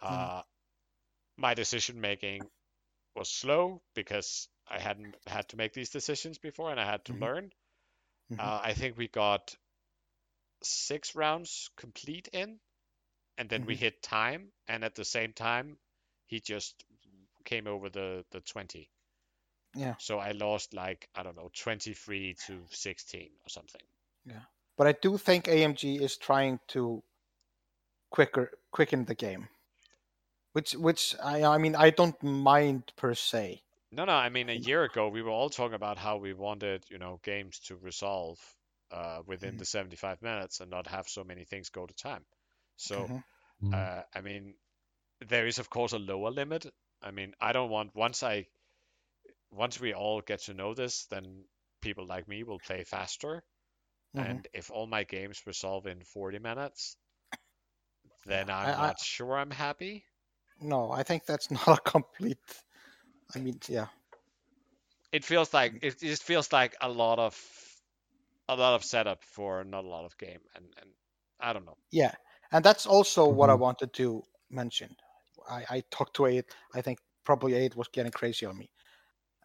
[0.00, 0.42] Uh,
[1.36, 2.42] my decision making
[3.16, 7.12] was slow because I hadn't had to make these decisions before and I had to
[7.14, 7.20] Mhm.
[7.20, 7.52] learn.
[8.30, 8.38] Mhm.
[8.38, 9.56] Uh, I think we got
[10.62, 12.60] six rounds complete in
[13.38, 13.78] and then we Mhm.
[13.78, 15.78] hit time and at the same time
[16.26, 16.84] he just
[17.44, 18.92] came over the, the 20.
[19.74, 19.96] Yeah.
[19.98, 23.86] So I lost like I don't know 23 to 16 or something.
[24.24, 24.44] Yeah,
[24.76, 27.02] but I do think AMG is trying to
[28.10, 29.48] quicker quicken the game,
[30.52, 33.62] which which I I mean I don't mind per se.
[33.90, 34.14] No, no.
[34.14, 37.18] I mean a year ago we were all talking about how we wanted you know
[37.22, 38.56] games to resolve
[38.90, 39.58] uh, within Mhm.
[39.58, 42.24] the 75 minutes and not have so many things go to time.
[42.78, 43.24] So Mhm.
[43.62, 43.84] Mm.
[43.84, 44.56] uh, I mean
[45.28, 46.66] there is of course a lower limit.
[47.02, 48.48] I mean I don't want once I
[49.50, 51.44] once we all get to know this then
[51.82, 53.44] people like me will play faster
[54.14, 54.38] Mhm.
[54.38, 56.96] and if all my games resolve in 40 minutes
[58.26, 60.06] then I'm I- I- not sure I'm happy
[60.60, 62.62] no, I think that's not a complete.
[63.34, 63.88] I mean, yeah,
[65.12, 67.34] It feels like it just feels like a lot of
[68.48, 70.94] a lot of setup for not a lot of game, and and
[71.40, 71.78] I don't know.
[71.90, 72.14] yeah,
[72.52, 73.58] and that's also what I Mhm.
[73.60, 74.96] wanted to mention.
[75.48, 76.54] I, I talked to eight.
[76.74, 78.70] I think probably eight was getting crazy on me.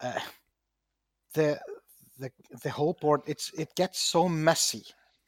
[0.00, 0.20] Uh,
[1.34, 1.60] the
[2.18, 2.30] the
[2.62, 4.84] the whole board it's it gets so messy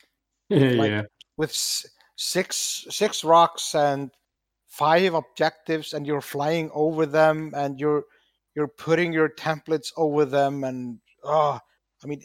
[0.51, 1.03] Like- yeah.
[1.37, 1.53] with
[2.17, 4.11] six six rocks and
[4.69, 8.05] five objectives and you're flying over them and you're
[8.55, 11.59] you're putting your templates over them and oh
[12.03, 12.23] i mean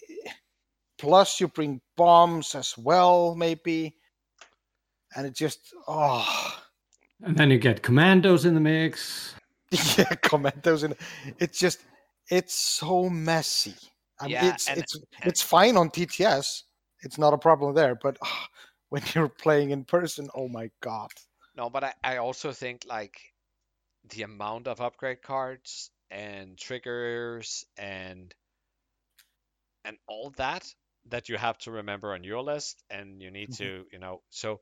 [0.98, 3.96] plus you bring bombs as well maybe
[5.16, 6.58] and it just oh
[7.24, 9.36] And then you get commandos in the mix.
[9.98, 10.96] yeah commandos and
[11.40, 11.80] it's just
[12.30, 13.76] it's so messy
[14.20, 16.64] I mean, Yeah, it's and- it's it's fine on tts
[17.04, 18.48] it's not a problem there but ah,
[18.90, 21.10] when you're playing in person oh my god
[21.56, 23.16] No, but I, I also think like
[24.10, 28.34] the amount of upgrade cards and triggers and
[29.86, 30.66] and all that
[31.10, 33.58] that you have to remember on your list and you need Mhm.
[33.58, 34.60] to, you know, so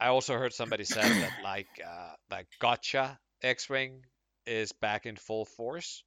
[0.00, 4.04] I also heard somebody say that like uh like gotcha X-Wing
[4.46, 6.02] is back in full force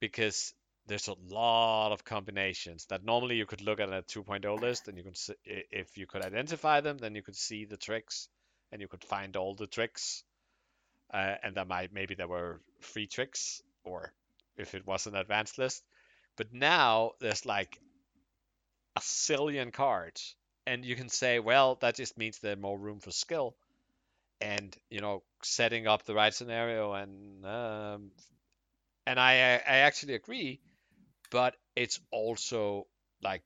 [0.00, 0.52] because
[0.86, 4.96] there's a lot of combinations that normally you could look at a 2.0 list and
[4.96, 8.28] you could see, if you could identify them then you could see the tricks
[8.72, 10.24] and you could find all the tricks
[11.12, 14.12] uh, and there might maybe there were free tricks or
[14.56, 15.82] if it was an advanced list.
[16.36, 17.78] But now there's like
[18.96, 20.36] a zillion cards
[20.68, 23.56] and you can say well that just means there's more room for skill.
[24.40, 28.12] And you know setting up the right scenario and um,
[29.06, 29.32] and I
[29.66, 30.60] I actually agree
[31.30, 32.86] but it's also
[33.22, 33.42] like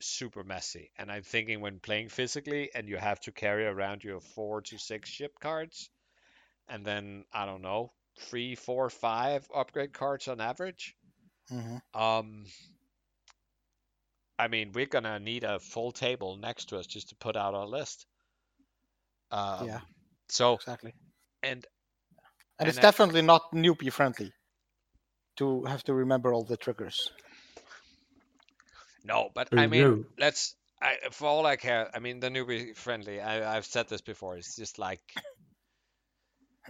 [0.00, 0.90] super messy.
[0.98, 4.78] And I'm thinking when playing physically and you have to carry around your four to
[4.78, 5.90] six ship cards
[6.68, 10.96] and then I don't know three four five upgrade cards on average
[11.50, 12.44] hmm um
[14.38, 17.54] I mean we're gonna need a full table next to us just to put out
[17.54, 18.06] our list
[19.30, 19.80] um, Yeah.
[20.28, 20.94] so exactly
[21.42, 21.66] and
[22.58, 24.32] and, it's And I- definitely not newbie friendly
[25.36, 27.10] to have to remember all the triggers
[29.04, 30.06] No, but I mean, good.
[30.18, 30.54] let's.
[30.80, 33.20] I, for all I care, I mean, the newbie friendly.
[33.20, 34.36] I, I've said this before.
[34.36, 35.02] It's just like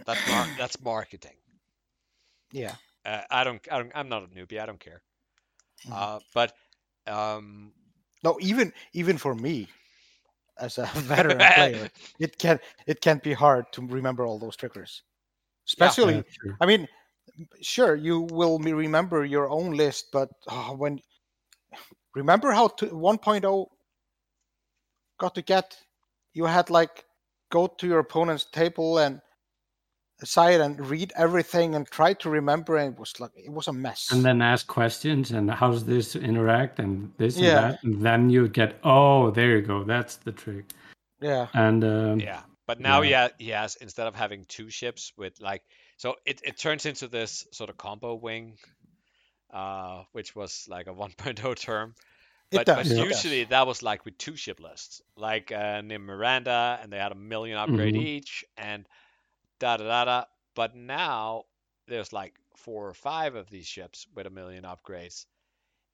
[0.05, 1.37] that's mar- that's marketing.
[2.51, 2.75] yeah
[3.05, 3.61] Uh, I don't.
[3.71, 3.91] I don't.
[3.95, 4.59] I'm not a newbie.
[4.59, 5.01] I don't care.
[5.85, 5.91] Mhm.
[5.91, 6.53] Uh, but
[7.07, 7.73] um,
[8.23, 9.67] no even even for me
[10.59, 11.89] as a veteran player
[12.19, 15.03] it can it can be hard to remember all those triggers
[15.67, 16.57] especially Yeah, true.
[16.61, 16.87] i mean
[17.61, 20.99] sure you will remember your own list but uh, when
[22.15, 23.67] remember how to 1.0
[25.19, 25.77] got to get
[26.33, 27.05] you had like
[27.51, 29.21] go to your opponent's table and
[30.25, 33.73] side and read everything and try to remember and it was like it was a
[33.73, 37.61] mess and then ask questions and how does this interact and this and Yeah.
[37.61, 40.65] that and then you would get oh there you go that's the trick
[41.21, 42.41] yeah and um, yeah.
[42.67, 43.09] But now Yeah.
[43.09, 45.63] yeah, he has instead of having two ships with like,
[45.97, 48.57] so it, it turns into this sort of combo wing,
[49.51, 51.95] uh, which was like a 1.0 term.
[52.51, 55.81] it But, does but it usually that was like with two ship lists, like uh,
[55.81, 58.05] named Miranda, and they had a million upgrade Mhm.
[58.05, 58.85] each, and
[59.59, 60.23] da da da da.
[60.55, 61.43] But now
[61.87, 65.25] there's like four or five of these ships with a million upgrades,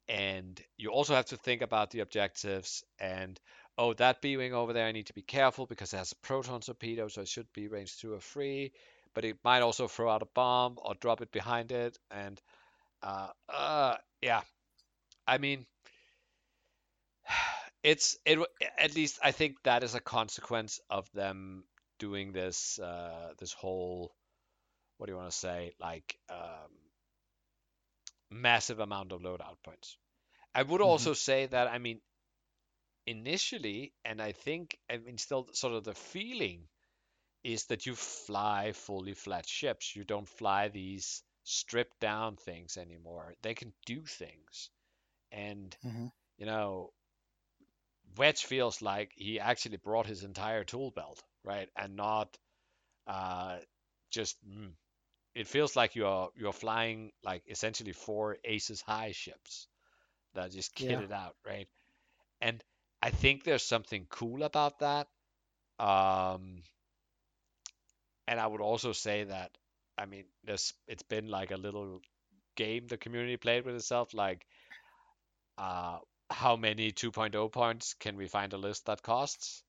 [0.07, 3.39] and you also have to think about the objectives and
[3.77, 6.27] oh that B wing over there I need to be careful because it has a
[6.27, 8.71] proton torpedo, so it should be range two or three,
[9.13, 12.41] but it might also throw out a bomb or drop it behind it, and
[13.03, 14.41] uh, uh yeah,
[15.27, 15.65] I mean
[17.83, 18.39] it's it
[18.77, 21.63] at least I think that is a consequence of them
[21.99, 24.13] doing this uh this whole
[24.97, 26.71] what do you want to say like um
[28.29, 29.97] massive amount of loadout points.
[30.53, 30.81] I would Mhm.
[30.81, 32.01] also say that I mean
[33.07, 36.67] initially and I think I mean still sort of the feeling
[37.43, 39.95] is that you fly fully flat ships.
[39.95, 43.35] You don't fly these stripped down things anymore.
[43.41, 44.69] They can do things.
[45.31, 46.11] And Mhm.
[46.37, 46.93] you know,
[48.15, 51.69] Wedge feels like he actually brought his entire tool belt, right?
[51.77, 52.37] And not
[53.07, 53.57] uh,
[54.11, 54.37] just.
[54.47, 54.71] Mm,
[55.35, 59.67] it feels like you're you're flying like essentially four Aces High ships
[60.35, 61.01] that just Yeah.
[61.01, 61.67] kitted out, right?
[62.41, 62.63] And
[63.01, 65.07] I think there's something cool about that.
[65.79, 66.63] Um,
[68.27, 69.51] and I would also say that
[69.97, 72.01] I mean, there's it's been like a little
[72.55, 74.45] game the community played with itself, like
[75.57, 75.99] uh,
[76.31, 79.63] how many 2.0 points can we find a list that costs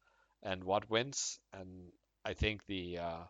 [0.46, 1.38] and what wins?
[1.52, 1.90] And
[2.24, 3.24] I think the uh,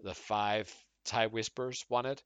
[0.00, 0.72] the five
[1.04, 2.22] Tie Whispers won it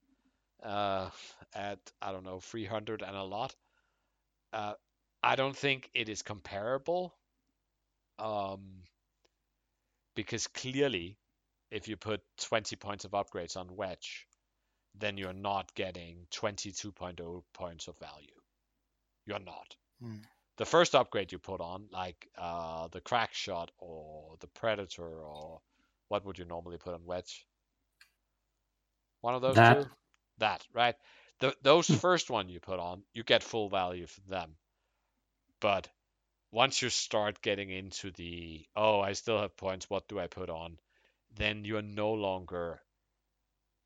[0.63, 1.09] uh,
[1.55, 3.55] at I don't know 300 and a lot.
[4.53, 4.75] Uh,
[5.23, 7.15] I don't think it is comparable.
[8.19, 8.83] Um,
[10.15, 11.17] because clearly,
[11.71, 14.27] if you put 20 points of upgrades on Wedge,
[14.95, 18.39] then you're not getting 22.0 points of value.
[19.27, 19.75] You're not.
[20.03, 20.17] Hmm.
[20.59, 25.61] The first upgrade you put on, like uh, the crack shot or the predator, or
[26.09, 27.47] what would you normally put on Wedge?
[29.23, 29.79] One of those That.
[29.79, 29.89] two?
[30.39, 30.97] That, right?
[31.41, 34.57] The, those first one you put on, you get full value for them.
[35.61, 35.89] But
[36.51, 40.51] once you start getting into the, oh, I still have points, what do I put
[40.51, 40.79] on?
[41.37, 42.81] Then you're no longer,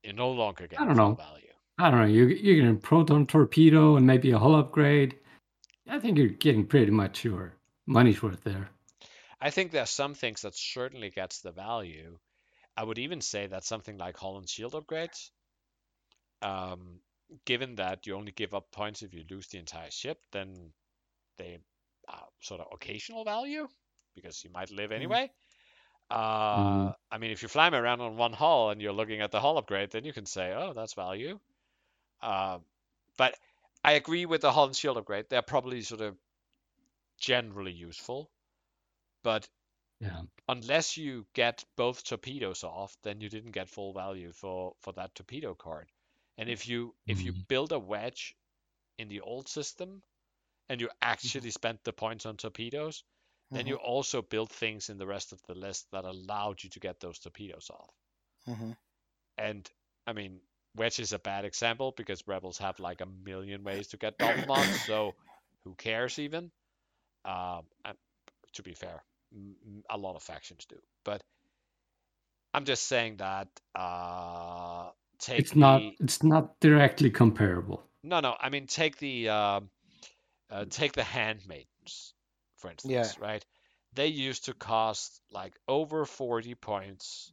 [0.03, 1.15] you're no longer getting don't full know.
[1.15, 1.53] value.
[1.79, 2.07] I don't know.
[2.07, 5.17] You you're getting proton torpedo and maybe a hull upgrade.
[5.89, 7.55] I think you're getting pretty much your
[7.87, 8.71] money's worth there.
[9.41, 12.19] I think there's some things that certainly gets the value.
[12.77, 15.31] I would even say that something like hull and shield upgrades,
[16.43, 17.01] um,
[17.45, 20.73] given that you only give up points if you lose the entire ship, then
[21.39, 21.59] they
[22.09, 23.69] are sort of occasional value
[24.15, 25.31] because you might live anyway.
[26.11, 29.33] Uh, I mean, if you fly 'em around on one hull and you're looking at
[29.33, 31.39] the hull upgrade, then you can say, oh, that's value.
[32.23, 32.59] Uh,
[33.17, 33.35] but
[33.87, 35.27] I agree with the hull and shield upgrade.
[35.29, 36.17] They're probably sort of
[37.19, 38.29] generally useful.
[39.23, 39.49] But
[40.01, 40.25] Yeah.
[40.49, 45.15] unless you get both torpedoes off, then you didn't get full value for for that
[45.15, 45.93] torpedo card.
[46.37, 47.49] And if you if you mm.
[47.49, 48.37] build a wedge
[48.99, 50.03] in the old system
[50.69, 51.11] and you mm-hmm.
[51.13, 53.05] actually spent the points on torpedoes,
[53.53, 53.93] then you mm-hmm.
[53.93, 57.21] also build things in the rest of the list that allowed you to get those
[57.21, 57.95] torpedoes off.
[58.45, 58.73] hmm
[59.39, 59.71] And
[60.09, 60.41] I mean,
[60.77, 64.47] wedge is a bad example because rebels have like a million ways to get double
[64.47, 65.15] mods, so
[65.65, 66.51] who cares even?
[67.25, 67.97] Um, and
[68.55, 69.03] to be fair,
[69.91, 70.77] a lot of factions do.
[71.05, 71.23] But
[72.55, 77.83] I'm just saying that uh, take It's not the- it's not directly comparable.
[78.03, 78.37] no, no.
[78.41, 79.71] I mean, take the um,
[80.51, 82.15] uh, take the handmaidens,
[82.59, 83.27] for instance, yeah.
[83.27, 83.45] right?
[83.95, 87.33] They used to cost like over 40 points,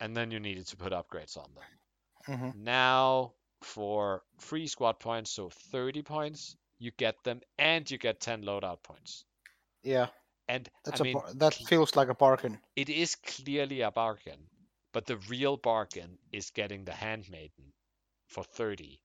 [0.00, 1.64] and then you needed to put upgrades on them.
[2.26, 8.20] Hmm Now, for free squad points, so 30 points, you get them, and you get
[8.20, 9.24] 10 loadout points.
[9.82, 10.08] Yeah,
[10.48, 12.60] And that's I a mean, bar- that feels like a bargain.
[12.76, 14.48] it is clearly a bargain,
[14.92, 17.72] but the real bargain is getting the handmaiden
[18.26, 19.02] for 30.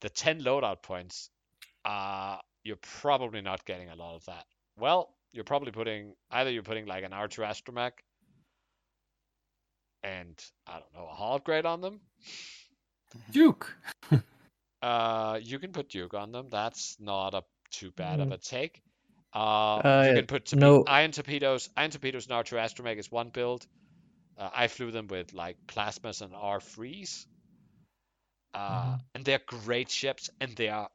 [0.00, 1.30] The 10 loadout points,
[1.84, 4.46] uh, you're probably not getting a lot of that.
[4.76, 7.92] Well, you're probably putting either you're putting like an R2 astromech
[10.02, 12.00] and I don't know, a hull upgrade on them.
[13.30, 13.74] Duke.
[14.82, 16.48] Uh, you can put Duke on them.
[16.50, 18.32] That's not a too bad of Mm.
[18.34, 18.82] a take.
[19.32, 20.84] Uh, you Uh, can put torpe- no.
[20.86, 21.68] ion torpedoes.
[21.76, 23.66] Ion torpedoes and R2 astromech is one build.
[24.36, 27.26] Uh, I flew them with like plasmas and R3s.
[28.54, 30.90] Uh, and they're great ships, and they are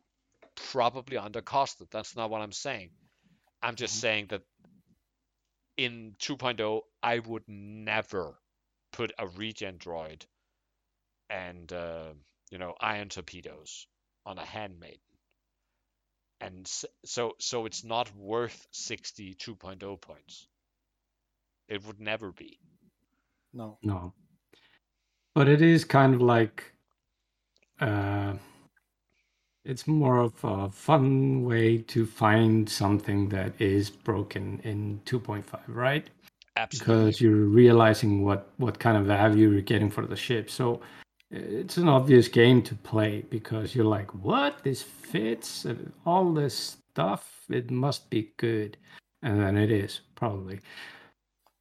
[0.56, 1.90] probably undercosted.
[1.91, 2.91] That's not what I'm saying.
[3.61, 4.44] I'm just saying that
[5.78, 8.38] in 2.0, I would never
[8.91, 10.23] put a regen droid
[11.30, 12.13] and uh,
[12.51, 13.88] you know ion torpedoes
[14.26, 14.99] on a handmaiden.
[16.39, 16.68] And
[17.05, 20.47] so so it's not worth 60 2.0 points.
[21.68, 22.57] It would never be.
[23.53, 23.77] No.
[23.84, 24.13] No.
[25.35, 26.73] But it is kind of like
[27.80, 28.34] uh
[29.63, 36.09] it's more of a fun way to find something that is broken in 2.5, right?
[36.57, 36.95] Absolutely.
[36.95, 40.49] Because you're realizing what what kind of value you're getting for the ship.
[40.49, 40.82] So
[41.32, 44.64] it's an obvious game to play because you're like, what?
[44.64, 45.65] This fits
[46.06, 47.45] all this stuff.
[47.49, 48.78] It must be good,
[49.23, 50.60] and then it is probably.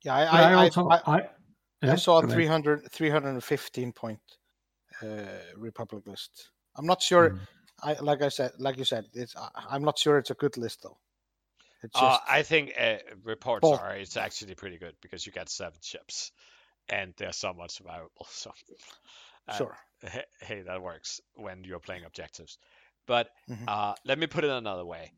[0.03, 1.23] Yeah, I I, I, also I, I,
[1.83, 4.19] I saw go 300, 315 point
[5.03, 5.07] uh,
[5.57, 6.51] Republic list.
[6.77, 7.31] I'm not sure.
[7.31, 7.39] Mm.
[7.83, 9.37] I like I said, like you said, it's.
[9.37, 10.99] I, I'm not sure it's a good list though.
[11.83, 15.81] It's Uh, I think uh, reports are it's actually pretty good because you get seven
[15.83, 16.33] ships,
[16.89, 18.27] and they're somewhat survivable.
[18.29, 18.53] So,
[19.49, 19.79] uh, sure.
[20.03, 22.59] hey, hey, that works when you're playing objectives.
[23.07, 23.67] But Mhm.
[23.67, 25.13] uh, let me put it another way.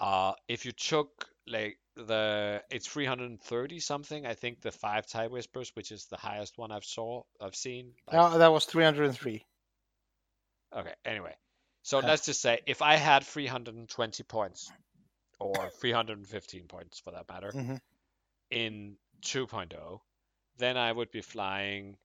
[0.00, 5.70] Uh, if you took like the it's 330 something, I think the five tie whispers,
[5.76, 7.94] which is the highest one I've saw I've seen.
[8.08, 9.46] like, No, that was 303.
[10.72, 11.36] Okay, anyway.
[11.82, 14.72] So let's just say if I had 320 points,
[15.38, 17.80] or 315 points for that matter, Mhm.
[18.50, 20.00] in 2.0,
[20.56, 21.96] then I would be flying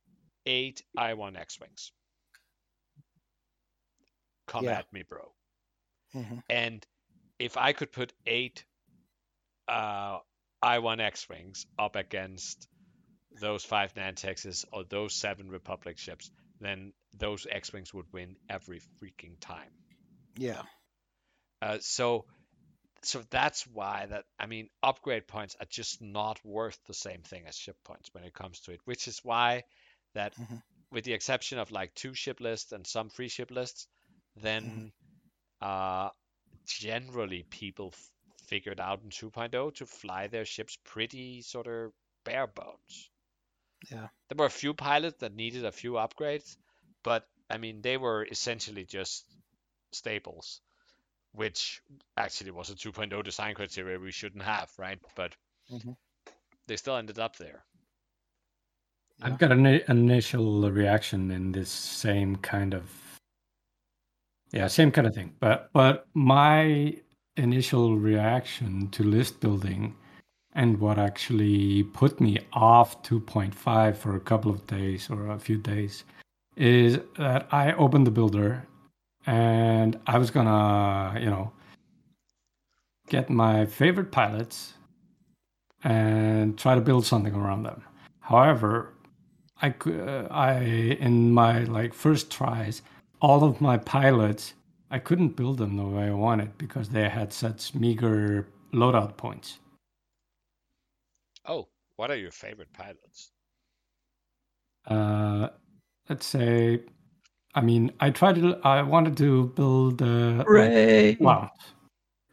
[0.45, 1.91] eight I1 X Wings.
[4.47, 4.79] Come Yeah.
[4.79, 5.33] at me, bro.
[6.13, 6.43] Mhm.
[6.49, 6.85] And
[7.39, 8.65] if I could put eight
[9.67, 10.19] uh,
[10.61, 12.67] I1 X Wings up against
[13.39, 16.29] those five Nantexes or those seven Republic ships,
[16.59, 19.71] then those X-wings would win every freaking time.
[20.35, 20.63] Yeah.
[21.61, 22.25] Uh, so,
[23.05, 27.45] so that's why that I mean, upgrade points are just not worth the same thing
[27.47, 28.81] as ship points when it comes to it.
[28.85, 29.63] Which is why
[30.13, 30.61] that, Mhm.
[30.91, 33.87] with the exception of like two ship lists and some free ship lists,
[34.37, 34.91] then
[35.61, 36.09] uh,
[36.67, 38.11] generally people f-
[38.47, 41.91] figured out in 2.0 to fly their ships pretty sort of
[42.25, 43.09] bare bones.
[43.91, 44.07] Yeah.
[44.29, 46.57] There were a few pilots that needed a few upgrades,
[47.03, 49.25] but I mean they were essentially just
[49.93, 50.62] staples,
[51.33, 51.81] which
[52.17, 54.99] actually was a 2.0 design criteria we shouldn't have, right?
[55.15, 55.35] But
[55.69, 55.97] Mhm.
[56.67, 57.65] they still ended up there.
[59.21, 62.89] I've got an initial reaction in this same kind of
[64.51, 65.33] yeah, same kind of thing.
[65.39, 66.95] But but my
[67.37, 69.95] initial reaction to list building
[70.53, 75.57] and what actually put me off 2.5 for a couple of days or a few
[75.57, 76.03] days
[76.55, 78.67] is that I opened the builder
[79.25, 81.51] and I was gonna, you know,
[83.09, 84.73] get my favorite pilots
[85.83, 87.83] and try to build something around them.
[88.21, 88.93] However,
[89.61, 92.81] I cou- uh, I in my like first tries,
[93.21, 94.53] all of my pilots,
[94.91, 99.59] I couldn't build them the way I wanted because they had such meager loadout points.
[101.45, 103.31] Oh, what are your favorite pilots?
[104.85, 105.49] Uh,
[106.09, 106.81] let's say,
[107.55, 111.17] I mean, I tried to, I wanted to build uh, Rey.
[111.19, 111.51] Wow.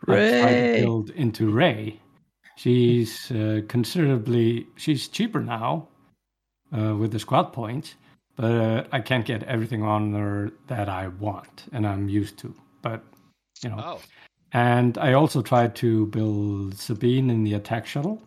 [0.09, 2.01] I tried to build into Rey.
[2.57, 5.89] She's uh, considerably she's cheaper now
[6.77, 7.95] uh, with the squad points,
[8.37, 12.55] but uh, I can't get everything on her that I want and I'm used to.
[12.83, 13.03] But
[13.63, 14.01] you know, Oh,
[14.53, 18.23] and I also tried to build Sabine in the attack shuttle.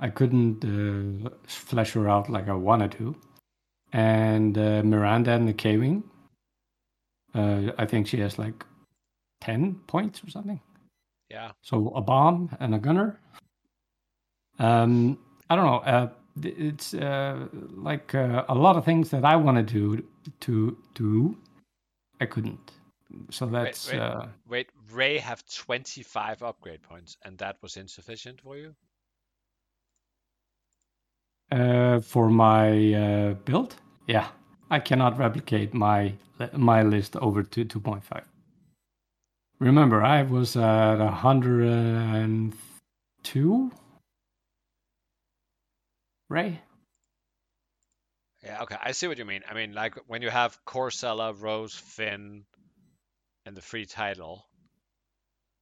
[0.00, 3.14] I couldn't uh, flesh her out like I wanted to.
[3.92, 6.02] And uh, Miranda in the K Wing.
[7.34, 8.64] Uh, I think she has like
[9.40, 10.60] 10 points or something.
[11.30, 11.52] yeah.
[11.62, 13.18] So a bomb and a gunner.
[14.58, 15.78] Um, I don't know.
[15.78, 16.08] Uh,
[16.42, 20.04] it's uh, like uh, a lot of things that I want to do
[20.40, 21.36] to do.
[22.20, 22.72] I couldn't.
[23.30, 23.98] So that's wait.
[23.98, 28.74] Uh, Wait, Rey have 25 upgrade points, and that was insufficient for you?
[31.52, 33.76] uh, for my uh, build.
[34.06, 34.28] Yeah,
[34.70, 36.14] I cannot replicate my
[36.54, 38.24] my list over to 2.5.
[39.60, 43.72] Remember, I was at 102.
[46.28, 46.60] Rey.
[48.42, 49.42] Yeah, okay, I see what you mean.
[49.48, 52.44] I mean, like when you have Korr Sella, Rose, Finn,
[53.46, 54.48] and the free title,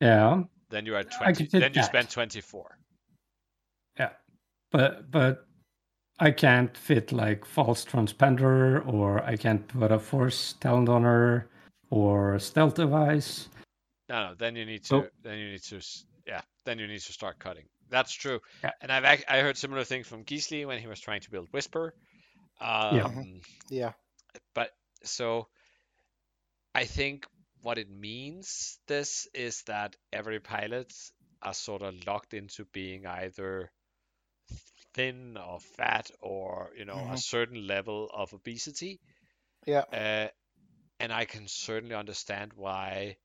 [0.01, 1.05] Yeah, then 20.
[1.35, 1.87] could fit Then you that.
[1.87, 2.79] spend 24.
[3.99, 4.13] yeah,
[4.71, 5.47] but but
[6.21, 11.49] I can't fit like false transponder, or I can't put a force talent on her,
[11.91, 13.49] or stealth device.
[14.09, 15.81] No, no, then you need to, So- then you need to,
[16.27, 17.65] yeah, then you need to start cutting.
[17.89, 18.41] That's true.
[18.63, 18.73] Yeah.
[18.81, 21.49] And I've ac- I heard similar things from Gisli when he was trying to build
[21.53, 21.95] Whisper.
[22.61, 23.25] Um, Yeah.
[23.69, 23.93] Yeah.
[24.55, 24.71] But
[25.03, 25.49] so
[26.75, 27.27] I think
[27.63, 30.93] what it means this is that every pilot
[31.43, 33.73] are sort of locked into being either
[34.95, 37.19] thin or fat or you know a Mhm.
[37.19, 39.01] certain level of obesity.
[39.67, 39.85] Yeah.
[39.93, 40.29] Uh,
[41.01, 43.17] and I can certainly understand why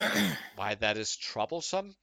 [0.54, 1.94] why that is troublesome.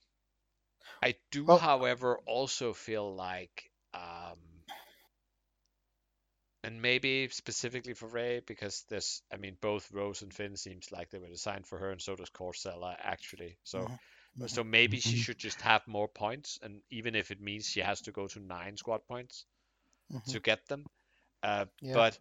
[1.04, 4.64] I do, Well- however, also feel like, um,
[6.64, 11.10] and maybe specifically for Rey, because this, I mean, both Rose and Finn seems like
[11.10, 13.58] they were designed for her, and so does Korr Sella actually.
[13.64, 14.00] So, Mhm.
[14.48, 15.18] So maybe she Mhm.
[15.18, 18.40] should just have more points, and even if it means she has to go to
[18.40, 19.46] nine squad points
[20.10, 20.38] Mhm.
[20.38, 20.86] to get them.
[21.44, 22.04] Uh, Yeah.
[22.04, 22.18] But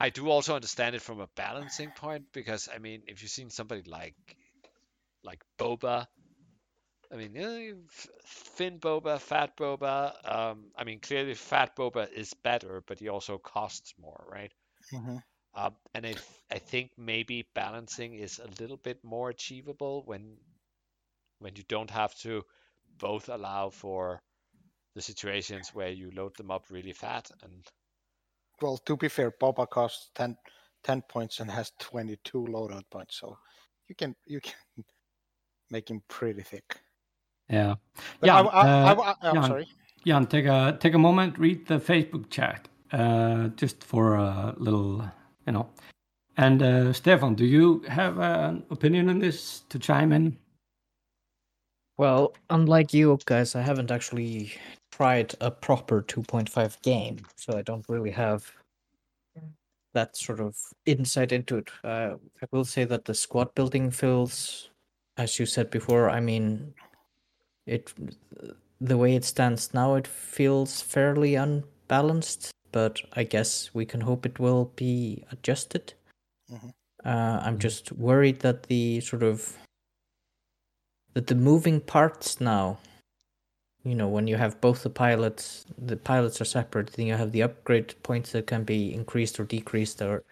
[0.00, 3.50] I do also understand it from a balancing point because I mean, if you've seen
[3.50, 4.16] somebody like
[5.22, 6.06] like Boba,
[7.12, 7.72] I mean, eh,
[8.24, 10.14] Finn Boba, Fat Boba.
[10.28, 14.52] Um, I mean, clearly Fat Boba is better, but he also costs more, right?
[14.92, 15.20] Mhm.
[15.54, 16.14] Um, and I
[16.50, 20.38] I think maybe balancing is a little bit more achievable when
[21.40, 22.42] when you don't have to
[22.98, 24.22] both allow for
[24.94, 27.66] the situations where you load them up really fat and
[28.62, 30.36] Well, to be fair, Boba costs 10,
[30.84, 33.36] 10 points and has 22 loadout points, so
[33.88, 34.54] you can you can
[35.70, 36.76] make him pretty thick.
[37.48, 37.76] Yeah.
[38.20, 39.44] But Yeah, I, I, I, uh, I, am Jan.
[39.44, 39.68] sorry.
[40.06, 45.04] Jan, take a take a moment, read the Facebook chat, uh, just for a little,
[45.46, 45.68] you know.
[46.36, 50.38] And uh, Stefan, do you have an opinion on this to chime in?
[52.00, 54.54] Well, unlike you guys, I haven't actually
[54.90, 58.50] tried a proper 2.5 game, so I don't really have
[59.92, 60.56] that sort of
[60.86, 61.68] insight into it.
[61.84, 64.70] Uh, I will say that the squad building feels,
[65.18, 66.72] as you said before, I mean,
[67.66, 67.92] it
[68.80, 72.50] the way it stands now, it feels fairly unbalanced.
[72.72, 75.92] But I guess we can hope it will be adjusted.
[76.50, 76.72] Mhm.
[77.04, 79.58] Uh, I'm just worried that the sort of
[81.14, 82.78] that the moving parts now
[83.84, 87.32] you know when you have both the pilots the pilots are separate then you have
[87.32, 90.22] the upgrade points that can be increased or decreased or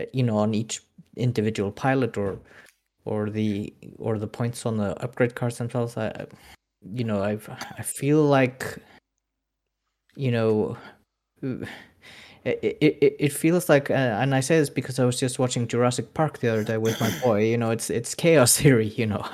[0.00, 0.82] uh, you know on each
[1.16, 2.38] individual pilot or
[3.06, 5.96] or the or the points on the upgrade cards themselves.
[5.96, 6.26] I
[6.94, 7.38] you know i
[7.78, 8.76] i feel like
[10.16, 10.76] you know
[12.44, 15.38] it, it, it- it feels like uh, and i say this because i was just
[15.38, 18.88] watching jurassic park the other day with my boy you know it's it's chaos theory
[18.88, 19.24] you know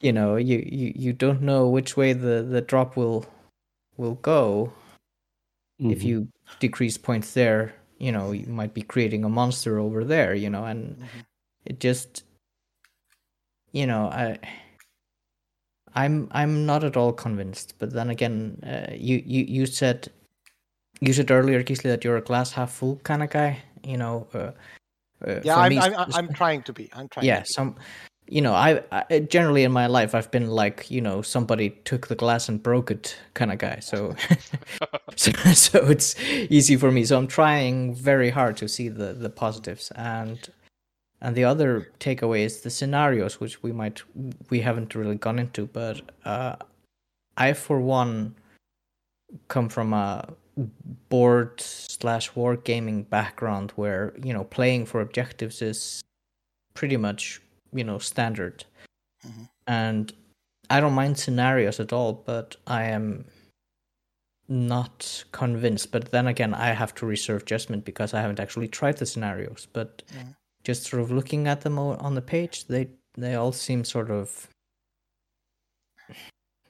[0.00, 3.24] you know you, you you don't know which way the the drop will
[3.96, 4.72] will go
[5.78, 6.04] if Mhm.
[6.04, 6.28] you
[6.60, 10.64] decrease points there you know you might be creating a monster over there you know
[10.64, 11.02] and
[11.64, 12.24] it just
[13.72, 14.38] you know i
[15.94, 20.08] i'm i'm not at all convinced but then again uh, you you you said
[21.00, 24.26] you said earlier Gisli, that you're a glass half full kind of guy you know
[24.34, 24.52] uh,
[25.26, 26.90] uh, Yeah, I'm, me, I'm, I'm trying to be.
[26.92, 27.26] I'm trying.
[27.26, 27.52] yeah To be.
[27.52, 27.76] some
[28.28, 32.08] you know I, I generally in my life i've been like you know somebody took
[32.08, 33.78] the glass and broke it kind of guy.
[33.80, 34.14] So
[35.16, 36.18] so, so it's
[36.50, 37.04] easy for me.
[37.04, 39.92] So i'm trying very hard to see the the positives.
[39.94, 40.48] And
[41.20, 44.02] and the other takeaway is the scenarios which we might
[44.50, 46.56] we haven't really gone into but uh
[47.36, 48.34] i for one
[49.48, 50.28] come from a
[51.08, 56.02] board slash war gaming background where you know playing for objectives is
[56.74, 57.40] pretty much
[57.72, 58.64] you know standard.
[59.24, 59.48] Mhm.
[59.66, 60.12] and
[60.70, 63.24] i don't mind scenarios at all but i am
[64.48, 65.90] not convinced.
[65.90, 69.66] But then again i have to reserve judgment because i haven't actually tried the scenarios.
[69.72, 70.02] But
[70.64, 74.48] just sort of looking at them on the page they they all seem sort of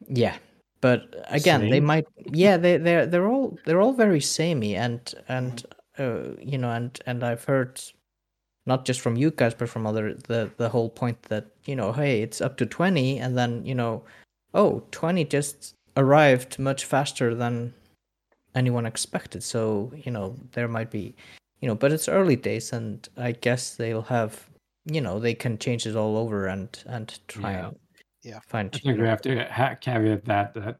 [0.08, 0.36] yeah.
[0.80, 5.64] But again they might yeah they they're they're all they're all very samey and and
[5.98, 7.80] uh, you know and and i've heard
[8.66, 11.92] not just from you guys but from other the the whole point that you know
[11.92, 14.02] hey it's up to 20 and then you know
[14.54, 17.72] oh 20 just arrived much faster than
[18.54, 21.14] anyone expected so you know there might be
[21.60, 24.48] you know but it's early days and i guess they'll have
[24.84, 27.66] you know they can change it all over and and try Yeah.
[27.68, 27.76] and
[28.22, 28.40] Yeah.
[28.46, 30.76] find I you think we have to ha- caveat that that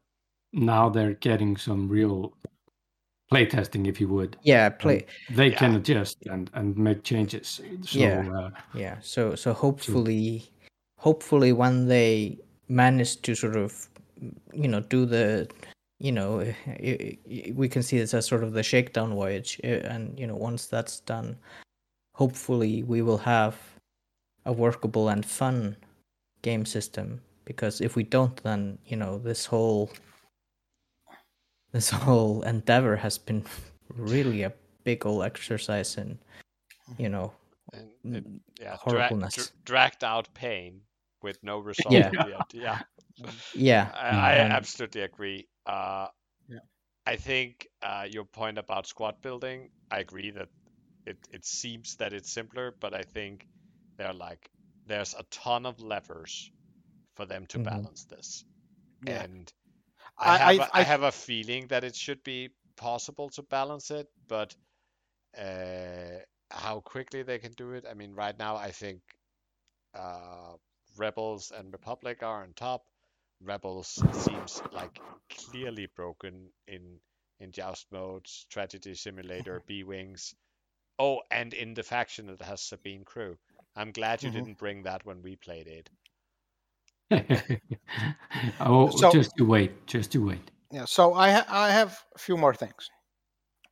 [0.53, 2.33] now they're getting some real
[3.31, 4.37] playtesting, if you would.
[4.43, 5.05] yeah play
[5.35, 7.61] They can adjust and and make changes.
[7.81, 8.29] So Yeah.
[8.39, 10.49] uh, yeah so so hopefully
[10.99, 12.37] hopefully when they
[12.69, 13.87] manage to sort of
[14.53, 15.47] you know do the
[15.99, 20.19] you know i i we can see this as sort of the shakedown voyage and
[20.19, 21.37] you know once that's done
[22.13, 23.55] hopefully we will have
[24.45, 25.75] a workable and fun
[26.41, 29.89] game system because if we don't then you know this whole
[31.71, 33.43] this whole endeavor has been
[33.95, 34.53] really a
[34.83, 36.17] big old exercise in
[36.97, 37.31] you know
[37.73, 38.25] And it,
[38.61, 39.51] yeah, dra- horribleness.
[39.65, 40.81] dragged out pain
[41.21, 42.09] with no result Yeah.
[42.09, 42.33] in.
[42.61, 42.79] Yeah,
[43.53, 45.47] yeah I, I and- absolutely agree.
[45.65, 46.07] Uh,
[46.47, 46.59] Yeah.
[47.13, 50.49] I think uh, your point about squad building, I agree that
[51.05, 53.47] it, it seems that it's simpler, but I think
[53.97, 54.49] they're like
[54.85, 56.51] there's a ton of levers
[57.15, 57.63] for them to Mhm.
[57.63, 58.45] balance this,
[59.05, 59.23] Yeah.
[59.23, 59.51] and
[60.19, 63.29] I- I have I- a- I I- have a feeling that it should be possible
[63.31, 64.55] to balance it, but
[65.37, 66.19] uh,
[66.51, 67.85] how quickly they can do it.
[67.89, 69.01] I mean, right now I think
[69.93, 70.55] uh,
[70.97, 72.85] Rebels and Republic are on top.
[73.41, 76.99] Rebels seems like clearly broken in
[77.39, 80.35] in joust modes, tragedy simulator, B wings.
[80.99, 83.37] Oh, and in the faction that has Sabine crew.
[83.75, 84.31] I'm glad you Mhm.
[84.31, 85.89] didn't bring that when we played it.
[88.59, 90.51] oh, So- just to wait, just to wait.
[90.71, 90.85] Yeah.
[90.85, 92.89] So I ha- I have a few more things.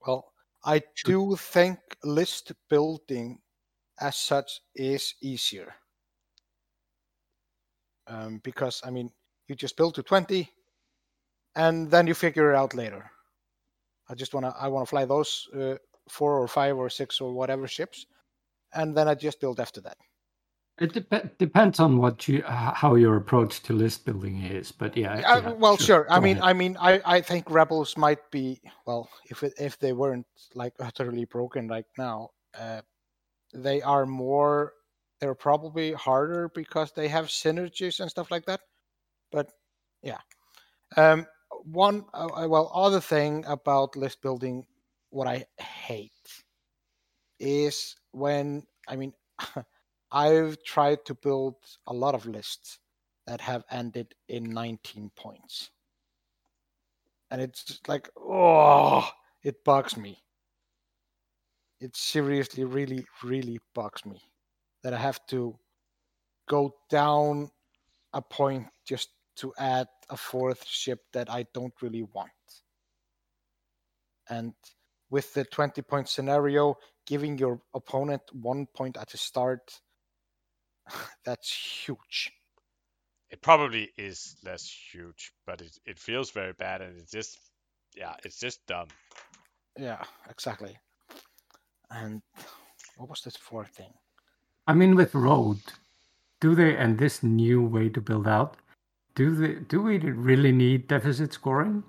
[0.06, 0.32] Well,
[0.64, 3.40] I do think list building
[4.00, 5.74] as such is easier.
[8.08, 9.12] Um, because I mean,
[9.48, 10.52] you just build to twenty,
[11.56, 13.12] and then you figure it out later.
[14.10, 15.76] I just wanna I wanna fly those uh,
[16.10, 18.06] four or five or six or whatever ships,
[18.74, 19.98] and then I just build after that.
[20.78, 25.14] It dep- depends on what you how your approach to list building is, but yeah.
[25.26, 26.06] Uh, yeah, well, sure.
[26.10, 26.50] I Go mean, ahead.
[26.50, 30.74] I mean, I, I think rebels might be well, if it, if they weren't like
[30.80, 32.82] utterly broken like now, uh,
[33.54, 34.74] they are more.
[35.22, 38.60] They're probably harder because they have synergies and stuff like that.
[39.32, 39.54] But
[40.04, 40.20] yeah,
[40.98, 41.26] um,
[41.64, 44.66] one uh, uh, well other thing about list building
[45.10, 46.12] what i hate
[47.40, 49.14] is when i mean
[50.12, 51.56] i've tried to build
[51.88, 52.80] a lot of lists
[53.28, 55.72] that have ended in 19 points
[57.32, 59.08] and it's just like oh
[59.44, 60.18] it bugs me
[61.80, 64.22] it seriously really really bugs me
[64.84, 65.58] that i have to
[66.48, 67.50] go down
[68.14, 72.32] a point just to add a fourth ship that I don't really want.
[74.30, 74.54] And
[75.10, 76.76] with the 20 point scenario,
[77.06, 79.80] giving your opponent one point at the start,
[81.26, 81.52] that's
[81.86, 82.32] huge.
[83.30, 87.40] It probably is less huge, but it, it feels very bad and it's just
[87.96, 88.88] yeah, it's just dumb.
[89.78, 90.78] Yeah, exactly.
[91.90, 92.22] And
[92.98, 93.94] what was this fourth thing?
[94.68, 95.60] I mean, with road,
[96.42, 98.58] do they and this new way to build out,
[99.16, 101.84] do they do we really need deficit scoring?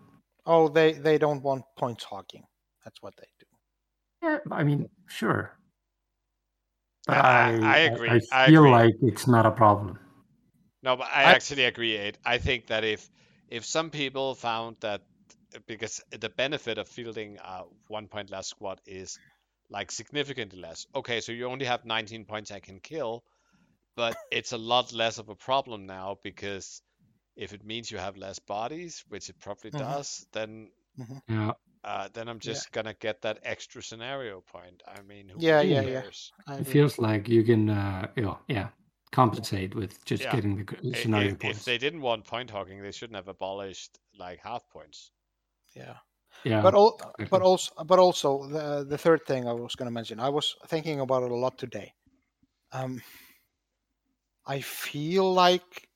[0.45, 2.45] Oh, they they don't want points hogging.
[2.85, 3.47] That's what they do.
[4.23, 5.56] Yeah, I mean, sure.
[7.07, 8.71] But I- I, I agree, I, I feel agree.
[8.71, 9.99] like it's not a problem.
[10.83, 12.19] No, but I, I- actually agree, Ed.
[12.25, 13.09] I think that if
[13.49, 15.03] if some people found that
[15.67, 19.19] because the benefit of fielding a one point less squad is
[19.71, 20.87] like significantly less.
[20.95, 23.25] Okay, so you only have 19 points I can kill,
[23.97, 26.83] but it's a lot less of a problem now because
[27.37, 29.79] if it means you have less bodies, which it probably Mhm.
[29.79, 30.71] does, then
[31.29, 31.53] Yeah.
[31.87, 32.63] Uh, then I'm Yeah.
[32.63, 34.83] just gonna get that extra scenario point.
[34.87, 36.03] I mean, who Yeah, really yeah, yeah.
[36.47, 36.67] I It agree.
[36.67, 38.71] feels like you can, uh, yeah, yeah,
[39.13, 40.31] compensate with just Yeah.
[40.31, 41.61] getting the scenario If, points.
[41.61, 45.13] if they didn't want point hogging, they shouldn't have abolished like half points.
[45.75, 45.99] yeah.
[46.45, 47.27] yeah, but all, exactly.
[47.31, 50.21] but also but also the the third thing I was going to mention.
[50.21, 51.95] I was thinking about it a lot today.
[52.73, 53.03] Um,
[54.47, 55.91] I feel like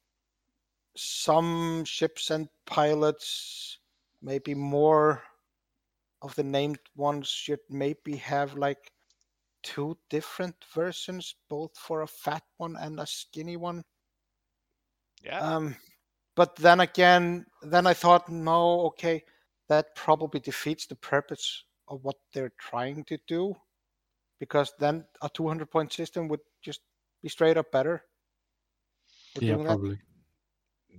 [0.97, 3.79] some ships and pilots,
[4.23, 5.23] maybe more
[6.23, 8.93] of the named ones, should maybe have like
[9.63, 13.85] two different versions, both for a fat one and a skinny one.
[15.23, 15.39] Yeah.
[15.39, 15.77] Um,
[16.37, 19.23] but then again, then I thought, no, okay,
[19.69, 23.55] that probably defeats the purpose of what they're trying to do,
[24.39, 26.81] because then a 200 point system would just
[27.23, 28.03] be straight up better.
[29.35, 29.71] for yeah, doing that.
[29.71, 29.99] probably.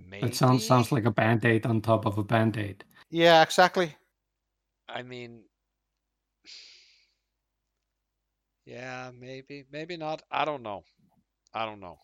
[0.08, 0.26] Maybe.
[0.26, 2.84] That sounds sounds like a band aid on top of a band aid.
[3.10, 3.94] Yeah, exactly.
[4.92, 5.44] I mean,
[8.66, 10.22] yeah, maybe, maybe not.
[10.30, 10.84] I don't know.
[11.54, 11.98] I don't know.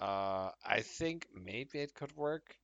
[0.00, 2.56] Uh, I think maybe it could work.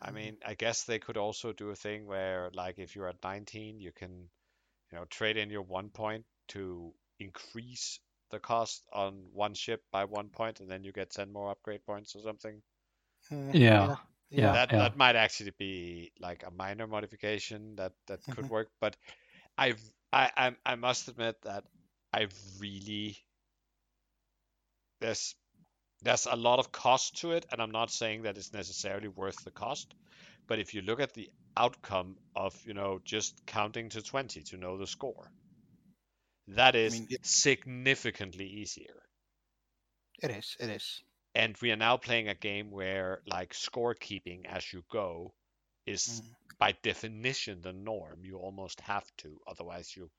[0.00, 0.28] I Mm-hmm.
[0.28, 3.80] mean, I guess they could also do a thing where, like, if you're at 19,
[3.80, 4.30] you can,
[4.92, 8.00] you know, trade in your one point to increase
[8.30, 11.84] the cost on one ship by one point, and then you get 10 more upgrade
[11.86, 12.62] points or something.
[13.30, 13.96] Mm, Yeah,
[14.36, 14.52] yeah.
[14.52, 18.50] that that might actually be like a minor modification that that could Mhm.
[18.50, 18.96] work but
[19.58, 19.82] i've
[20.12, 21.64] i i, I must admit that
[22.12, 22.28] i
[22.60, 23.16] really
[25.00, 25.34] there's
[26.02, 29.44] there's a lot of cost to it and i'm not saying that it's necessarily worth
[29.44, 29.94] the cost
[30.48, 34.56] but if you look at the outcome of you know just counting to 20 to
[34.56, 35.30] know the score
[36.46, 39.02] that is mean, significantly easier
[40.22, 40.56] It is.
[40.58, 41.02] It is.
[41.34, 45.32] And we are now playing a game where like scorekeeping as you go
[45.86, 46.34] is Mm.
[46.58, 50.10] by definition the norm you almost have to otherwise you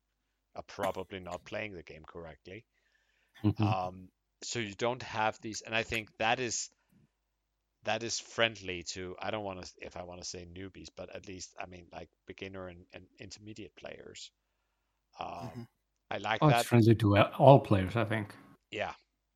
[0.55, 2.65] are probably not playing the game correctly
[3.43, 3.63] Mhm.
[3.63, 4.09] um,
[4.43, 6.69] so you don't have these and i think that is
[7.83, 11.13] that is friendly to i don't want to if i want to say newbies but
[11.15, 14.31] at least i mean like beginner and, and intermediate players
[15.19, 15.67] um, Mhm.
[16.11, 18.33] i like oh, that it's friendly to all players, I think.
[18.71, 18.93] yeah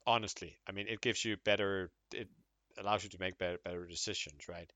[0.07, 2.29] honestly i mean it gives you better it
[2.79, 4.71] allows you to make better better decisions right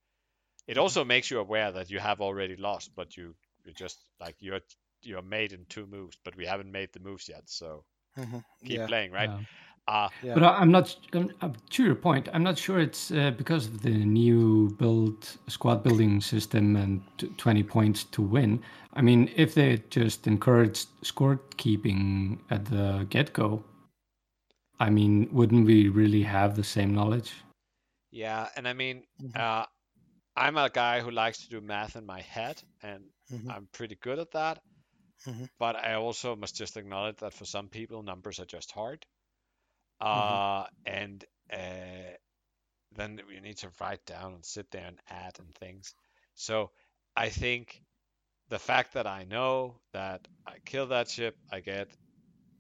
[0.68, 3.36] it also makes you aware that you have already lost but you
[3.66, 4.62] you just like you're
[5.04, 7.86] you're made in two moves but we haven't made the moves yet so
[8.18, 8.44] Mhm.
[8.66, 8.88] keep Yeah.
[8.88, 9.40] playing right Yeah.
[9.88, 10.34] uh Yeah.
[10.36, 10.96] But I, I'm not.
[11.14, 15.38] I'm, I'm, to your point, I'm not sure it's uh, because of the new build
[15.48, 18.62] squad building system and t- 20 points to win.
[18.94, 23.64] I mean, if they just encouraged score keeping at the get go,
[24.82, 27.32] I mean, wouldn't we really have the same knowledge?
[28.12, 29.36] yeah and i mean Mhm.
[29.36, 29.66] uh
[30.36, 33.50] i'm a guy who likes to do math in my head and Mhm.
[33.50, 34.62] i'm pretty good at that
[35.28, 35.50] Mhm.
[35.60, 39.06] but i also must just acknowledge that for some people numbers are just hard
[40.14, 40.38] Mm-hmm.
[40.38, 42.14] uh and uh
[42.96, 45.94] then you need to write down and sit there and add and things
[46.36, 46.72] so
[47.16, 47.82] i think
[48.50, 51.90] the fact that i know that i kill that ship i get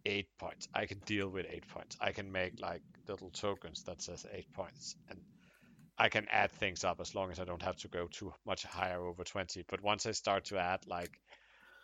[0.05, 4.01] eight points i can deal with eight points i can make like little tokens that
[4.01, 5.21] says eight points and
[5.97, 8.63] I can add things up as long as I don't have to go too much
[8.63, 9.63] higher over 20.
[9.67, 11.11] But once I start to add like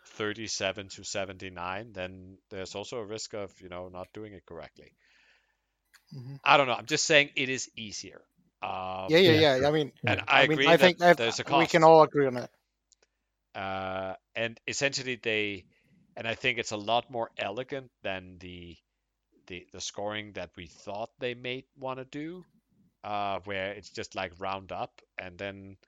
[0.06, 4.92] 37 to 79, then there's also a risk of, you know, not doing it correctly.
[6.12, 6.38] Mhm.
[6.44, 6.74] I don't know.
[6.74, 8.22] I'm just saying it is easier.
[8.62, 9.56] Um, Yeah, yeah, yeah.
[9.56, 9.68] yeah.
[9.68, 11.84] I mean, And I, I agree mean, I that think that there's a we can
[11.84, 12.50] all agree on that.
[13.54, 15.64] uh, and essentially they
[16.18, 18.76] and I think it's a lot more elegant than the
[19.48, 22.44] the the scoring that we thought they may want to do,
[23.04, 25.78] uh, where it's just like round up and then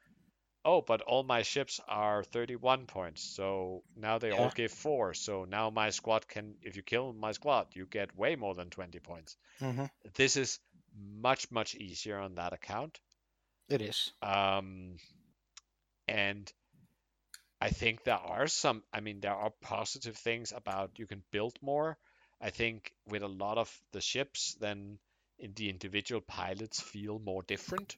[0.64, 5.44] oh, but all my ships are 31 points, so now they all give four, so
[5.44, 9.00] now my squad can if you kill my squad, you get way more than 20
[9.00, 9.36] points.
[9.60, 10.60] hmm This is
[10.96, 13.00] much much easier on that account.
[13.68, 14.12] It is.
[14.22, 14.98] Um,
[16.08, 16.52] and
[17.60, 21.58] I think there are some, I mean, there are positive things about you can build
[21.62, 21.98] more.
[22.40, 24.98] I think with a lot of the ships, then
[25.38, 27.96] in the individual pilots feel more different,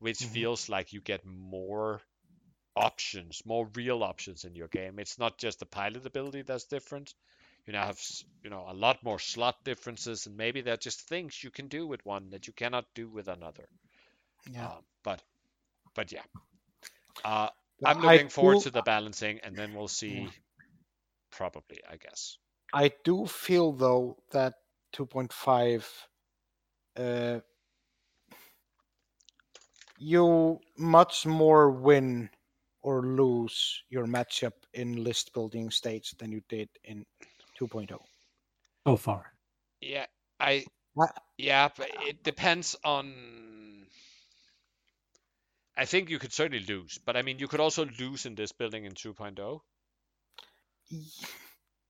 [0.00, 0.26] which Mhm.
[0.26, 2.02] feels like you get more
[2.76, 4.98] options, more real options in your game.
[4.98, 7.14] It's not just the pilot ability that's different.
[7.66, 8.00] You now have,
[8.42, 11.68] you know, a lot more slot differences, and maybe there are just things you can
[11.68, 13.68] do with one that you cannot do with another.
[14.50, 14.70] Yeah.
[14.70, 15.22] Um, but
[15.94, 16.24] but yeah,
[17.24, 17.50] uh,
[17.80, 20.28] But I'm I looking forward do- to the balancing, and then we'll see.
[21.30, 22.38] Probably, I guess.
[22.72, 24.54] I do feel though that
[24.94, 25.84] 2.5
[26.96, 27.40] uh,
[29.98, 32.30] you much more win
[32.82, 37.04] or lose your matchup in list building stage than you did in
[37.60, 37.66] oh.
[37.66, 37.98] 2.0.
[38.86, 39.32] so far.
[39.80, 40.06] Yeah,
[40.40, 40.64] I.
[40.94, 41.12] What?
[41.36, 43.12] Yeah, but it depends on.
[45.78, 48.52] I think you could certainly lose, but I mean, you could also lose in this
[48.52, 49.62] building in 2.0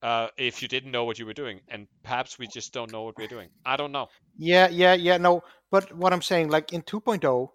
[0.03, 3.03] uh, if you didn't know what you were doing, and perhaps we just don't know
[3.03, 3.51] what we're doing.
[3.65, 4.09] I don't know.
[4.37, 5.43] Yeah, yeah, yeah, no.
[5.71, 7.51] But what I'm saying, like in 2.0,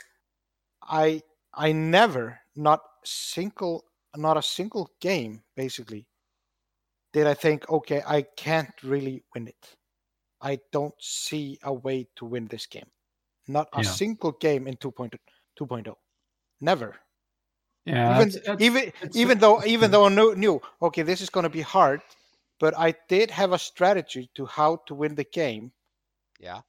[0.83, 1.21] I
[1.53, 3.85] I never, not single,
[4.15, 6.07] not a single game, basically,
[7.13, 9.77] did I think, okay, I can't really win it.
[10.41, 12.91] I don't see a way to win this game.
[13.47, 13.85] Not a Yeah.
[13.85, 15.19] single game in 2.0.
[15.55, 15.95] 2.0.
[16.63, 16.95] Never.
[17.85, 21.21] Yeah, even it's- it's- even it's- even though even though I knew, knew okay, this
[21.21, 22.01] is going to be hard,
[22.59, 25.73] but I did have a strategy to how to win the game.
[26.39, 26.61] Yeah.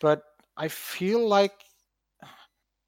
[0.00, 0.22] but
[0.56, 1.52] I feel like,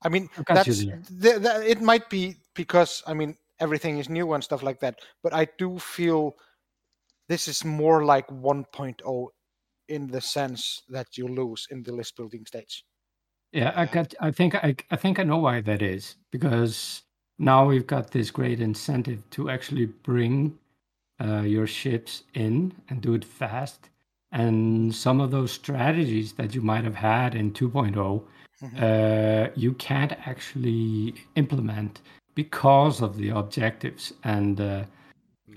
[0.02, 1.02] I mean, I that's there.
[1.22, 4.98] th- that, it might be because I mean everything is new and stuff like that.
[5.22, 6.34] But I do feel
[7.28, 9.28] this is more like 1.0
[9.88, 12.84] in the sense that you lose in the list building stage.
[13.52, 14.14] Yeah, I got.
[14.20, 14.77] I think I.
[14.90, 17.02] I think I know why that is because
[17.39, 20.59] now we've got this great incentive to actually bring
[21.20, 23.89] uh, your ships in and do it fast.
[24.32, 28.22] And some of those strategies that you might have had in 2.0,
[28.62, 28.82] Mhm.
[28.82, 32.01] uh, you can't actually implement
[32.35, 34.85] because of the objectives and uh,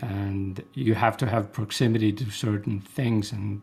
[0.02, 3.61] and you have to have proximity to certain things and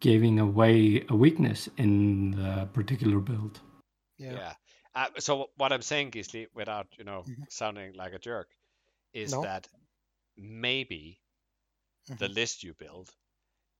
[0.00, 3.60] giving away a weakness in the particular build.
[4.18, 4.54] Yeah.
[4.94, 7.46] Uh, so what I'm saying, Gisli, without you know Mhm.
[7.48, 8.48] sounding like a jerk,
[9.12, 9.38] is No.
[9.38, 9.68] that
[10.36, 11.20] maybe
[12.18, 12.30] the Mhm.
[12.30, 13.10] list you build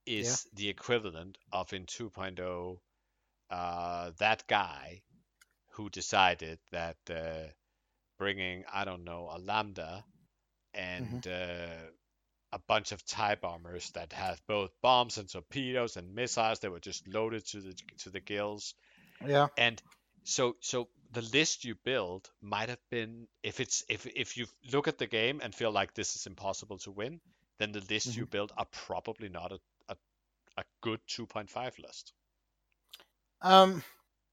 [0.07, 2.81] is the equivalent of in 2.0
[3.51, 5.03] uh, that guy
[5.73, 7.47] who decided that uh,
[8.19, 10.05] bringing I don't know a lambda
[10.75, 11.91] and uh,
[12.53, 16.81] a bunch of tie bombers that have both bombs and torpedoes and missiles that were
[16.81, 18.75] just loaded to the to the gills
[19.27, 19.49] Yeah.
[19.57, 19.83] and
[20.27, 24.89] so so the list you build might have been if it's if if you look
[24.89, 27.21] at the game and feel like this is impossible to win
[27.59, 29.97] then the list you build are probably not a, a,
[30.59, 32.15] a good 2.5 list
[33.43, 33.83] Um,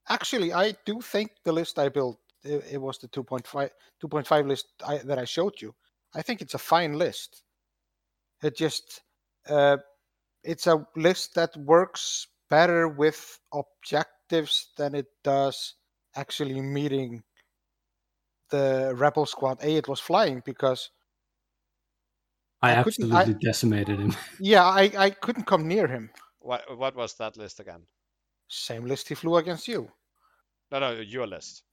[0.10, 3.70] actually, I do think the list I built it, it was the 2.5
[4.03, 5.76] 2.5 list I, that I showed you.
[6.15, 7.44] I think it's a fine list.
[8.44, 9.02] It just
[9.49, 9.78] uh,
[10.44, 15.76] it's a list that works better with objectives than it does
[16.15, 17.23] actually meeting
[18.49, 20.91] the rebel squad A it was flying because
[22.61, 24.14] I, I couldn't- I- absolutely decimated him.
[24.40, 26.10] yeah I, I couldn't come near him.
[26.40, 27.85] what what was that list again
[28.49, 29.90] Same list he flew against you.
[30.72, 31.64] no no your list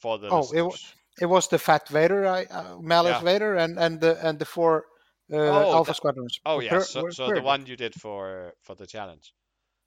[0.00, 0.94] for the Oh, it wa- listeners.
[1.20, 3.24] It was the Fat Vader, I, uh, Malice Yeah.
[3.24, 4.84] Vader, and and the and the four
[5.32, 6.38] uh, Oh, Alpha that- squadrons.
[6.46, 9.34] oh yeah per- so, were so the one you did for for the challenge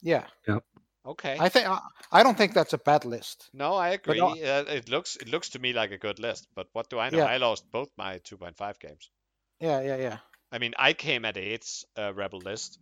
[0.04, 0.26] Yeah,
[1.06, 3.52] okay I think I, don't think that's a bad list.
[3.54, 6.50] no i agree no- uh, it looks it looks to me like a good list
[6.54, 7.26] but what do i know Yeah.
[7.26, 9.10] i lost both my 2.5 games
[9.60, 10.18] Yeah, yeah, yeah.
[10.50, 12.80] I mean, I came at eight's uh, rebel list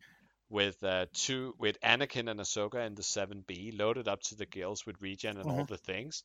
[0.50, 4.86] with uh, two with Anakin and Ahsoka in the 7B, loaded up to the gills
[4.86, 5.68] with regen and all Mhm.
[5.68, 6.24] the things,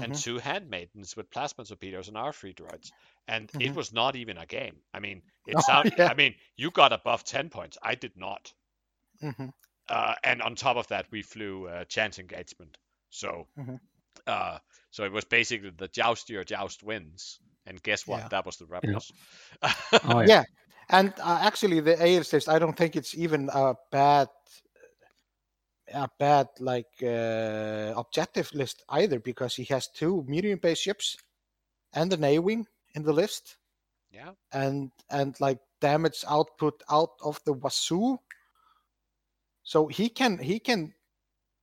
[0.00, 0.14] and Mhm.
[0.14, 2.92] two handmaidens with plasma torpedoes and R3 droids.
[3.28, 3.76] And it Mhm.
[3.76, 4.82] was not even a game.
[4.94, 6.08] I mean, it Oh, sound, yeah.
[6.08, 7.78] I mean, you got above 10 points.
[7.82, 8.54] I did not.
[9.88, 12.78] Uh, and on top of that, we flew uh, chance engagement.
[13.10, 13.78] So, Mhm.
[14.26, 14.58] uh,
[14.90, 17.40] so it was basically the joust your joust wins.
[17.66, 18.20] And guess what?
[18.20, 18.28] Yeah.
[18.28, 19.12] That was the rebels.
[19.62, 20.26] Oh yeah.
[20.26, 20.44] Yeah,
[20.88, 24.28] and uh, actually, the ALS list, I don't think it's even a bad,
[25.94, 31.16] a bad like uh, objective list either, because he has two medium base ships
[31.92, 33.58] and an A-wing in the list,
[34.10, 34.32] yeah.
[34.52, 38.18] and and like damage output out of the wazoo.
[39.64, 40.94] So he can he can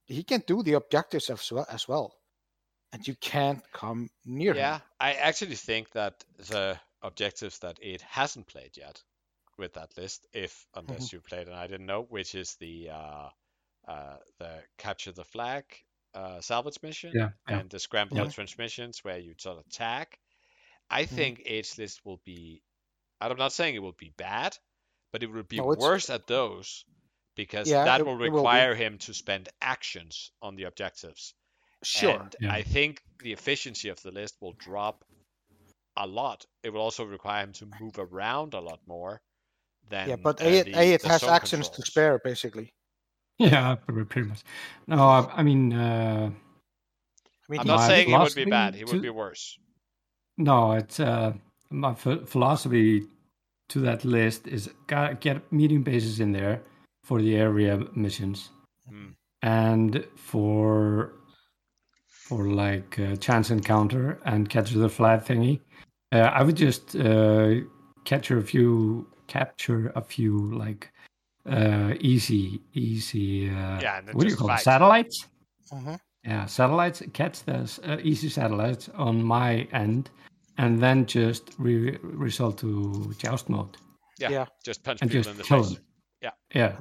[0.05, 2.19] he can do the objectives as well as well,
[2.93, 4.83] and you can't come near Yeah, him.
[4.99, 9.03] I actually think that the objectives that it hasn't played yet
[9.57, 11.13] with that list, if unless Mm-hmm.
[11.13, 13.29] you played and I didn't know, which is the uh,
[13.87, 15.65] uh, the capture the flag
[16.13, 17.61] uh, salvage mission Yeah, yeah.
[17.61, 18.29] and the scramble Yeah.
[18.29, 20.17] transmissions where you sort of tag.
[20.89, 21.29] I Mhm.
[21.29, 22.63] think age list will be.
[23.21, 24.57] I'm not saying it will be bad,
[25.11, 26.85] but it will be No, worse at those
[27.43, 31.33] because Yeah, that it- will it will require him to spend actions on the objectives.
[31.83, 32.19] Sure.
[32.21, 32.57] And Yeah.
[32.59, 32.91] I think
[33.25, 35.05] the efficiency of the list will drop
[35.95, 36.45] a lot.
[36.65, 39.21] It will also require him to move around a lot more
[39.89, 42.67] than yeah, but uh, A, the, A it has zone actions to spare basically.
[43.37, 44.43] Yeah, pretty pretty much.
[44.87, 48.75] No, I, I mean, uh, I mean, I'm not saying he would be bad.
[48.75, 49.57] He would be worse.
[50.37, 51.31] no, it's uh,
[51.69, 53.07] my ph- philosophy
[53.71, 56.55] to that list is got get medium bases in there
[57.09, 58.39] for the area missions,
[58.91, 59.15] Mm.
[59.41, 61.13] and for
[62.27, 65.59] for like uh, chance encounter and catch the flag thingy.
[66.11, 67.49] Uh, I would just uh,
[68.05, 70.33] capture a few, capture a few
[70.63, 70.91] like
[71.49, 73.49] uh, easy, easy.
[73.49, 74.57] Uh, Yeah, what do you call them?
[74.57, 74.63] fight.
[74.63, 75.27] Satellites.
[75.71, 75.99] Mhm.
[76.23, 77.01] Yeah, satellites.
[77.13, 80.11] Catch those uh, easy satellites on my end,
[80.57, 82.69] and then just re- result to
[83.17, 83.77] joust mode
[84.21, 84.45] Yeah, Yeah.
[84.67, 85.75] just punch and people just in the kill face.
[85.75, 85.85] them.
[86.21, 86.31] Yeah.
[86.53, 86.79] Yeah.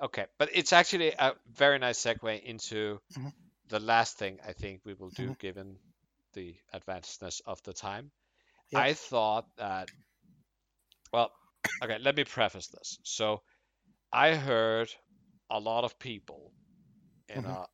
[0.00, 3.30] Okay, but it's actually a very nice segue into Mhm.
[3.68, 5.38] the last thing I think we will do, Mhm.
[5.38, 5.78] given
[6.34, 8.12] the advancedness of the time.
[8.70, 8.86] Yep.
[8.86, 9.90] I thought that.
[11.12, 11.32] Well,
[11.82, 12.98] okay, let me preface this.
[13.02, 13.42] So,
[14.12, 14.90] I heard
[15.50, 16.54] a lot of people
[17.28, 17.46] in Mhm.
[17.46, 17.66] a.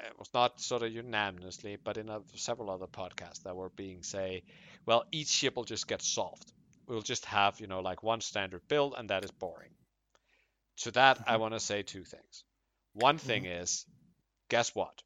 [0.00, 4.02] It was not sort of unanimously, but in a, several other podcasts that were being
[4.02, 4.44] say,
[4.86, 6.52] well, each ship will just get solved.
[6.86, 9.74] We'll just have, you know, like one standard build, and that is boring.
[10.80, 12.44] To that, I want to say two things.
[12.92, 13.86] One thing is,
[14.48, 15.02] guess what?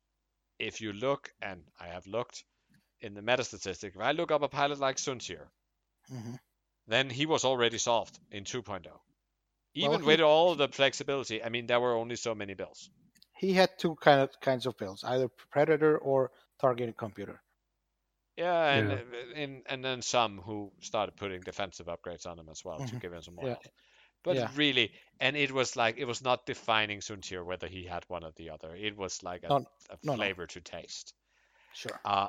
[0.59, 2.45] If you look, and I have looked
[3.01, 5.51] in the meta statistic, if I look up a pilot like Soontir,
[6.11, 6.37] Mhm.
[6.89, 9.01] then he was already solved in 2.0.
[9.75, 12.91] Even he- with all the flexibility, I mean, there were only so many builds.
[13.37, 17.41] He had two kind of kinds of builds, either predator or targeted computer.
[18.37, 18.99] Yeah, and Yeah.
[19.15, 22.97] uh, in, and then some who started putting defensive upgrades on him as well to
[22.97, 23.01] Mhm.
[23.01, 23.57] give him some more Yeah.
[24.27, 24.51] But Yeah.
[24.57, 28.33] really, and it was like it was not defining Soontir whether he had one or
[28.33, 28.77] the other.
[28.77, 30.17] It was like a, No, a no, no.
[30.17, 31.15] flavor to taste.
[31.73, 32.01] Sure.
[32.05, 32.29] Uh,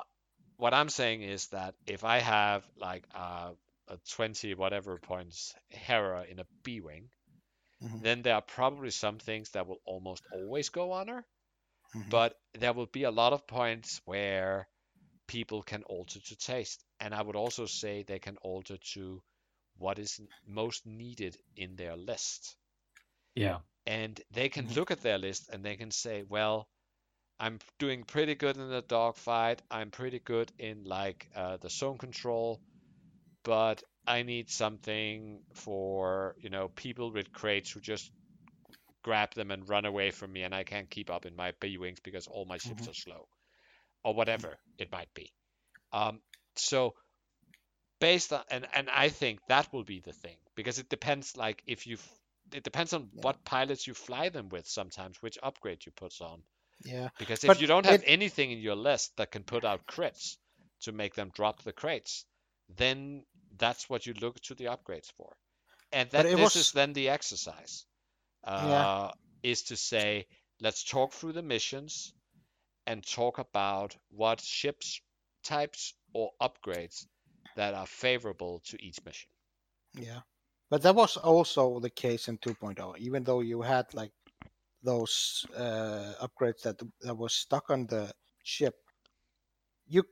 [0.58, 3.54] what I'm saying is that if I have like a,
[3.88, 7.10] a 20 whatever points Hera in a B wing,
[7.80, 8.02] Mhm.
[8.02, 11.26] then there are probably some things that will almost always go on her,
[11.94, 12.10] Mhm.
[12.10, 14.68] but there will be a lot of points where
[15.28, 16.84] people can alter to taste.
[17.00, 19.22] And I would also say they can alter to
[19.78, 22.56] what is most needed in their list
[23.34, 23.60] Yeah.
[23.86, 24.74] and they can Mhm.
[24.74, 26.68] look at their list and they can say, well,
[27.40, 29.62] I'm doing pretty good in the dogfight.
[29.70, 32.62] I'm pretty good in like uh, the zone control,
[33.44, 38.12] but I need something for you know people with crates who just
[39.04, 41.78] grab them and run away from me, and I can't keep up in my B
[41.78, 43.28] wings because all my ships are slow,
[44.04, 45.32] or whatever it might be.
[45.92, 46.22] Um,
[46.56, 46.94] so
[48.00, 51.62] based on and and I think that will be the thing because it depends like
[51.66, 51.98] if you
[52.52, 56.42] it depends on what pilots you fly them with sometimes which upgrade you put on.
[56.84, 57.10] Yeah.
[57.18, 60.36] because if But you don't have anything in your list that can put out crits
[60.82, 62.24] to make them drop the crates
[62.76, 63.24] then
[63.58, 65.36] that's what you look to the upgrades for.
[65.92, 67.86] And that this was- is then the exercise.
[68.44, 69.10] Uh,
[69.42, 70.26] is to say
[70.60, 72.14] let's talk through the missions
[72.86, 75.00] and talk about what ships
[75.42, 77.06] types or upgrades
[77.58, 79.30] that are favorable to each mission
[79.94, 80.20] Yeah.
[80.70, 84.12] But that was also the case in 2.0, even though you had like
[84.82, 88.12] those uh, upgrades that that was stuck on the
[88.44, 88.76] ship.
[89.86, 90.04] You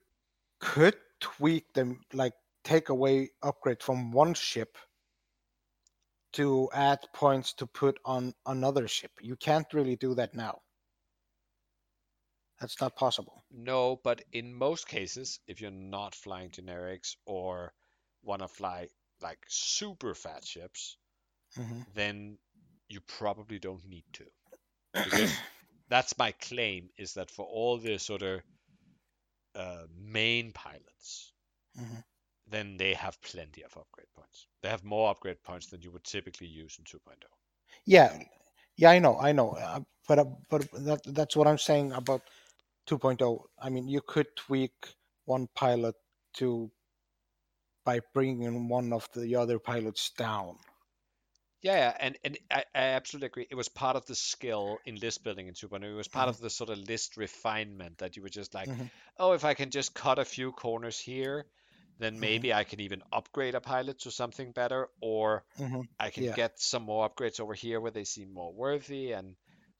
[0.61, 4.79] could tweak them, like take away upgrade from one ship
[6.33, 9.13] to add points to put on another ship.
[9.21, 10.63] You can't really do that now.
[12.61, 13.45] That's not possible.
[13.51, 17.75] No, but in most cases, if you're not flying generics or
[18.23, 18.89] want to fly
[19.21, 20.97] like super fat ships,
[21.57, 22.39] hmm then
[22.89, 24.31] you probably don't need to.
[25.03, 25.43] Because
[25.89, 28.43] that's my claim is that for all the sort of
[29.55, 31.33] uh, main pilots,
[31.75, 32.03] Mhm.
[32.47, 34.49] then they have plenty of upgrade points.
[34.63, 37.31] They have more upgrade points than you would typically use in 2.0.
[37.85, 38.19] Yeah,
[38.77, 42.23] yeah, I know, I know, uh, but uh, but that that's what I'm saying about
[42.87, 43.47] 2.0.
[43.59, 45.97] I mean, you could tweak one pilot
[46.35, 46.71] to
[47.87, 50.59] by bringing one of the other pilots down.
[51.63, 53.47] Yeah, yeah, and and I, I absolutely agree.
[53.51, 55.91] It was part of the skill in list building in 2.0.
[55.93, 56.31] It was part Mhm.
[56.31, 58.91] of the sort of list refinement that you were just like, Mhm.
[59.19, 61.51] oh, if I can just cut a few corners here,
[61.99, 62.21] then Mhm.
[62.21, 66.37] maybe I can even upgrade a pilot to something better, or hmm I can Yeah.
[66.37, 69.37] get some more upgrades over here where they seem more worthy, and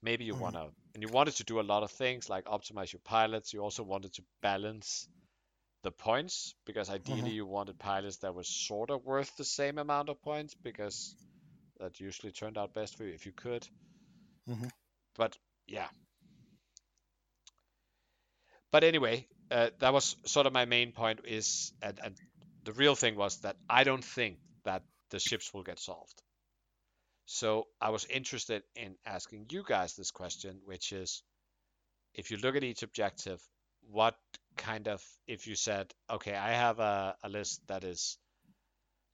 [0.07, 0.37] maybe you Mhm.
[0.37, 3.53] wanna and you wanted to do a lot of things like optimize your pilots.
[3.55, 5.09] You also wanted to balance
[5.83, 10.09] the points because ideally you wanted pilots that were sort of worth the same amount
[10.11, 11.17] of points because
[11.81, 13.69] that usually turned out best for you if you could.
[14.47, 14.69] Mhm.
[15.17, 15.91] But yeah.
[18.73, 22.17] But anyway, uh, that was sort of my main point is and, and
[22.65, 26.23] the real thing was that I don't think that the ships will get solved.
[27.27, 31.23] So I was interested in asking you guys this question, which is
[32.15, 33.43] if you look at each objective,
[33.83, 34.17] what
[34.57, 38.19] kind of if you said, okay, I have a, a list that is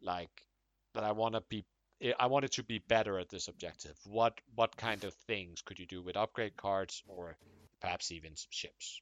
[0.02, 0.46] like
[0.94, 1.64] that I want to be
[2.02, 3.98] I- I want it to be better at this objective.
[4.04, 7.36] What what kind of things could you do with upgrade cards or
[7.80, 9.00] perhaps even some ships?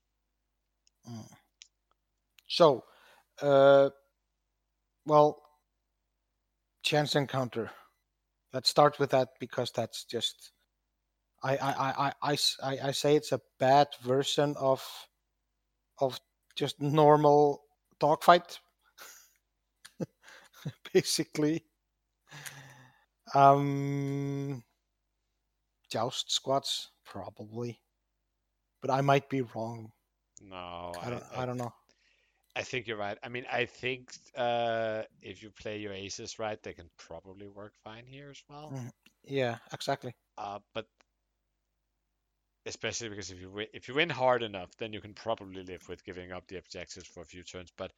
[2.46, 2.84] So,
[3.40, 3.90] uh,
[5.06, 5.42] well,
[6.82, 7.70] chance encounter.
[8.52, 10.52] Let's start with that because that's just.
[11.42, 14.84] I I I I, I, I say it's a bad version of
[15.98, 16.20] of
[16.56, 17.62] just normal
[17.98, 18.58] dogfight.
[20.92, 21.64] Basically.
[23.34, 24.64] Um
[25.90, 27.80] joust squads, probably.
[28.80, 29.92] But I might be wrong.
[30.40, 31.72] No, I don't I don't know.
[32.60, 33.18] I think you're right.
[33.24, 37.74] I mean, I think uh, if you play your aces right, they can probably work
[37.84, 38.76] fine here as well.
[38.76, 38.90] Mhm.
[39.24, 40.14] Yeah, exactly.
[40.38, 40.86] Uh, but
[42.66, 45.88] especially because if you win, if you win hard enough, then you can probably live
[45.88, 47.72] with giving up the objectives for a few turns.
[47.76, 47.92] But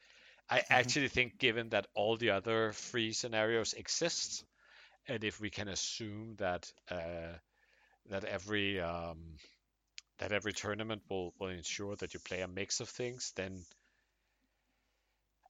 [0.51, 0.93] I Mm-hmm.
[0.93, 4.45] actually think, given that all the other free scenarios exist,
[5.09, 7.35] and if we can assume that uh,
[8.11, 9.37] that every um,
[10.19, 13.65] that every tournament will will ensure that you play a mix of things, then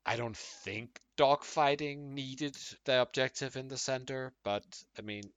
[0.07, 4.33] I don't think dogfighting needed the objective in the center.
[4.45, 4.65] But
[4.99, 5.33] I mean,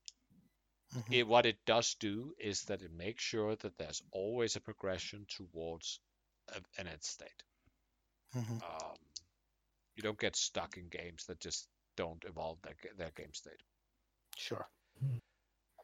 [0.93, 1.13] Mhm.
[1.13, 5.25] it, what it does do is that it makes sure that there's always a progression
[5.27, 5.99] towards
[6.49, 7.43] a, an end state.
[8.33, 8.61] Mhm.
[8.61, 8.97] Um,
[9.95, 13.61] you don't get stuck in games that just don't evolve their, their game state.
[14.37, 14.67] Sure.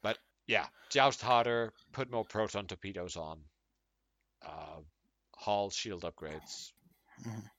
[0.01, 3.43] But yeah, joust harder, put more proton torpedoes on,
[4.43, 4.81] uh,
[5.35, 6.71] hull shield upgrades,
[7.19, 7.49] Mhm.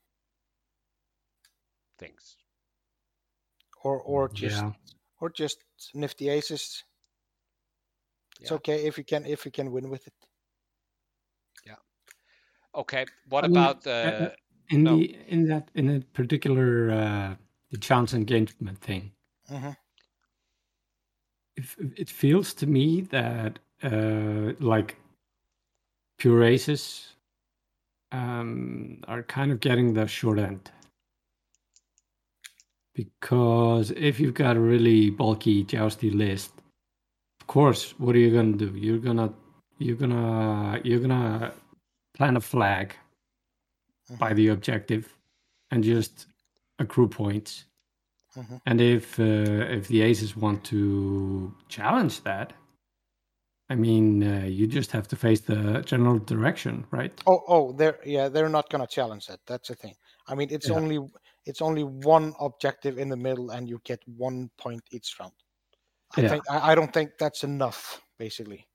[2.02, 2.36] Things.
[3.84, 4.72] Or or just Yeah.
[5.20, 5.58] or just
[5.94, 6.84] nifty aces.
[8.40, 8.56] It's Yeah.
[8.58, 10.14] okay if you can if you can win with it.
[11.66, 11.80] Yeah.
[12.74, 14.26] Okay, what I about uh, the?
[14.26, 14.30] uh,
[14.68, 14.96] in no.
[14.96, 17.34] the in that in a particular uh,
[17.70, 19.12] the chance engagement thing?
[19.50, 19.76] Mhm.
[21.56, 24.96] If it feels to me that uh, like
[26.18, 27.16] pure aces
[28.12, 30.70] um, are kind of getting the short end
[32.94, 36.52] because if you've got a really bulky jousty list,
[37.40, 38.74] of course, what are you gonna do?
[38.77, 39.32] You're gonna
[39.78, 41.52] you're gonna you're gonna
[42.14, 42.97] plant a flag
[44.19, 45.16] by the objective
[45.70, 46.27] and just
[46.78, 47.64] accrue points.
[48.36, 48.62] Mhm.
[48.66, 49.23] And if uh,
[49.78, 52.52] if the aces want to challenge that,
[53.70, 57.12] I mean, uh, you just have to face the general direction, right?
[57.27, 59.40] Oh oh they're yeah, they're not gonna challenge that.
[59.47, 59.94] That's the thing.
[60.27, 60.77] I mean it's Yeah.
[60.77, 60.98] only
[61.47, 65.32] it's only one objective in the middle and you get one point each round.
[66.16, 66.28] I Yeah.
[66.28, 68.69] think I, I don't think that's enough, basically.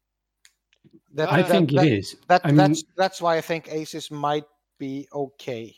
[1.14, 2.16] That, I that- think that, it is.
[2.28, 4.46] That, I mean, that's that's why I think aces might
[4.80, 5.76] be okay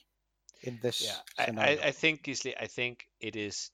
[0.61, 3.72] in this Yeah, I, I, think Gisli, I think it is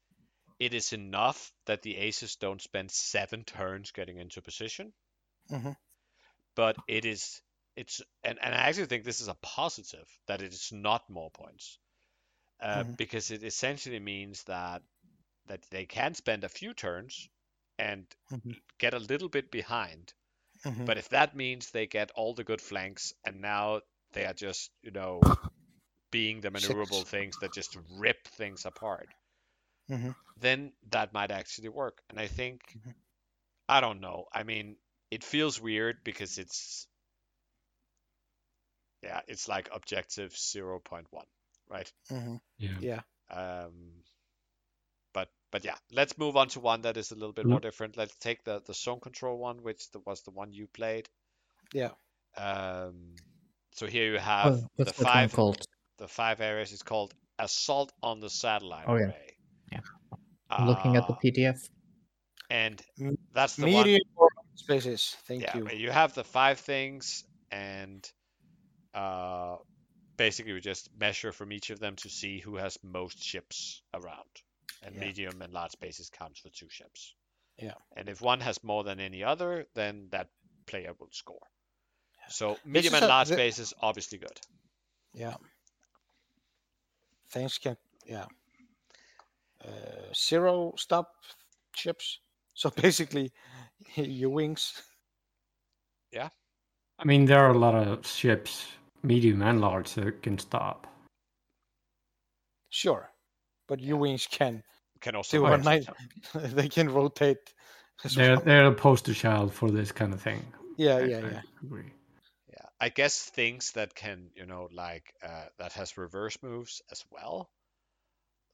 [0.59, 4.93] it is enough that the aces don't spend seven turns getting into position.
[5.51, 5.75] Mhm.
[6.55, 7.41] But it is
[7.75, 11.31] it's and, and I actually think this is a positive that it is not more
[11.31, 11.79] points.
[12.59, 12.95] Uh, Mhm.
[12.97, 14.83] because it essentially means that
[15.47, 17.29] that they can spend a few turns
[17.79, 18.55] and Mhm.
[18.79, 20.13] get a little bit behind.
[20.65, 20.85] Mhm.
[20.85, 23.81] But if that means they get all the good flanks and now
[24.13, 25.33] they are just, you know,
[26.11, 27.05] being the maneuverable Ships.
[27.07, 29.13] things that just rip things apart,
[29.87, 30.15] Mhm.
[30.37, 32.01] then that might actually work.
[32.09, 32.95] And I think, Mhm.
[33.69, 34.27] I don't know.
[34.33, 34.77] I mean,
[35.11, 36.87] it feels weird because it's,
[39.01, 41.25] yeah, it's like objective 0.1,
[41.69, 41.91] right?
[42.11, 42.39] Mhm.
[42.57, 42.77] Yeah.
[42.79, 43.01] Yeah.
[43.29, 44.03] Um,
[45.13, 47.97] but but yeah, let's move on to one that is a little bit more different.
[47.97, 51.09] Let's take the the zone control one, which the, was the one you played.
[51.73, 51.91] Yeah.
[52.37, 53.15] Um,
[53.71, 55.55] so here you have Oh, the what's that one five
[55.97, 56.71] the five areas.
[56.71, 59.05] It's called assault on the satellite Oh, yeah.
[59.05, 59.37] array.
[59.71, 59.79] Yeah.
[60.49, 61.69] I'm looking at the Uh, PDF.
[62.49, 62.83] and
[63.33, 63.85] that's the one.
[63.85, 64.01] Medium
[64.55, 65.15] spaces.
[65.27, 65.69] Thank yeah, you.
[65.69, 68.09] you have the five things, and
[68.93, 69.57] uh,
[70.17, 74.29] basically we just measure from each of them to see who has most ships around.
[74.83, 75.01] And Yeah.
[75.01, 77.15] medium and large bases counts for two ships.
[77.57, 77.75] Yeah.
[77.95, 80.29] And if one has more than any other, then that
[80.65, 81.47] player will score.
[82.29, 84.39] So medium and a- large thi- spaces obviously good.
[85.13, 85.35] Yeah.
[87.29, 88.25] Things can yeah.
[89.63, 91.11] Uh, zero stop
[91.75, 92.19] ships.
[92.57, 93.33] So basically,
[93.95, 94.81] your wings.
[96.13, 96.29] Yeah.
[96.97, 98.65] I mean, there are a lot of ships,
[99.05, 100.87] medium and large, that can stop.
[102.69, 103.09] Sure,
[103.67, 104.63] but your wings can
[105.01, 105.65] Can also do a rotate.
[105.65, 106.53] nice.
[106.53, 107.53] they can rotate.
[108.15, 108.41] They're well.
[108.45, 110.43] they're a poster child for this kind of thing.
[110.77, 111.41] Yeah, I- yeah, I yeah.
[111.63, 111.91] agree.
[112.49, 117.03] Yeah, I guess things that can, you know, like uh, that has reverse moves as
[117.11, 117.49] well.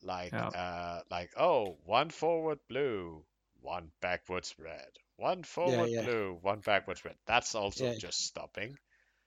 [0.03, 0.48] Like, Yeah.
[0.48, 3.26] uh, like oh, one forward blue,
[3.61, 6.03] one backwards red, one forward yeah.
[6.03, 7.15] blue, one backwards red.
[7.26, 7.98] That's also Yeah.
[7.98, 8.78] just stopping.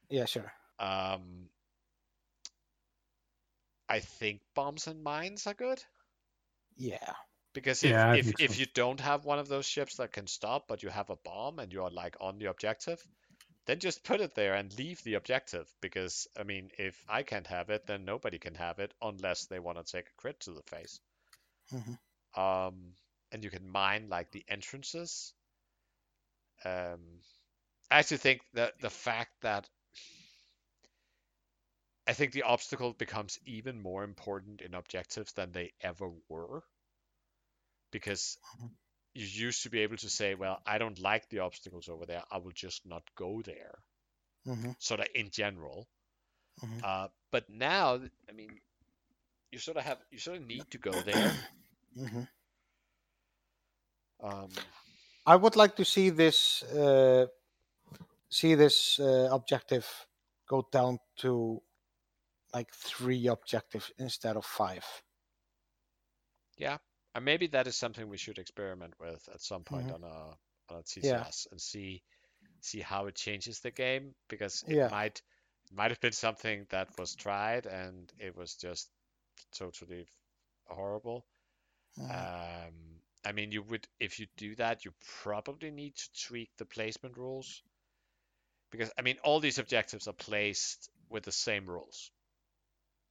[0.08, 0.52] Yeah, sure.
[0.78, 1.48] Um,
[3.88, 5.82] I think bombs and mines are good
[6.76, 7.14] Yeah.
[7.54, 10.26] because if Yeah, if, think if you don't have one of those ships that can
[10.26, 13.02] stop, but you have a bomb and you're like on the objective,
[13.66, 17.46] then just put it there and leave the objective because I mean, if I can't
[17.48, 20.52] have it, then nobody can have it unless they want to take a crit to
[20.52, 21.00] the face.
[21.72, 21.94] Mhm.
[22.36, 22.94] Um,
[23.32, 25.34] and you can mine like the entrances.
[26.64, 27.20] Um,
[27.90, 29.68] I actually think that the fact that
[32.06, 36.62] I think the obstacle becomes even more important in objectives than they ever were.
[37.90, 38.38] Because
[39.14, 42.22] you used to be able to say, well, I don't like the obstacles over there.
[42.30, 43.78] I will just not go there.
[44.44, 45.88] hmm Sort of in general.
[46.62, 46.80] Mhm.
[46.82, 48.60] Uh, but now, I mean,
[49.50, 51.32] you sort of have, you sort of need to go there.
[51.96, 52.24] hmm
[54.20, 54.48] Um,
[55.26, 57.26] I would like to see this uh,
[58.30, 59.86] see this uh, objective
[60.48, 61.62] go down to
[62.54, 65.02] like three objectives instead of five.
[66.56, 66.78] yeah.
[67.14, 69.92] And maybe that is something we should experiment with at some point Mhm.
[69.92, 70.36] on a
[70.68, 71.26] on a TCS Yeah.
[71.50, 72.02] and see
[72.62, 74.90] see how it changes the game because it Yeah.
[74.90, 75.22] might
[75.70, 78.90] it might have been something that was tried and it was just
[79.52, 80.08] totally
[80.66, 81.26] horrible.
[81.96, 82.24] Mhm.
[82.34, 86.66] Um, I mean, you would if you do that, you probably need to tweak the
[86.66, 87.62] placement rules
[88.70, 92.10] because I mean, all these objectives are placed with the same rules,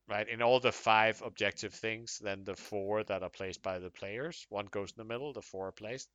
[0.08, 0.28] right?
[0.28, 4.46] In all the five objective things, then the four that are placed by the players,
[4.50, 6.10] one goes in the middle, the four are placed.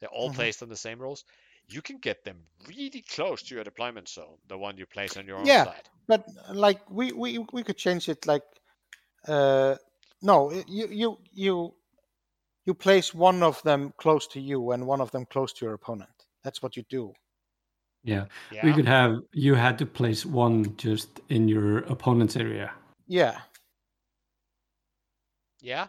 [0.00, 0.34] They're all Mhm.
[0.34, 1.24] placed on the same rules.
[1.68, 5.26] You can get them really close to your deployment zone, the one you place on
[5.26, 5.64] your own Yeah.
[5.64, 5.88] side.
[6.08, 8.42] But like we, we we could change it like
[9.28, 9.76] uh
[10.22, 11.74] no you you you
[12.66, 15.74] you place one of them close to you and one of them close to your
[15.74, 16.26] opponent.
[16.44, 17.14] That's what you do.
[18.04, 18.24] Yeah.
[18.50, 18.64] Yeah.
[18.64, 22.72] we could have you had to place one just in your opponent's area.
[23.12, 23.42] Yeah.
[25.62, 25.88] Yeah.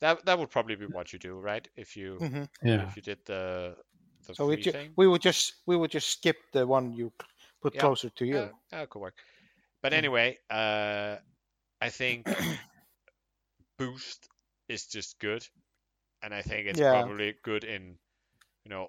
[0.00, 1.68] That that would probably be what you do, right?
[1.76, 3.76] If you hmm Yeah, if you did the
[4.24, 4.96] the So we free ju- thing.
[4.96, 7.12] we would just we would just skip the one you
[7.60, 7.78] put Yeah.
[7.78, 8.38] closer to you.
[8.38, 9.18] Yeah, that could work.
[9.82, 10.06] But Mm.
[10.06, 11.18] anyway, uh,
[11.80, 12.32] I think
[13.78, 14.28] boost
[14.68, 15.46] is just good,
[16.22, 16.82] and I think it's Yeah.
[16.82, 17.98] probably good in,
[18.64, 18.88] you know,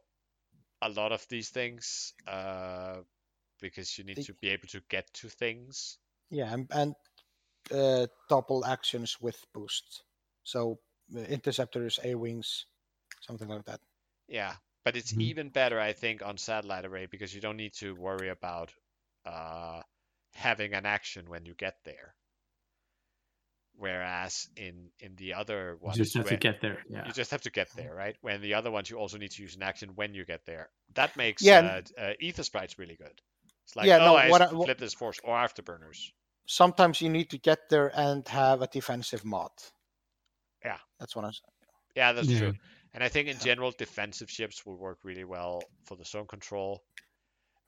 [0.81, 3.03] a lot of these things, uh,
[3.61, 5.99] because you need The- to be able to get to things.
[6.29, 6.95] Yeah, and, and
[7.71, 10.03] uh, double actions with boost.
[10.43, 10.79] So
[11.15, 12.65] uh, interceptors, A wings,
[13.21, 13.81] something like that.
[14.27, 14.55] Yeah,
[14.85, 15.19] but it's Mhm.
[15.19, 18.73] even better, I think, on satellite array because you don't need to worry about
[19.25, 19.81] uh,
[20.33, 22.15] having an action when you get there.
[23.75, 26.83] Whereas in in the other ones, you just have to get there.
[26.89, 28.17] Yeah, You just have to get there, right?
[28.21, 30.69] When the other ones, you also need to use an action when you get there.
[30.95, 33.21] That makes Yeah, uh, uh, Aethersprites really good.
[33.67, 36.11] It's like, Yeah, oh, no, I what s- I- what- flip this force or afterburners.
[36.45, 39.51] Sometimes you need to get there and have a defensive mod.
[40.63, 40.77] Yeah.
[40.99, 41.51] That's what I'm saying.
[41.93, 42.39] Yeah, that's Yeah.
[42.39, 42.53] true.
[42.93, 43.43] And I think in Yeah.
[43.43, 46.81] general, defensive ships will work really well for the zone control.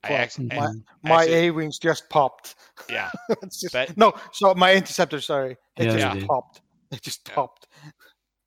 [0.01, 0.71] I Well, actually, my,
[1.03, 2.55] my A wings just popped.
[2.89, 3.11] yeah,
[3.43, 6.27] it's just, But- no, so my interceptor, sorry, they Yeah, just they did.
[6.29, 6.61] popped.
[6.89, 7.35] They just Yeah.
[7.35, 7.67] popped.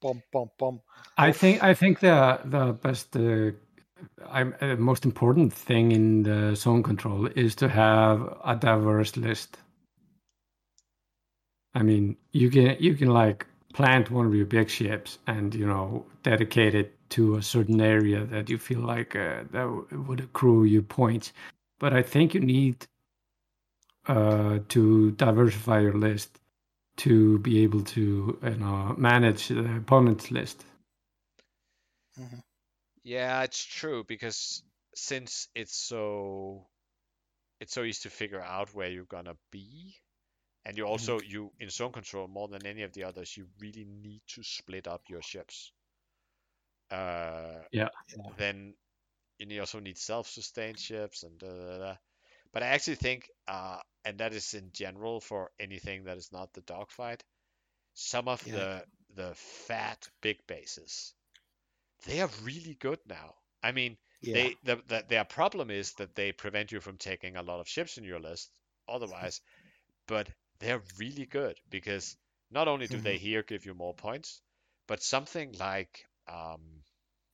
[0.01, 0.81] Bum bum bum.
[1.19, 3.53] I think I think the the best uh,
[4.31, 9.59] I'm uh, most important thing in the zone control is to have a diverse list.
[11.75, 15.67] I mean, you can you can like plant one of your big ships and you
[15.67, 19.67] know dedicate it to a certain area that you feel like uh, that
[20.07, 21.33] would accrue you points.
[21.79, 22.87] But I think you need
[24.07, 26.39] uh, to diversify your list
[26.97, 30.65] to be able to you know manage the opponent's list.
[33.05, 34.63] Yeah, it's true because
[34.95, 36.67] since it's so,
[37.61, 39.97] it's so easy to figure out where you're gonna be,
[40.65, 43.85] and you also you in zone control more than any of the others, you really
[43.87, 45.73] need to split up your ships.
[46.91, 47.89] Uh, Yeah.
[48.37, 48.75] Then
[49.39, 51.97] you also need self-sustained ships and da, da, da.
[52.53, 56.53] But I actually think, uh, and that is in general for anything that is not
[56.55, 57.25] the dogfight,
[57.95, 58.55] some of Yeah.
[58.55, 61.15] the the fat big bases,
[62.03, 63.35] they are really good now.
[63.63, 64.33] I mean, Yeah.
[64.33, 67.69] they the, the their problem is that they prevent you from taking a lot of
[67.69, 68.53] ships in your list
[68.89, 69.41] otherwise,
[70.07, 72.17] but they're really good because
[72.51, 74.43] not only do they here give you more points,
[74.87, 76.85] but something like um,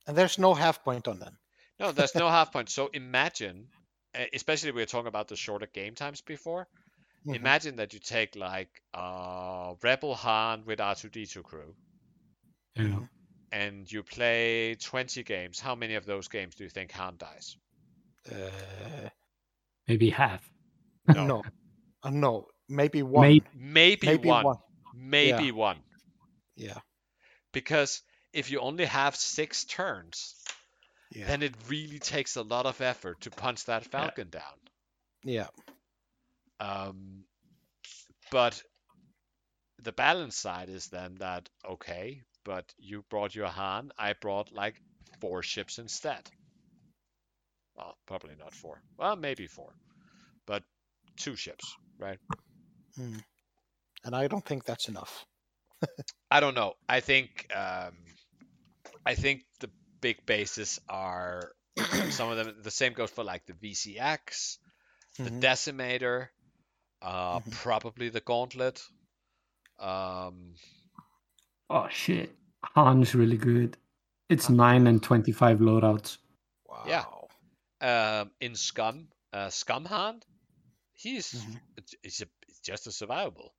[0.07, 1.39] and there's no half point on them.
[1.79, 2.69] no, there's no half point.
[2.69, 3.69] So imagine,
[4.15, 6.67] uh, especially we were talking about the shorter game times before.
[7.25, 7.49] Mhm.
[7.49, 11.75] Imagine that you take like uh, Rebel Han with R2D2 crew,
[12.75, 12.99] Yeah.
[13.51, 15.59] And you play 20 games.
[15.59, 17.57] How many of those games do you think Han dies?
[18.31, 19.09] Uh,
[19.87, 20.49] Maybe half.
[21.07, 21.25] No.
[21.25, 21.43] no,
[22.03, 23.21] Uh, no, maybe one.
[23.21, 23.45] Maybe.
[23.53, 24.45] Maybe, Maybe one.
[24.45, 24.57] one.
[24.93, 25.83] Maybe one.
[26.55, 26.79] Yeah,
[27.51, 28.01] Because
[28.33, 30.35] if you only have six turns,
[31.11, 34.59] yeah, then it really takes a lot of effort to punch that Falcon down.
[35.23, 35.47] yeah.
[36.59, 37.25] Um,
[38.31, 38.61] but
[39.79, 44.81] the balance side is then that okay, but you brought your Han, I brought like
[45.19, 46.29] four ships instead.
[47.75, 48.83] Well, probably not four.
[48.97, 49.75] Well, maybe four,
[50.45, 50.63] but
[51.17, 52.19] two ships, right?
[52.99, 53.23] Mm.
[54.03, 55.25] And I don't think that's enough.
[56.31, 56.73] I don't know.
[56.87, 57.93] I think um,
[59.05, 59.69] I think the
[60.01, 61.51] big bases are
[62.09, 62.55] some of them.
[62.61, 64.59] The same goes for like the VCX,
[65.23, 65.39] the Mhm.
[65.41, 66.29] Decimator,
[67.01, 67.51] uh, Mhm.
[67.51, 68.81] probably the Gauntlet.
[69.79, 70.55] Um,
[71.69, 72.35] Oh shit.
[72.75, 73.77] Han's really good.
[74.29, 76.17] It's nine and twenty-five loadouts.
[76.67, 76.83] Wow.
[76.87, 77.05] Yeah.
[78.21, 80.21] um, in Scum, uh, Scum Han,
[80.93, 81.59] he's Mhm.
[82.03, 83.49] he's, a, he's just as survivable.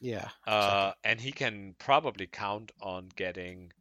[0.00, 0.28] Yeah.
[0.46, 3.72] Uh, and he can probably count on getting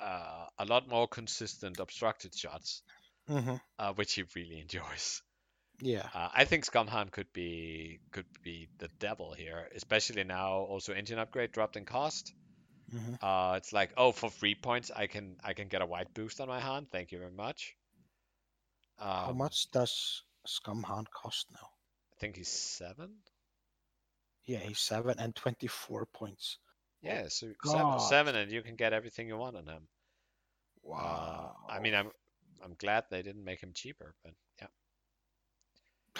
[0.00, 2.82] uh, a lot more consistent obstructed shots,
[3.28, 5.22] hmm uh, which he really enjoys.
[5.80, 6.08] Yeah.
[6.14, 10.52] Uh, I think Scum Han could be could be the devil here, especially now.
[10.54, 12.32] Also, engine upgrade dropped in cost.
[12.90, 16.12] Hmm Uh, it's like, oh, for three points, I can I can get a white
[16.14, 16.86] boost on my hand.
[16.90, 17.74] Thank you very much.
[18.98, 21.68] Um, How much does Scum Han cost now?
[22.12, 23.10] I think he's seven.
[24.44, 26.58] Yeah, he's seven and twenty-four points.
[27.02, 29.82] Yeah, so seven, seven, and you can get everything you want on him.
[30.88, 31.56] Uh, Wow.
[31.68, 32.10] I mean, I'm
[32.64, 34.68] I'm glad they didn't make him cheaper, but yeah.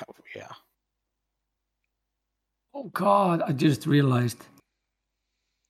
[0.08, 0.52] Oh, yeah.
[2.74, 4.44] Oh god, I just realized.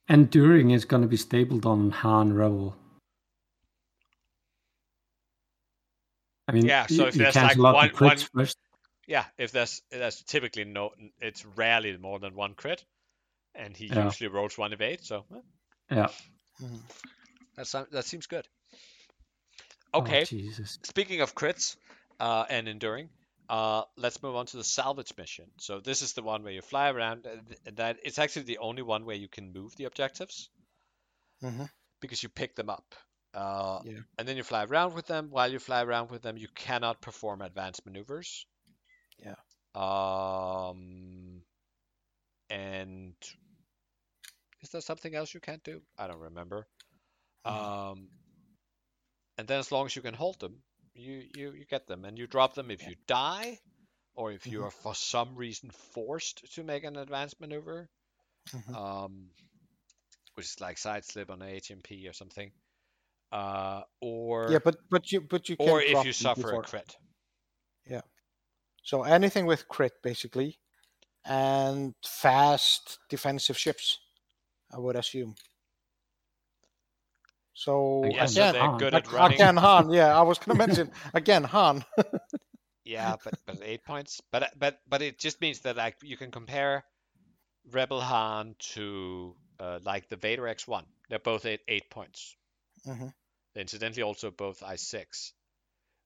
[0.09, 2.75] Enduring is gonna be stapled on Han Rebel.
[6.47, 8.57] I mean, Yeah, so if you there's cancel like out one- the crits one- first.
[9.05, 12.85] Yeah, if there's there's typically no, it's rarely more than one crit,
[13.55, 14.05] and he Yeah.
[14.05, 15.25] usually rolls one evade, so
[15.89, 16.07] Yeah.
[16.61, 16.81] Mhm.
[17.55, 18.47] that sounds that seems good.
[19.93, 20.79] Oh, Okay, Jesus.
[20.83, 21.75] speaking of crits
[22.19, 23.09] uh, and enduring,
[23.49, 25.45] uh, let's move on to the salvage mission.
[25.59, 27.25] So this is the one where you fly around.
[27.27, 30.49] uh, th- That it's actually the only one where you can move the objectives
[31.41, 31.69] Mhm.
[32.01, 32.95] because you pick them up.
[33.33, 33.99] Uh, Yeah.
[34.17, 35.29] And then you fly around with them.
[35.29, 38.45] While you fly around with them, you cannot perform advanced maneuvers.
[39.19, 39.35] Yeah.
[39.75, 41.43] Um.
[42.49, 43.15] And
[44.61, 45.81] is there something else you can't do?
[45.97, 46.67] I don't remember.
[47.45, 48.09] Um.
[49.37, 50.63] And then as long as you can hold them,
[50.97, 53.59] you you you get them, and you drop them if you die,
[54.15, 54.65] or if you Mhm.
[54.65, 57.89] are for some reason forced to make an advanced maneuver
[58.53, 58.73] Mhm.
[58.73, 59.29] um,
[60.35, 62.51] which is like side slip on a HMP or something,
[63.31, 66.63] uh, or Yeah, but but you but you can or if you suffer before.
[66.63, 66.95] a crit.
[67.85, 68.01] Yeah.
[68.83, 70.59] So anything with crit basically,
[71.25, 73.99] and fast defensive ships,
[74.71, 75.35] I would assume.
[77.57, 78.93] So Again, Yeah, so again, they're Han.
[78.93, 79.35] at running.
[79.35, 79.91] again, Han.
[79.91, 81.83] Yeah, I was gonna mention again, Han.
[82.83, 84.21] Yeah, but but eight points.
[84.31, 86.83] But but but it just means that like you can compare
[87.71, 90.83] Rebel Han to uh, like the Vader X1.
[91.09, 92.35] They're both eight eight points.
[92.85, 93.07] Mm-hmm.
[93.55, 95.33] Incidentally, also both I6.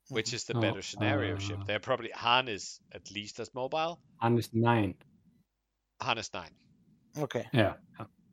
[0.10, 1.60] Which is the Oh, better scenario ship?
[1.62, 4.00] uh, They're probably Han is at least as mobile.
[4.22, 4.96] Han is nine.
[6.02, 6.52] Han is nine.
[7.18, 7.74] Okay, Yeah.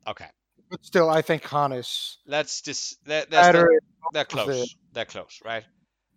[0.06, 0.26] Okay,
[0.70, 3.60] but still, I think Han is let's just they're, they're, better.
[3.60, 4.76] still- they're close.
[4.92, 5.64] They're close, right?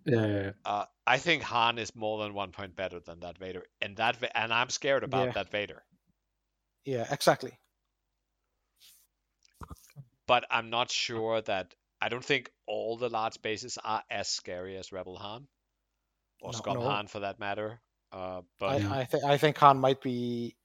[0.06, 0.26] Yeah.
[0.26, 0.52] yeah, yeah.
[0.66, 4.18] Uh, I think Han is more than one point better than that Vader, and that
[4.36, 5.32] and I'm scared about Yeah.
[5.34, 5.84] that Vader.
[6.86, 7.52] Yeah, exactly.
[10.28, 14.78] but I'm not sure that I don't think all the large bases are as scary
[14.78, 15.48] as Rebel Han
[16.42, 16.82] or No, Scum no.
[16.90, 17.82] Han for that matter.
[18.14, 18.94] Uh, I, but Yeah.
[18.94, 20.56] I think I think Han might be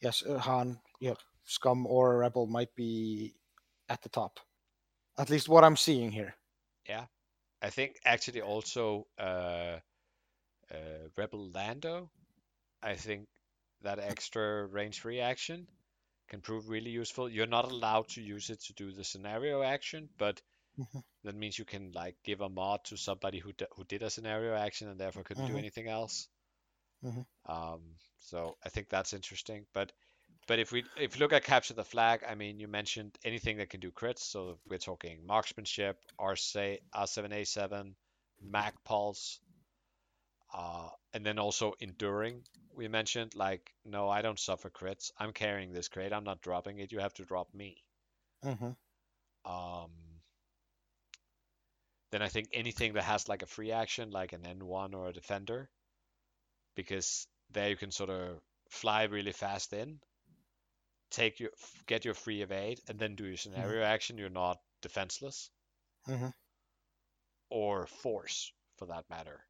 [0.00, 1.14] yes, uh, Han, yeah,
[1.48, 3.34] Scum or Rebel might be
[3.88, 4.40] at the top.
[5.18, 6.38] At least what I'm seeing here.
[6.88, 7.06] Yeah,
[7.62, 9.80] I think actually also uh,
[10.72, 12.10] uh, Rebel Lando.
[12.82, 13.28] I think
[13.82, 15.68] that extra range free action
[16.28, 17.28] can prove really useful.
[17.30, 20.42] You're not allowed to use it to do the scenario action, but
[20.76, 21.00] Mhm.
[21.24, 24.10] that means you can like give a mod to somebody who d- who did a
[24.10, 25.58] scenario action and therefore couldn't do Mhm.
[25.58, 26.28] anything else.
[27.02, 27.24] Mhm.
[27.46, 29.66] Um, so I think that's interesting.
[29.72, 29.92] But
[30.48, 33.58] but if we if you look at capture the flag, I mean, you mentioned anything
[33.58, 34.20] that can do crits.
[34.20, 37.94] So we're talking marksmanship, R R7A7,
[38.42, 39.40] Mag Pulse,
[40.54, 42.44] uh, and then also enduring.
[42.74, 45.10] We mentioned like, no, I don't suffer crits.
[45.18, 46.12] I'm carrying this crate.
[46.12, 46.92] I'm not dropping it.
[46.92, 47.84] You have to drop me.
[48.42, 48.72] hmm
[49.44, 49.90] Um,
[52.10, 55.12] then I think anything that has like a free action, like an N1 or a
[55.14, 55.70] defender,
[56.76, 60.00] because there you can sort of fly really fast in,
[61.10, 61.50] take your
[61.86, 64.18] get your free evade, and then do your scenario action.
[64.18, 65.50] You're not defenseless,
[66.06, 66.32] Mhm.
[67.50, 69.46] or force for that matter.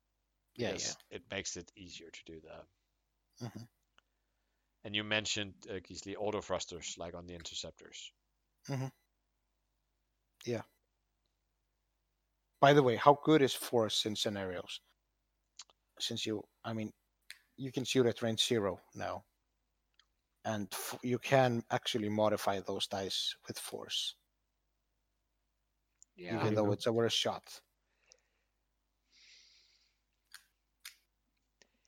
[0.57, 2.67] Yeah, because It makes it easier to do that.
[3.41, 3.69] Mhm.
[4.83, 8.11] And you mentioned uh, Gisli auto thrusters like on the interceptors.
[10.45, 10.63] Yeah.
[12.61, 14.81] By the way, how good is Force in scenarios?
[16.01, 16.93] Since you, I mean,
[17.57, 19.27] you can shoot at range zero now,
[20.49, 24.17] and f- you can actually modify those dice with Force,
[26.17, 26.41] Yeah.
[26.41, 27.61] even though it's a worse shot.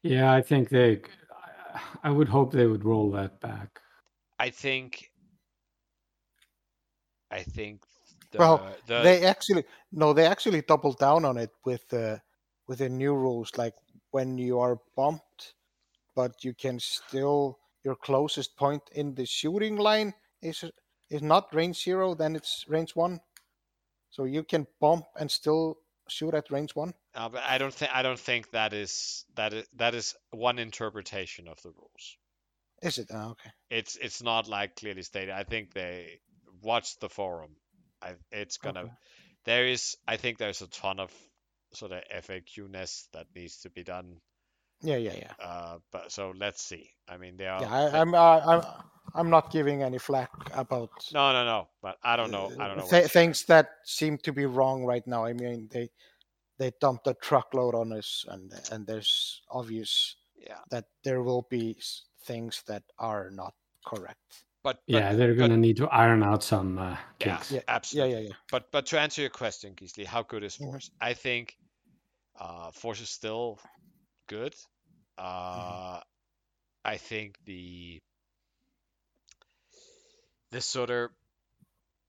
[0.03, 0.97] Yeah, I think they.
[0.97, 3.81] I- I would hope they would roll that back.
[4.39, 5.11] I think.
[7.31, 7.85] I think.
[8.33, 12.21] The, Well, the, they actually no, they actually doubled down on it with the
[12.67, 13.75] with the new rules, like
[14.11, 15.55] when you are bumped,
[16.15, 20.65] but you can still your closest point in the shooting line is
[21.11, 23.21] is not range zero, then it's range one.
[24.11, 25.79] So you can bump and still
[26.09, 26.95] shoot at range one.
[27.15, 30.59] uh, but I don't think I don't think that is that is that is one
[30.59, 32.17] interpretation of the rules.
[32.83, 33.09] Is it?
[33.13, 33.51] Ah, okay.
[33.71, 35.31] It's it's not like clearly stated.
[35.31, 36.21] I think they
[36.63, 37.57] watch the forum.
[38.03, 38.81] I, it's gonna.
[38.81, 38.93] Okay.
[39.45, 39.97] There is.
[40.09, 41.13] I think there's a ton of
[41.75, 44.17] sort of FAQ-ness that needs to be done.
[44.83, 45.33] Yeah, yeah, yeah.
[45.45, 46.91] Uh, but so let's see.
[47.09, 47.61] I mean, they are.
[47.63, 48.63] Yeah, I, I'm uh, I'm
[49.15, 51.69] I'm not giving any flack about no, no, no.
[51.83, 52.51] But I don't know.
[52.59, 52.85] I don't know.
[52.85, 55.25] uh, th- things that seem to be wrong right now.
[55.25, 55.91] I mean, they
[56.59, 60.59] they dumped a truckload on us, and and there's obvious Yeah.
[60.71, 61.77] that there will be
[62.25, 63.55] things that are not
[63.85, 64.45] correct.
[64.63, 67.51] But, but yeah, they're gonna need to iron out some uh, Yeah, kinks.
[67.51, 68.13] Yeah, yeah, absolutely.
[68.13, 68.35] yeah, yeah.
[68.51, 70.71] But but to answer your question, Gisli, how good is Mhm.
[70.71, 70.91] Force?
[71.01, 71.57] I think
[72.39, 73.59] uh, Force is still
[74.31, 74.55] good.
[75.55, 75.79] Mm-hmm.
[75.79, 76.01] Uh,
[76.85, 77.99] I think the
[80.53, 81.11] the sort of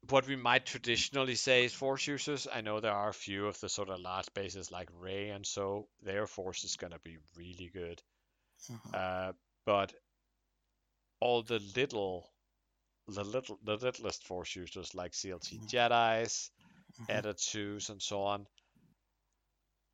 [0.10, 2.48] what we might traditionally say is Force users.
[2.52, 5.46] I know there are a few of the sort of large bases like Rey and
[5.46, 8.02] so their Force is gonna be really good.
[8.70, 8.94] Mhm.
[8.94, 9.34] Uh,
[9.66, 9.94] but
[11.20, 12.30] all the little
[13.08, 15.70] the little the littlest force users like CLT Mhm.
[15.70, 16.52] Jedi's.
[17.10, 18.48] Eta-2s, and so on.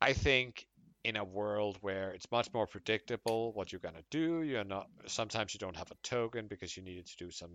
[0.00, 0.66] I think
[1.08, 5.54] in a world where it's much more predictable what you're gonna do, you're not sometimes
[5.54, 7.50] you don't have a token because you needed to do some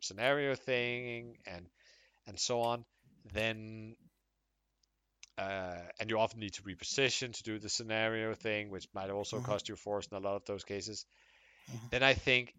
[0.00, 1.66] scenario thing and
[2.26, 2.84] and so on,
[3.34, 3.96] then
[5.38, 9.40] uh, and you often need to reposition to do the scenario thing, which might also
[9.40, 9.40] Mhm.
[9.40, 11.06] cost you force in a lot of those cases.
[11.68, 11.90] Mhm.
[11.90, 12.54] Then I think,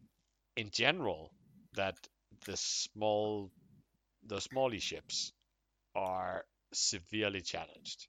[0.58, 1.32] in general,
[1.76, 1.96] that
[2.46, 3.52] the small,
[4.26, 5.34] the smally ships
[5.96, 8.08] are severely challenged.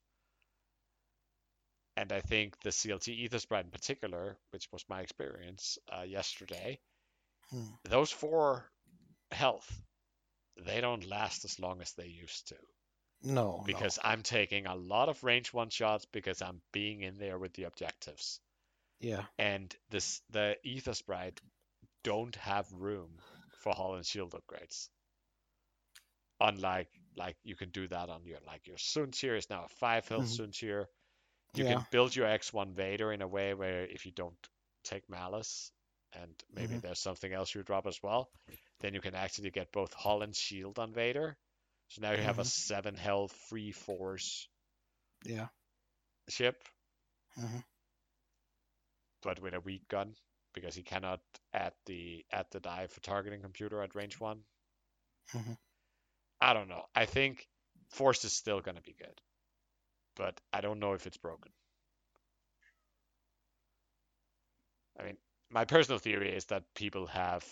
[1.96, 6.80] And I think the CLT Aethersprite in particular, which was my experience uh, yesterday,
[7.50, 7.76] Hmm.
[7.84, 8.70] those four
[9.32, 9.82] health,
[10.56, 12.58] they don't last as long as they used to.
[13.20, 17.38] No, because I'm taking a lot of range one shots because I'm being in there
[17.38, 18.40] with the objectives.
[19.00, 21.40] yeah, And this the Aethersprite
[22.04, 23.20] don't have room
[23.58, 24.90] for hull and shield upgrades.
[26.40, 30.08] Unlike like you can do that on your like your Soontir is now a five
[30.08, 30.40] health Mhm.
[30.40, 30.86] Soontir.
[31.56, 31.64] You Yeah.
[31.64, 34.48] can build your X1 Vader in a way where if you don't
[34.84, 35.72] take Malice
[36.12, 36.82] and maybe Mhm.
[36.82, 38.30] there's something else you drop as well,
[38.80, 41.36] then you can actually get both hull and shield on Vader.
[41.88, 42.46] So now you have a Mhm.
[42.46, 44.48] seven health free force
[45.24, 45.48] yeah.
[46.28, 46.62] ship,
[47.36, 47.64] Mhm.
[49.22, 50.14] but with a weak gun
[50.54, 51.20] because he cannot
[51.52, 54.44] at the at the die for targeting computer at range one.
[55.34, 55.56] Mhm.
[56.40, 56.86] I don't know.
[56.94, 57.48] I think
[57.90, 59.20] force is still gonna be good,
[60.16, 61.52] but I don't know if it's broken.
[64.98, 65.16] I mean,
[65.50, 67.44] my personal theory is that people have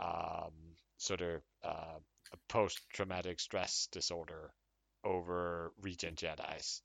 [0.00, 0.52] um,
[0.98, 1.98] sort of uh,
[2.32, 4.52] a post-traumatic stress disorder
[5.04, 6.82] over regen Jedi's.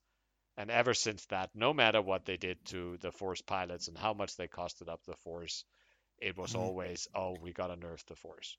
[0.56, 4.14] And ever since that, no matter what they did to the Force pilots and how
[4.14, 5.64] much they costed up the Force,
[6.18, 6.56] it was Mhm.
[6.56, 8.56] always, oh, we gotta nerf the Force.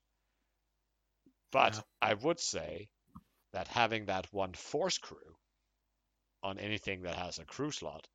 [1.52, 1.82] But Yeah.
[2.00, 2.88] I would say
[3.52, 5.36] that having that one Force crew
[6.42, 8.08] on anything that has a crew slot,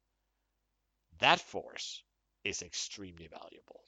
[1.20, 2.02] that Force
[2.46, 3.84] is extremely valuable.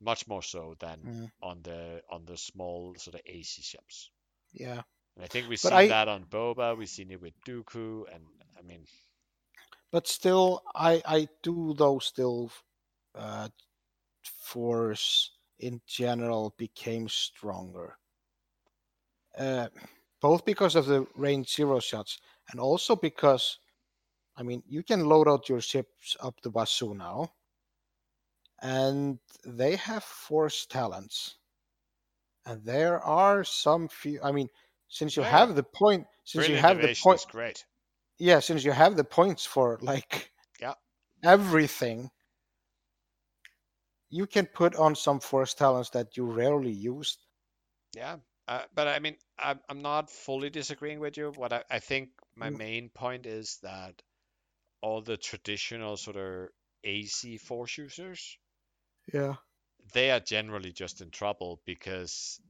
[0.00, 1.30] Much more so than Mm.
[1.40, 4.10] on the on the small sort of AC ships.
[4.52, 4.82] Yeah.
[5.16, 8.06] And I think we've But seen I- that on Boba, we've seen it with Dooku,
[8.10, 8.26] and
[8.56, 8.86] I mean,
[9.90, 12.50] But still, I I do though still,
[13.14, 13.50] uh,
[14.24, 17.98] force in general became stronger.
[19.36, 19.68] Uh,
[20.20, 22.18] both because of the range zero shots
[22.50, 23.58] and also because,
[24.36, 27.34] I mean, you can load out your ships up the wazoo now,
[28.62, 31.38] and they have force talents,
[32.44, 34.20] and there are some few.
[34.22, 34.48] I mean,
[34.88, 35.22] since you Yeah.
[35.22, 37.66] have the point, since you have the point, great.
[38.18, 40.74] yeah, since you have the points for like Yeah.
[41.24, 42.10] everything,
[44.10, 47.16] you can put on some force talents that you rarely use.
[47.92, 48.18] Yeah,
[48.48, 51.30] uh, but I mean, I'm I'm not fully disagreeing with you.
[51.32, 52.58] What I, I think my Mm.
[52.58, 54.02] main point is that
[54.82, 56.50] all the traditional sort of
[56.84, 58.38] AC force users,
[59.12, 59.36] Yeah.
[59.92, 62.40] they are generally just in trouble because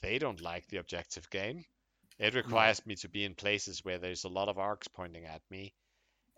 [0.00, 1.64] they don't like the objective game.
[2.18, 5.42] It requires me to be in places where there's a lot of arcs pointing at
[5.50, 5.74] me,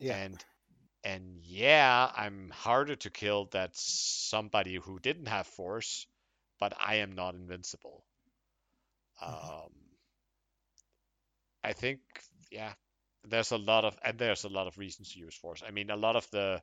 [0.00, 0.16] Yeah.
[0.16, 0.44] and
[1.04, 6.06] and yeah, I'm harder to kill than somebody who didn't have force,
[6.60, 8.04] but I am not invincible.
[9.22, 9.70] Um,
[11.62, 12.00] I think
[12.50, 12.72] yeah,
[13.24, 15.62] there's a lot of and there's a lot of reasons to use force.
[15.66, 16.62] I mean, a lot of the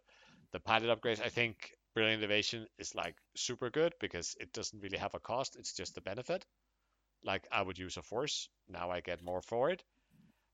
[0.51, 1.21] the pilot upgrades.
[1.23, 5.55] I think Brilliant Evasion is like super good because it doesn't really have a cost.
[5.57, 6.45] It's just a benefit.
[7.23, 8.49] Like I would use a force.
[8.69, 9.83] Now I get more for it.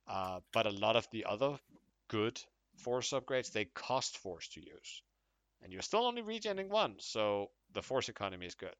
[0.07, 1.59] Uh, but a lot of the other
[2.09, 2.39] good
[2.77, 5.03] force upgrades they cost force to use,
[5.61, 8.75] and you're still only regening one, so the force economy is good.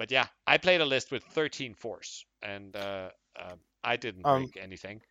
[0.00, 4.44] But yeah, I played a list with 13 force, and uh, uh, I didn't Um,
[4.46, 5.02] break anything.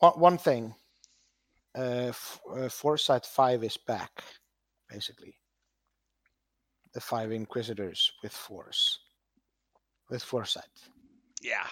[0.00, 0.74] One, thing,
[1.78, 4.10] uh, f- uh, Foresight 5 is back,
[4.88, 5.38] basically.
[6.92, 8.98] The five Inquisitors with Force.
[10.10, 10.90] With Foresight.
[11.40, 11.68] Yeah,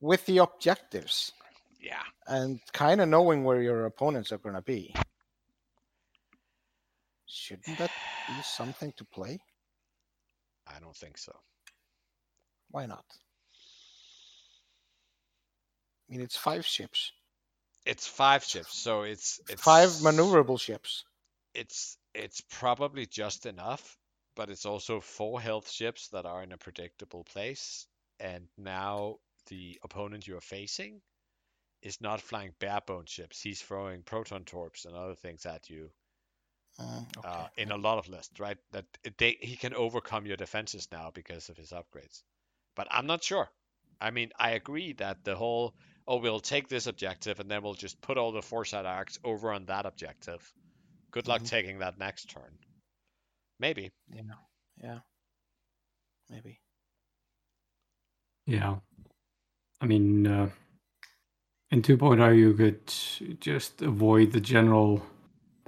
[0.00, 1.32] With the objectives.
[1.80, 2.04] yeah.
[2.28, 4.94] And kind of knowing where your opponents are going to be.
[7.26, 7.90] Shouldn't that
[8.28, 9.40] be something to play?
[10.68, 11.32] I don't think so.
[12.74, 13.06] Why not?
[16.08, 17.12] I mean, it's five ships,
[17.86, 21.04] It's five ships, so it's it's five maneuverable ships.
[21.54, 23.98] It's it's probably just enough,
[24.36, 27.86] but it's also four health ships that are in a predictable place,
[28.20, 31.02] and now the opponent you are facing
[31.82, 33.42] is not flying barebone ships.
[33.42, 35.92] He's throwing proton torps and other things at you
[36.80, 37.44] Mm, okay.
[37.44, 38.58] uh, in a lot of lists, right?
[38.72, 38.86] That
[39.18, 42.22] they he can overcome your defenses now because of his upgrades.
[42.76, 43.50] But I'm not sure.
[44.00, 45.74] I mean, I agree that the whole
[46.06, 49.52] oh we'll take this objective and then we'll just put all the foresight arcs over
[49.52, 50.52] on that objective.
[51.12, 51.48] Good luck Mhm.
[51.48, 52.58] taking that next turn.
[53.60, 53.92] Maybe.
[54.12, 54.22] yeah.
[54.82, 54.98] Yeah.
[56.30, 56.60] Maybe.
[58.46, 58.76] Yeah.
[59.80, 60.50] I mean, uh,
[61.70, 65.02] in 2.0, you could just avoid the general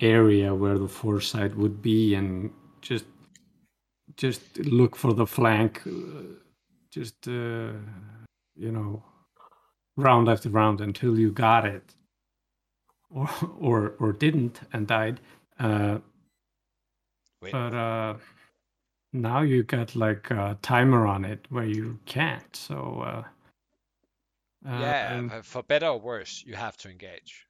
[0.01, 2.53] area where the foresight would be and
[2.83, 3.05] just
[4.17, 5.91] just look for the flank uh,
[6.97, 7.73] just uh,
[8.65, 9.03] you know
[9.97, 11.95] round after round until you got it
[13.11, 13.29] or
[13.61, 15.21] or or didn't and died
[15.61, 15.99] uh,
[17.43, 17.53] Wait.
[17.53, 18.15] but uh
[19.13, 22.77] now you got like a timer on it where you can't so
[23.11, 23.23] uh
[24.67, 27.47] Uh, yeah, and- for better or worse, you have to engage.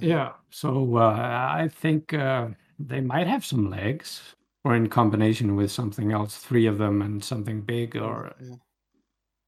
[0.00, 2.48] Yeah, so uh, I think uh,
[2.88, 4.34] they might have some legs,
[4.64, 8.60] or in combination with something else, three of them and something big, or Mm.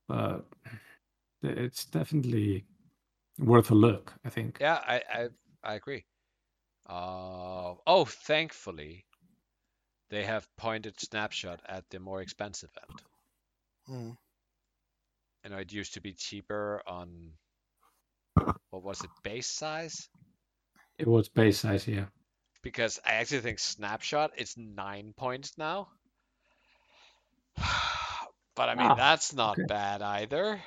[0.09, 0.45] but
[1.43, 2.65] it's definitely
[3.39, 4.13] worth a look.
[4.25, 4.59] I think.
[4.61, 5.29] Yeah, I I,
[5.63, 6.05] I agree.
[6.89, 9.07] Uh, oh, thankfully,
[10.11, 13.03] they have pointed snapshot at the more expensive end.
[13.89, 14.17] Mm.
[15.45, 17.33] You know, it used to be cheaper on
[18.71, 20.09] what was it, base size?
[20.99, 22.07] It was base size, yeah.
[22.65, 25.89] Because I actually think snapshot it's nine points now.
[28.57, 29.67] But I mean, Ah, that's not okay.
[29.67, 30.63] bad either.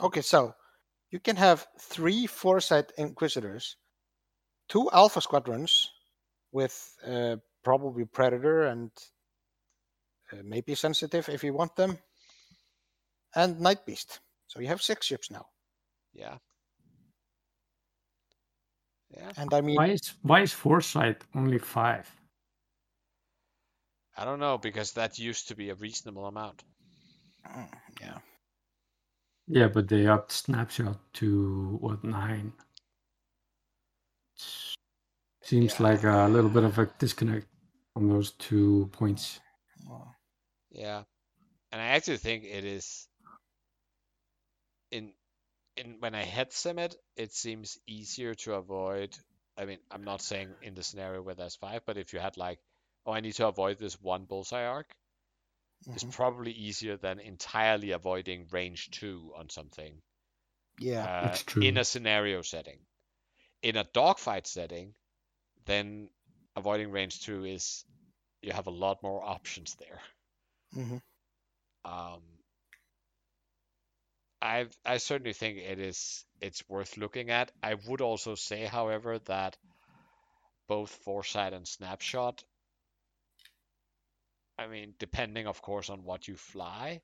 [0.00, 0.54] Okay, so
[1.10, 3.76] you can have three Foresight Inquisitors,
[4.68, 5.90] two Alpha Squadrons
[6.52, 6.74] with
[7.06, 8.90] uh, probably Predator and
[10.32, 11.98] uh, maybe Sensitive if you want them,
[13.34, 14.20] and Night Beast.
[14.46, 15.46] So you have six ships now.
[16.12, 16.38] Yeah.
[19.16, 19.32] Yeah.
[19.36, 22.10] And I mean, Why is why is foresight only five?
[24.16, 26.62] I don't know because that used to be a reasonable amount.
[27.46, 27.68] mm,
[28.00, 28.18] yeah.
[29.46, 32.52] Yeah, but they upped snapshot to what nine?
[35.42, 35.82] Seems Yeah.
[35.82, 37.46] like a little bit of a disconnect
[37.94, 39.40] on those two points.
[40.70, 41.04] Yeah.
[41.70, 43.08] And I actually think it is
[44.90, 45.12] in
[45.76, 46.96] in when I head sim it,
[47.32, 49.16] seems easier to avoid.
[49.56, 52.36] I mean, I'm not saying in the scenario where there's five, but if you had
[52.36, 52.60] like,
[53.06, 54.94] oh, I need to avoid this one bullseye arc,
[55.94, 56.10] it's mhm.
[56.10, 60.02] probably easier than entirely avoiding range two on something.
[60.78, 61.06] Yeah.
[61.06, 61.60] uh, That's true.
[61.60, 62.78] in a scenario setting.
[63.62, 64.94] In a dogfight setting,
[65.66, 66.10] then
[66.56, 67.84] avoiding range two is
[68.42, 70.00] you have a lot more options there.
[70.74, 70.98] hmm
[71.84, 72.22] Um,
[74.44, 77.50] I I certainly think it is it's worth looking at.
[77.64, 79.58] I would also say, however, that
[80.66, 82.44] both foresight and snapshot.
[84.58, 87.02] I mean, depending, of course, on what you fly,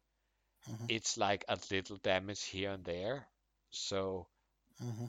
[0.66, 0.86] Mhm.
[0.88, 3.28] it's like a little damage here and there.
[3.70, 4.28] So
[4.80, 5.06] hmm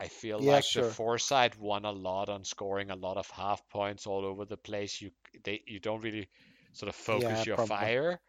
[0.00, 0.72] I feel Yeah, like sure.
[0.72, 4.56] the foresight won a lot on scoring a lot of half points all over the
[4.56, 5.00] place.
[5.00, 5.10] You
[5.42, 6.28] they you don't really
[6.74, 7.58] sort of focus Yeah, your probably.
[7.58, 8.20] fire,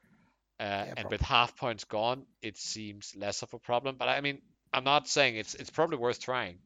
[0.60, 1.10] uh, and probably.
[1.16, 3.96] with half points gone, it seems less of a problem.
[3.98, 4.42] But I mean,
[4.74, 6.60] I'm not saying it's it's probably worth trying.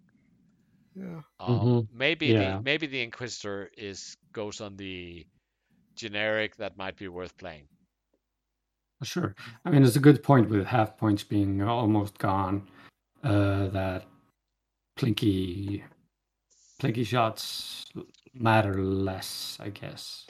[0.95, 1.21] Yeah.
[1.39, 1.87] Um, Mhm.
[1.93, 2.57] Maybe Yeah.
[2.57, 5.25] the maybe the Inquisitor is goes on the
[5.95, 7.67] generic that might be worth playing.
[9.03, 9.33] Sure.
[9.63, 12.67] I mean, it's a good point with half points being almost gone.
[13.23, 14.05] Uh, that
[14.97, 15.83] plinky,
[16.81, 17.85] plinky shots
[18.33, 20.27] matter less, I guess.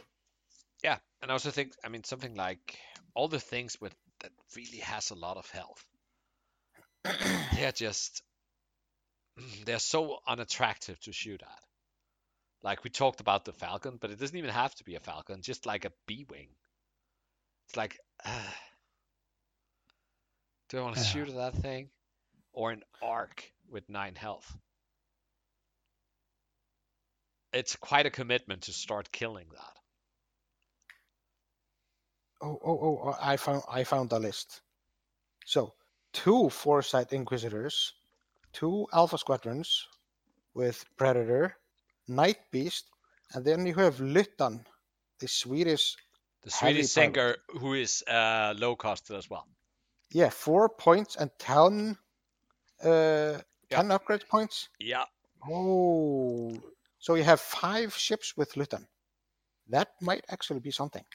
[0.83, 2.77] Yeah, and I also think I mean something like
[3.15, 5.83] all the things with that really has a lot of health.
[7.55, 8.21] they're just
[9.65, 11.63] they're so unattractive to shoot at.
[12.63, 15.41] Like we talked about the Falcon, but it doesn't even have to be a Falcon,
[15.41, 16.49] just like a B wing.
[17.67, 18.31] It's like, uh,
[20.69, 21.03] do I want to Yeah.
[21.03, 21.89] shoot at that thing,
[22.53, 24.57] or an Arc with nine health?
[27.53, 29.78] It's quite a commitment to start killing that.
[32.42, 33.01] Oh, oh, oh!
[33.06, 34.61] oh, I found I found a list.
[35.45, 35.74] So,
[36.14, 37.93] two Foresight Inquisitors,
[38.53, 39.88] two Alpha Squadrons
[40.53, 41.56] with Predator,
[42.08, 42.85] Night Beast,
[43.34, 44.66] and then you have Lyttan,
[45.19, 45.95] the Swedish.
[46.43, 49.48] The Swedish sinker, who is uh, low costed as well.
[50.11, 51.98] Yeah, four points and ten,
[52.82, 54.69] uh, ten upgrade points.
[54.80, 55.03] Yeah,
[55.48, 56.51] Oh,
[56.98, 58.85] so you have five ships with Lyttan.
[59.69, 61.06] That might actually be something.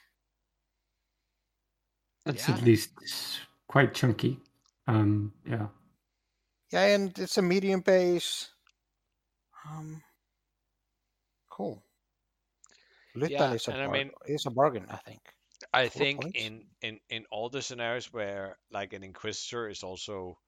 [2.24, 2.54] That's Yeah.
[2.56, 2.90] at least
[3.68, 4.40] quite chunky.
[4.86, 5.68] Um, yeah.
[6.70, 8.50] Yeah, and it's a medium base.
[9.66, 10.02] Um,
[11.50, 11.82] cool.
[13.16, 15.20] Lyttan Yeah, is a and I mean- is a bargain, I think.
[15.72, 16.38] I Four think points?
[16.40, 20.38] in in in all the scenarios where like an inquisitor is also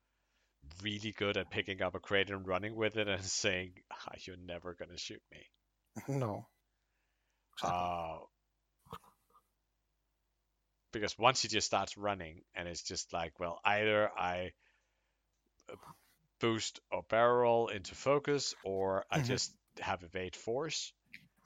[0.83, 4.37] really good at picking up a crate and running with it and saying, "Ah, "You're
[4.37, 5.49] never gonna shoot me."
[6.07, 6.47] No.
[7.53, 7.79] Exactly.
[7.79, 8.19] Uh,
[10.91, 14.53] because once he just starts running and it's just like, well, either I
[15.71, 15.75] uh,
[16.39, 19.21] boost or barrel into focus, or I Mhm.
[19.21, 20.93] just have evade force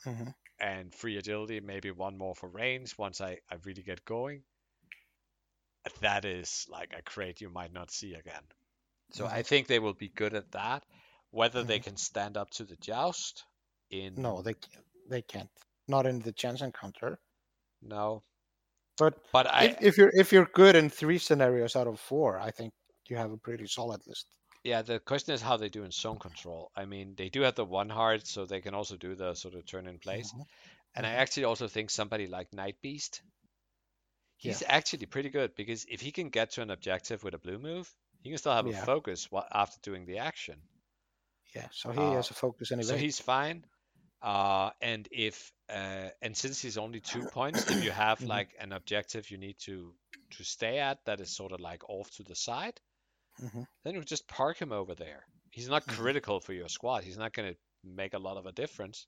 [0.06, 0.32] Mhm.
[0.60, 4.44] and free agility, maybe one more for range once I, I really get going.
[6.02, 8.44] That is like a crate you might not see again.
[9.12, 10.86] So I think they will be good at that.
[11.32, 13.46] Whether they can stand up to the joust
[13.90, 14.56] in No, they
[15.10, 15.52] they can't.
[15.88, 17.20] Not in the chance encounter.
[17.82, 18.24] no.
[18.98, 22.40] But But I if, if you're if you're good in three scenarios out of four,
[22.40, 22.74] I think
[23.10, 24.32] you have a pretty solid list.
[24.64, 26.72] yeah, the question is how they do in zone control.
[26.76, 29.54] I mean, they do have the one heart, so they can also do the sort
[29.54, 30.34] of turn in place.
[30.34, 30.46] Mhm.
[30.96, 33.24] And I actually also think somebody like Night Beast,
[34.42, 34.60] Yeah.
[34.60, 37.58] he's actually pretty good because if he can get to an objective with a blue
[37.58, 38.68] move, he can still have Yeah.
[38.68, 40.68] a focus after doing the action.
[41.56, 42.98] Yeah, so he Uh, has a focus anyway.
[42.98, 43.68] So he's fine.
[44.22, 48.28] Uh, and if uh, and since he's only two points, if you have Mhm.
[48.28, 49.96] like an objective you need to
[50.32, 52.80] to stay at that is sort of like off to the side,
[53.38, 53.64] Mhm.
[53.84, 55.28] then you just park him over there.
[55.52, 56.16] He's not Mhm.
[56.28, 57.04] critical for your squad.
[57.04, 59.08] He's not going to make a lot of a difference.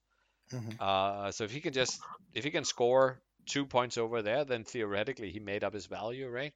[0.51, 0.79] Mhm.
[0.79, 4.63] Uh, so if he can just if he can score two points over there, then
[4.65, 6.53] theoretically he made up his value, right?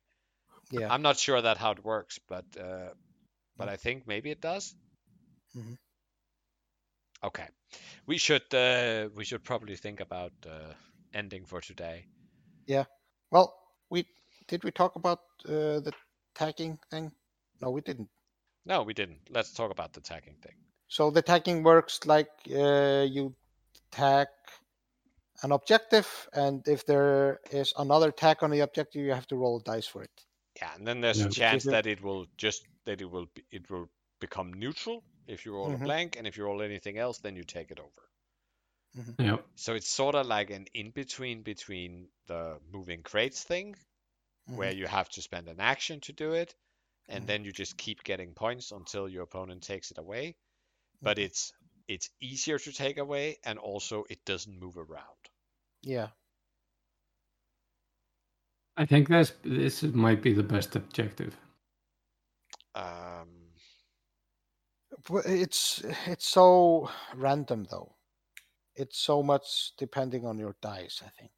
[0.72, 0.92] Yeah.
[0.92, 2.94] I'm not sure that how it works, but uh,
[3.58, 4.76] but I think maybe it does.
[5.54, 5.78] Mhm.
[7.24, 7.48] Okay,
[8.06, 10.74] we should uh, we should probably think about uh,
[11.14, 12.06] ending for today.
[12.68, 12.86] Yeah.
[13.32, 13.54] Well,
[13.90, 14.06] we
[14.48, 15.94] did we talk about uh, the
[16.36, 17.12] tagging thing?
[17.62, 18.10] No, we didn't.
[18.66, 19.30] No, we didn't.
[19.30, 20.54] Let's talk about the tagging thing.
[20.88, 23.36] So the tagging works like uh, you
[23.92, 24.28] tag
[25.44, 29.60] an objective, and if there is another tag on the objective, you have to roll
[29.60, 30.26] dice for it.
[30.58, 31.28] Yeah, and then there's Yeah.
[31.28, 33.90] a chance that it will just that it will be, it will
[34.20, 35.76] become neutral if you roll Mhm.
[35.76, 38.10] a blank, and if you roll anything else, then you take it over.
[39.20, 39.38] Yeah.
[39.56, 43.76] So it's sort of like an in between between the moving crates thing,
[44.54, 46.56] where you have to spend an action to do it,
[47.10, 47.30] and Mhm.
[47.30, 50.38] then you just keep getting points until your opponent takes it away.
[51.04, 51.54] But it's
[51.88, 55.20] it's easier to take away, and also it doesn't move around.
[55.82, 56.10] Yeah.
[58.78, 61.36] I think this this might be the best objective.
[62.76, 63.37] Um, But
[65.26, 67.96] It's it's so random though.
[68.76, 71.02] It's so much depending on your dice.
[71.06, 71.32] I think.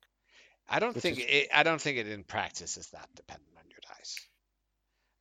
[0.70, 3.52] I don't Which think is- it, I don't think it in practice is that dependent
[3.58, 4.16] on your dice.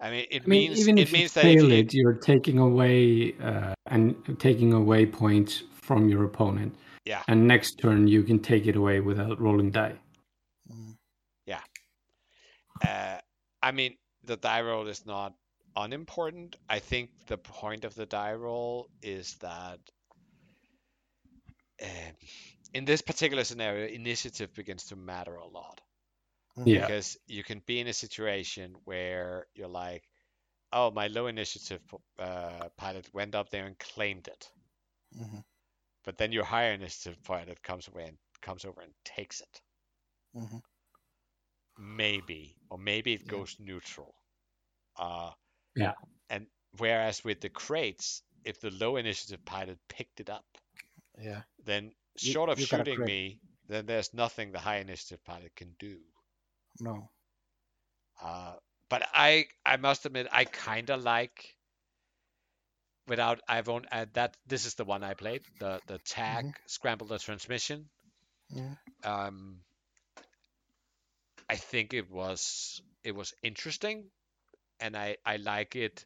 [0.00, 1.76] I mean, it I mean, means even it if means you that if fail you,
[1.78, 6.74] it, you're taking away uh, and taking away points from your opponent.
[7.04, 7.22] Yeah.
[7.28, 9.94] And next turn you can take it away without rolling die.
[10.70, 10.96] Mm.
[12.86, 13.18] Uh,
[13.60, 15.34] I mean, the die roll is not
[15.78, 16.56] unimportant.
[16.68, 19.80] I think the point of the die roll is that
[21.82, 22.16] um,
[22.74, 25.80] in this particular scenario, initiative begins to matter a lot
[26.64, 26.90] Yeah.
[26.90, 30.04] because you can be in a situation where you're like,
[30.72, 31.82] "Oh, my low initiative
[32.18, 34.50] uh, pilot went up there and claimed it,"
[35.12, 35.42] Mhm.
[36.02, 39.62] but then your higher initiative pilot comes away and comes over and takes it.
[40.34, 40.60] Mhm.
[41.78, 43.44] maybe or maybe it Yeah.
[43.46, 44.14] goes neutral
[44.98, 45.32] uh
[45.78, 45.94] Yeah.
[46.30, 46.46] and
[46.78, 50.46] whereas with the crates if the low initiative pilot picked it up
[51.18, 51.42] Yeah.
[51.64, 55.74] then You- short of you shooting me then there's nothing the high initiative pilot can
[55.78, 55.98] do
[56.80, 57.10] No.
[58.22, 58.54] uh
[58.88, 61.54] but i i must admit i kind of like
[63.06, 67.06] without i've owned uh, that this is the one i played the the tag scramble
[67.06, 67.88] the transmission
[68.52, 68.78] Mhm.
[69.04, 69.62] um
[71.50, 74.10] I think it was it was interesting,
[74.80, 76.04] and I I like it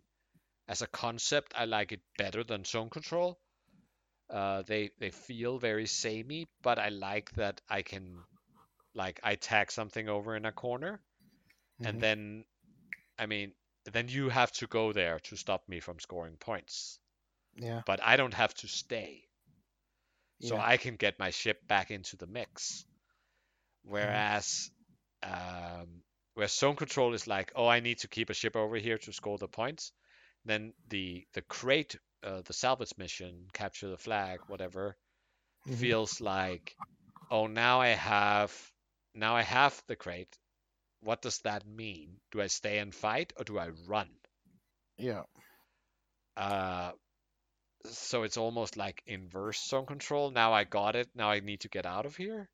[0.69, 1.55] as a concept.
[1.57, 3.41] I like it better than zone control.
[4.31, 8.27] Uh, they they feel very samey, but I like that I can
[8.95, 11.03] like I tag something over in a corner,
[11.79, 11.85] Mhm.
[11.85, 12.45] and then
[13.19, 17.01] I mean then you have to go there to stop me from scoring points,
[17.57, 17.83] Yeah.
[17.87, 19.29] but I don't have to stay
[20.41, 20.59] so Yeah.
[20.59, 22.85] I can get my ship back into the mix.
[23.85, 24.71] Whereas,
[25.23, 26.03] um,
[26.35, 29.13] where zone control is like, oh, I need to keep a ship over here to
[29.13, 29.93] score the points.
[30.45, 34.97] Then the the crate, uh, the salvage mission, capture the flag, whatever,
[35.67, 35.95] Mhm.
[35.95, 36.77] feels like,
[37.31, 38.73] oh, now I have,
[39.15, 40.39] now I have the crate.
[41.01, 42.21] What does that mean?
[42.31, 44.11] Do I stay and fight or do I run?
[44.99, 45.25] Yeah.
[46.37, 46.93] Uh,
[47.87, 50.31] so it's almost like inverse zone control.
[50.31, 51.11] Now I got it.
[51.15, 52.51] Now I need to get out of here.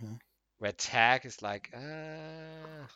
[0.00, 0.18] Mhm.
[0.64, 2.86] Where tag is like, uh,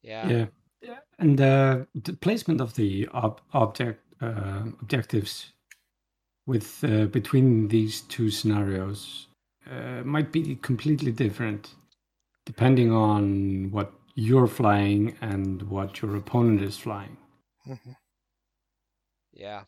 [0.00, 0.46] yeah, Yeah.
[0.80, 1.00] Yeah.
[1.18, 5.52] And uh, the placement of the ob- object uh, objectives
[6.46, 9.26] with uh, between these two scenarios
[9.70, 11.74] uh, might be completely different
[12.46, 17.18] depending on what you're flying and what your opponent is flying.
[17.66, 17.96] Mhm.
[19.32, 19.64] yeah,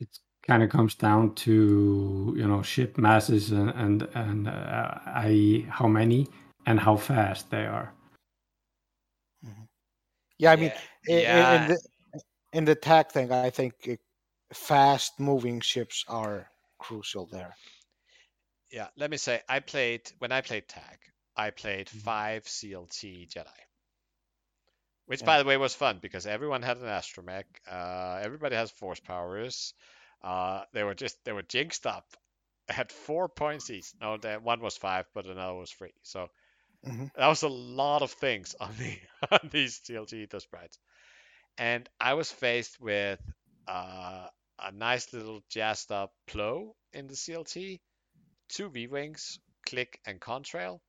[0.00, 5.66] It kind of comes down to you know ship masses and and, and uh, i.e.
[5.70, 6.28] how many
[6.66, 7.92] and how fast they are.
[10.38, 10.52] Yeah.
[10.52, 10.72] I mean,
[11.06, 11.62] yeah, i- i- yeah.
[11.62, 11.78] in the
[12.52, 13.74] in the tag thing, I think
[14.52, 16.48] fast moving ships are
[16.78, 17.56] crucial there.
[18.70, 18.88] yeah.
[18.96, 20.98] Let me say, I played when I played tag.
[21.36, 23.46] I played five CLT Jedi.
[25.06, 25.26] Which, Yeah.
[25.26, 27.44] by the way, was fun because everyone had an astromech.
[27.70, 29.74] Uh, everybody has force powers.
[30.22, 32.06] Uh, they were just they were jinxed up.
[32.68, 33.92] Had four points each.
[34.00, 35.94] No, one was five, but another was three.
[36.02, 36.28] So
[36.82, 37.10] Mhm.
[37.16, 38.98] that was a lot of things on the
[39.30, 40.78] on these CLT Aethersprites.
[41.58, 43.20] And I was faced with
[43.66, 44.28] uh,
[44.58, 47.80] a nice little jazzed up Plo in the CLT,
[48.48, 50.80] two V wings, Klick and contrail,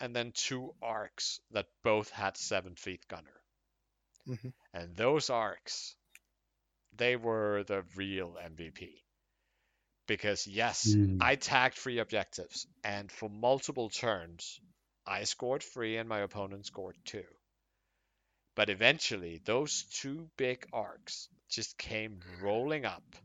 [0.00, 3.42] and then two arcs that both had Seventh Fleet Gunner.
[4.26, 4.52] Mhm.
[4.72, 5.94] And those arcs,
[6.98, 9.04] they were the real MVP.
[10.06, 11.20] Because yes, Mm.
[11.20, 14.60] I tagged three objectives, and for multiple turns,
[15.06, 17.26] I scored three and my opponent scored two.
[18.56, 23.16] But eventually, those two big arcs just came rolling up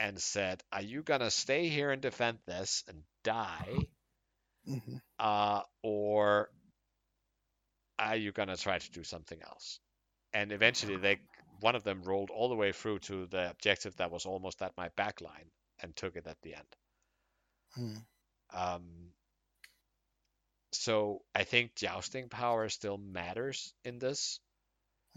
[0.00, 3.88] and said, Are you going to stay here and defend this and die?
[4.66, 6.50] hmm uh, or
[7.98, 9.80] are you gonna try to do something else?
[10.32, 11.20] And eventually, they
[11.60, 14.76] one of them rolled all the way through to the objective that was almost at
[14.76, 16.76] my back line and took it at the end.
[17.76, 18.04] Mm.
[18.52, 19.12] Um,
[20.72, 24.40] so I think jousting power still matters in this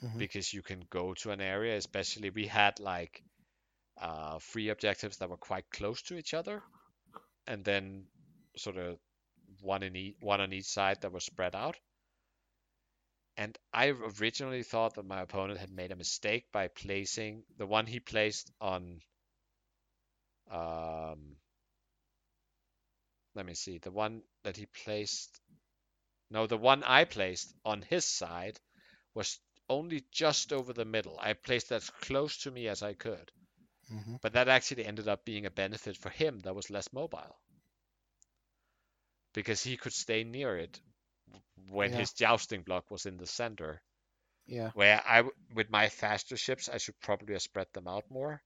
[0.02, 0.18] Mhm.
[0.18, 3.24] because you can go to an area, especially we had like
[3.98, 6.64] uh, three objectives that were quite close to each other,
[7.48, 8.08] and then
[8.58, 9.00] sort of
[9.62, 11.78] one in each, one on each side that was spread out.
[13.38, 17.86] And I originally thought that my opponent had made a mistake by placing the one
[17.86, 19.02] he placed on.
[20.50, 21.36] Um,
[23.36, 23.78] let me see.
[23.78, 25.40] The one that he placed.
[26.30, 28.60] No, the one I placed on his side
[29.14, 29.40] was
[29.70, 31.20] only just over the middle.
[31.20, 33.32] I placed that as close to me as I could.
[33.92, 34.20] Mhm.
[34.22, 37.40] But that actually ended up being a benefit for him that was less mobile.
[39.34, 40.80] Because he could stay near it
[41.70, 41.98] when Yeah.
[42.00, 43.82] his jousting block was in the center.
[44.48, 44.72] Yeah.
[44.74, 48.42] Where I, with my faster ships, I should probably have spread them out more.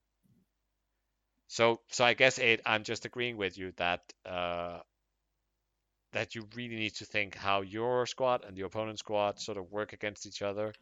[1.47, 4.79] So, so I guess Aid, I'm just agreeing with you that uh,
[6.13, 9.71] that you really need to think how your squad and the opponent's squad sort of
[9.71, 10.73] work against each other,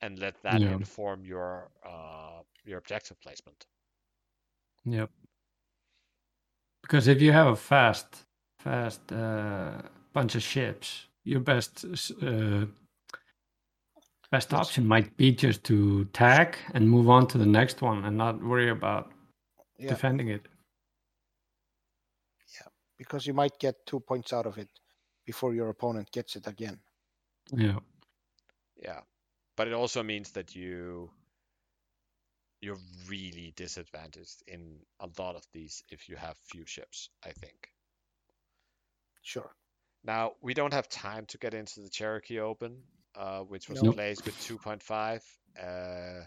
[0.00, 0.72] and let that Yeah.
[0.72, 3.66] inform your uh, your objective placement.
[4.84, 5.10] Yep.
[6.82, 8.24] Because if you have a fast,
[8.58, 9.82] fast uh,
[10.12, 11.84] bunch of ships, your best
[12.22, 12.66] uh,
[14.30, 18.16] best option might be just to tag and move on to the next one and
[18.16, 19.12] not worry about
[19.78, 19.88] Yeah.
[19.88, 20.46] defending it.
[22.60, 24.68] Yeah, because you might get two points out of it
[25.24, 26.78] before your opponent gets it again.
[27.52, 27.80] Yeah.
[28.76, 29.00] Yeah,
[29.56, 31.10] but it also means that you
[32.60, 37.10] you're really disadvantaged in a lot of these if you have few ships.
[37.24, 37.72] I think.
[39.22, 39.50] Sure.
[40.04, 43.96] Now we don't have time to get into the Cherokee Open, uh, which was Nope.
[43.96, 45.22] placed with 2.5,
[45.58, 46.24] uh,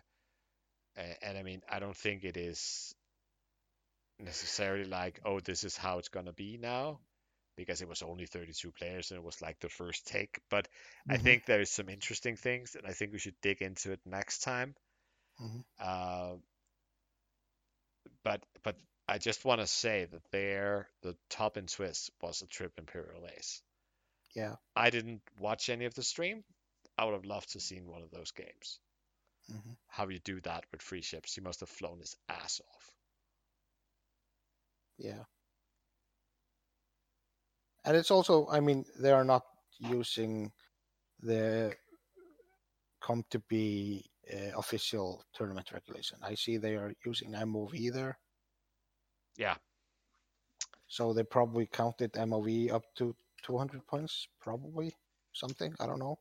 [0.96, 2.96] and I mean I don't think it is
[4.20, 7.00] necessarily like oh this is how it's gonna be now,
[7.58, 10.40] because it was only 32 players and it was like the first take.
[10.50, 10.68] But
[11.10, 11.18] I Mhm.
[11.18, 14.40] think there is some interesting things, and I think we should dig into it next
[14.40, 14.76] time.
[15.40, 15.64] Mhm.
[15.80, 16.36] Uh,
[18.24, 18.76] but but
[19.14, 23.28] I just want to say that there the top in Swiss was a trip Imperial
[23.38, 23.62] Ace.
[24.36, 24.56] Yeah.
[24.76, 26.44] I didn't watch any of the stream.
[26.98, 28.80] I would have loved to have seen one of those games.
[29.52, 29.78] Mhm.
[29.88, 31.36] How you do that with free ships?
[31.36, 32.92] He must have flown his ass off.
[34.98, 35.26] Yeah.
[37.86, 39.46] And it's also, I mean, they are not
[39.78, 40.52] using
[41.20, 41.78] the
[43.00, 46.18] come to be uh, official tournament regulation.
[46.24, 48.18] I see they are using MOV there.
[49.38, 49.56] Yeah.
[50.88, 54.96] So they probably counted MOV up to 200 points, probably
[55.34, 55.74] something.
[55.80, 56.20] I don't know.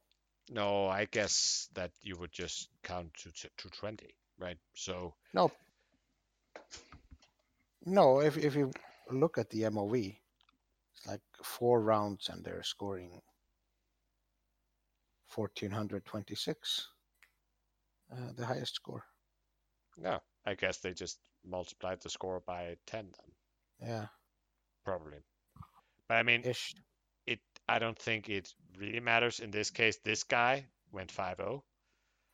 [0.51, 4.07] No, I guess that you would just count to to, to 20,
[4.39, 4.59] right?
[4.75, 5.51] So No.
[7.85, 8.73] No, if if you
[9.11, 10.17] look at the MOV,
[10.93, 13.21] it's like four rounds and they're scoring
[15.35, 16.89] 1426.
[18.13, 19.05] Uh, the highest score.
[19.97, 23.11] yeah, I guess they just multiplied the score by 10
[23.81, 24.07] then, Yeah,
[24.85, 25.19] probably.
[26.09, 26.75] But I mean, ish.
[27.27, 29.99] it I don't think it really matters in this case.
[30.05, 31.63] This guy went 5-0.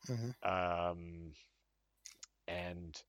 [0.08, 0.34] Mhm.
[0.42, 1.32] Um,
[2.46, 3.02] and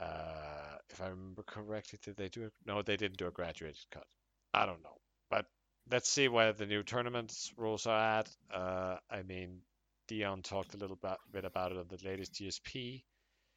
[0.00, 2.52] uh, if I remember correctly, did they do it?
[2.66, 4.06] No, they didn't do a graduated cut.
[4.52, 4.98] I don't know,
[5.30, 5.46] but
[5.90, 8.28] let's see where the new tournaments rules are at.
[8.52, 9.60] Uh, I mean,
[10.08, 13.04] Dion talked a little bit, bit about it on the latest GSP.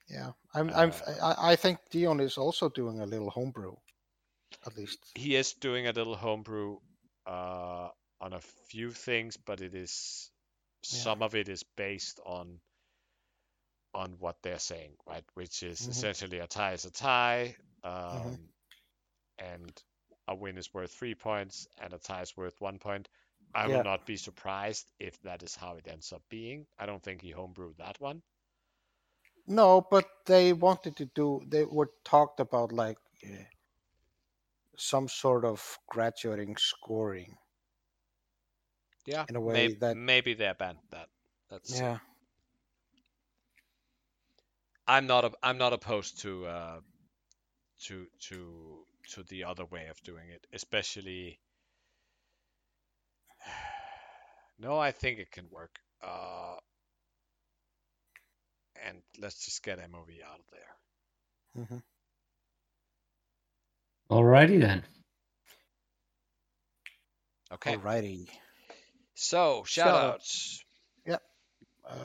[0.10, 0.72] Yeah, I'm.
[0.76, 0.92] I'm.
[1.08, 3.76] Uh, I, I think Dion is also doing a little homebrew,
[4.66, 5.00] at least.
[5.16, 6.80] He is doing a little homebrew.
[7.26, 7.90] uh,
[8.22, 10.32] on a few things, but it is
[10.92, 11.00] Yeah.
[11.04, 12.60] some of it is based on
[13.94, 15.24] on what they're saying, right?
[15.34, 15.90] Which is Mhm.
[15.90, 18.50] essentially a tie is a tie, um,
[19.40, 19.84] and
[20.28, 23.10] a win is worth three points, and a tie is worth one point.
[23.56, 23.78] I Yeah.
[23.78, 26.68] will not be surprised if that is how it ends up being.
[26.78, 28.22] I don't think he homebrewed that one.
[29.48, 31.42] No, but they wanted to do.
[31.48, 33.44] They were talked about like uh,
[34.78, 37.38] some sort of graduating scoring.
[39.06, 41.10] Yeah, In a way maybe, that- maybe they abandoned that.
[41.50, 42.00] That's Yeah.
[44.88, 46.80] I'm not a, I'm not opposed to uh,
[47.86, 51.40] to to to the other way of doing it, especially.
[54.60, 55.80] No, I think it can work.
[56.02, 56.56] Uh,
[58.88, 61.66] and let's just get MOV out of there.
[61.66, 61.78] hmm
[64.10, 64.84] Alrighty then.
[67.52, 67.76] Okay.
[67.76, 68.28] Alrighty.
[69.16, 70.22] So Shout out.
[71.06, 71.18] Yeah.
[71.86, 71.96] Uh,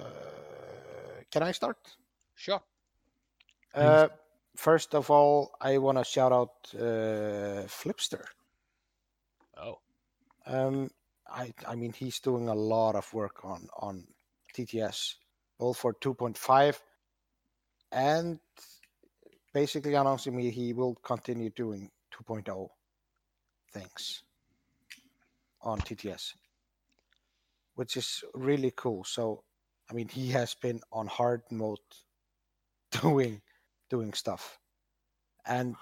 [1.30, 1.78] can I start?
[2.34, 2.60] Sure.
[3.74, 4.08] Uh,
[4.56, 8.24] first of all, I want to shout out uh, Flipster.
[9.56, 9.78] Oh.
[10.46, 10.90] Um,
[11.28, 14.06] I I mean he's doing a lot of work on on
[14.54, 15.14] TTS,
[15.62, 16.80] both for 2.5
[17.92, 18.40] and
[19.54, 22.68] basically announcing me he will continue doing 2.0
[23.72, 24.24] things
[25.60, 26.32] on TTS,
[27.76, 29.04] which is really cool.
[29.04, 29.44] So
[29.88, 31.78] I mean he has been on hard mode
[33.00, 33.40] doing
[33.88, 34.58] doing stuff,
[35.46, 35.76] and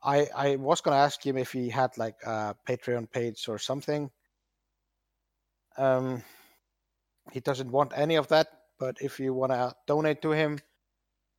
[0.00, 4.10] I I was gonna ask him if he had like a Patreon page or something.
[5.76, 6.22] Um,
[7.32, 10.58] he doesn't want any of that, but if you wanna donate to him,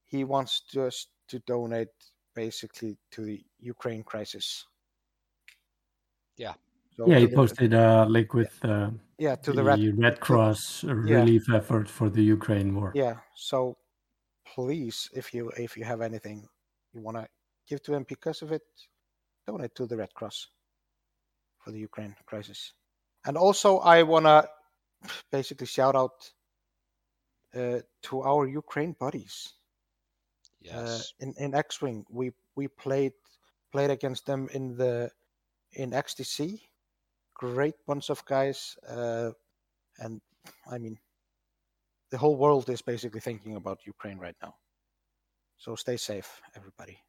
[0.06, 1.90] he wants just to donate
[2.36, 4.66] basically to the Ukraine crisis.
[6.38, 6.54] Yeah.
[6.96, 10.84] So Yeah, he posted a link with uh, yeah to the the red Red Cross
[10.84, 12.92] relief effort for the Ukraine war.
[12.96, 13.16] Yeah.
[13.36, 13.78] So
[14.54, 16.48] please, if you if you have anything
[16.94, 17.26] you want to
[17.68, 18.64] give to him because of it,
[19.48, 20.48] donate to the Red Cross
[21.60, 22.74] for the Ukraine crisis.
[23.26, 24.48] And also, I want to
[25.32, 26.18] basically shout out
[27.54, 29.54] to our Ukraine buddies.
[30.72, 31.14] Uh, Yes.
[31.20, 33.14] in in X Wing, we we played
[33.72, 35.12] played against them in the
[35.72, 36.62] in XTC.
[37.36, 39.32] Great bunch of guys, uh,
[40.00, 40.22] and
[40.68, 41.00] I mean,
[42.12, 44.56] the whole world is basically thinking about Ukraine right now.
[45.58, 47.04] So stay safe, everybody.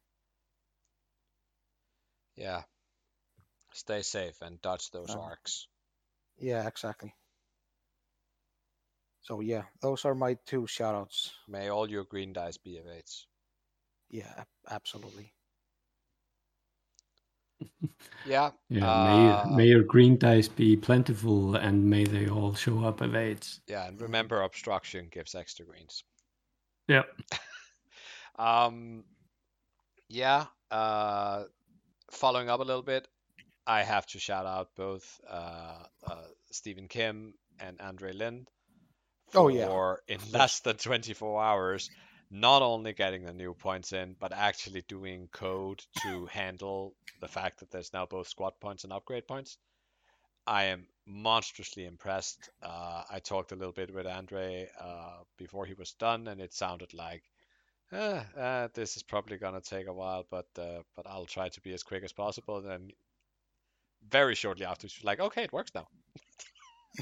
[2.35, 2.63] yeah.
[3.73, 5.67] Stay safe and dodge those Uh, arcs.
[6.37, 7.13] Yeah, exactly.
[9.23, 11.31] So yeah, those are my two shoutouts.
[11.47, 13.27] May all your green dice be of evades.
[14.09, 15.33] Yeah, absolutely.
[18.25, 18.51] Yeah.
[18.69, 23.01] Yeah, uh, may, may your green dice be plentiful and may they all show up
[23.01, 23.59] of eights.
[23.67, 26.03] Yeah, and remember obstruction gives extra greens.
[26.87, 27.05] Yep.
[28.35, 29.03] Um,
[30.09, 30.45] yeah.
[30.71, 31.43] Uh,
[32.11, 33.07] following up a little bit,
[33.67, 38.47] I have to shout out both uh, uh, Stephen Kim and Andre Lin.
[39.35, 39.67] Oh, yeah.
[39.67, 41.89] or in less than 24 hours,
[42.29, 47.59] not only getting the new points in, but actually doing code to handle the fact
[47.59, 49.57] that there's now both squad points and upgrade points.
[50.47, 52.49] I am monstrously impressed.
[52.61, 56.53] Uh, I talked a little bit with Andre uh, before he was done, and it
[56.53, 57.23] sounded like,
[57.91, 61.61] eh, uh, this is probably gonna take a while, but uh, but I'll try to
[61.61, 62.57] be as quick as possible.
[62.57, 62.91] And then
[64.09, 65.87] very shortly after, she's like, okay, it works now.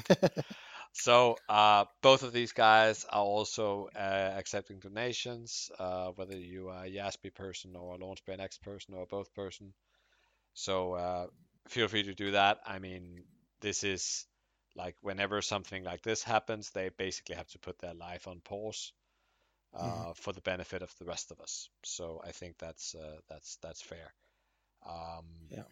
[0.92, 6.84] So uh, both of these guys are also uh, accepting donations, uh, whether you are
[6.84, 9.72] a Yaspi person or a Launch Bay Next person or both person.
[10.54, 11.26] So uh,
[11.68, 12.60] feel free to do that.
[12.66, 13.24] I mean,
[13.60, 14.26] this is
[14.76, 18.92] like whenever something like this happens, they basically have to put their life on pause
[19.74, 20.14] uh, Mhm.
[20.14, 21.68] for the benefit of the rest of us.
[21.84, 24.12] So I think that's uh, that's that's fair.
[24.86, 25.64] Um, Yeah.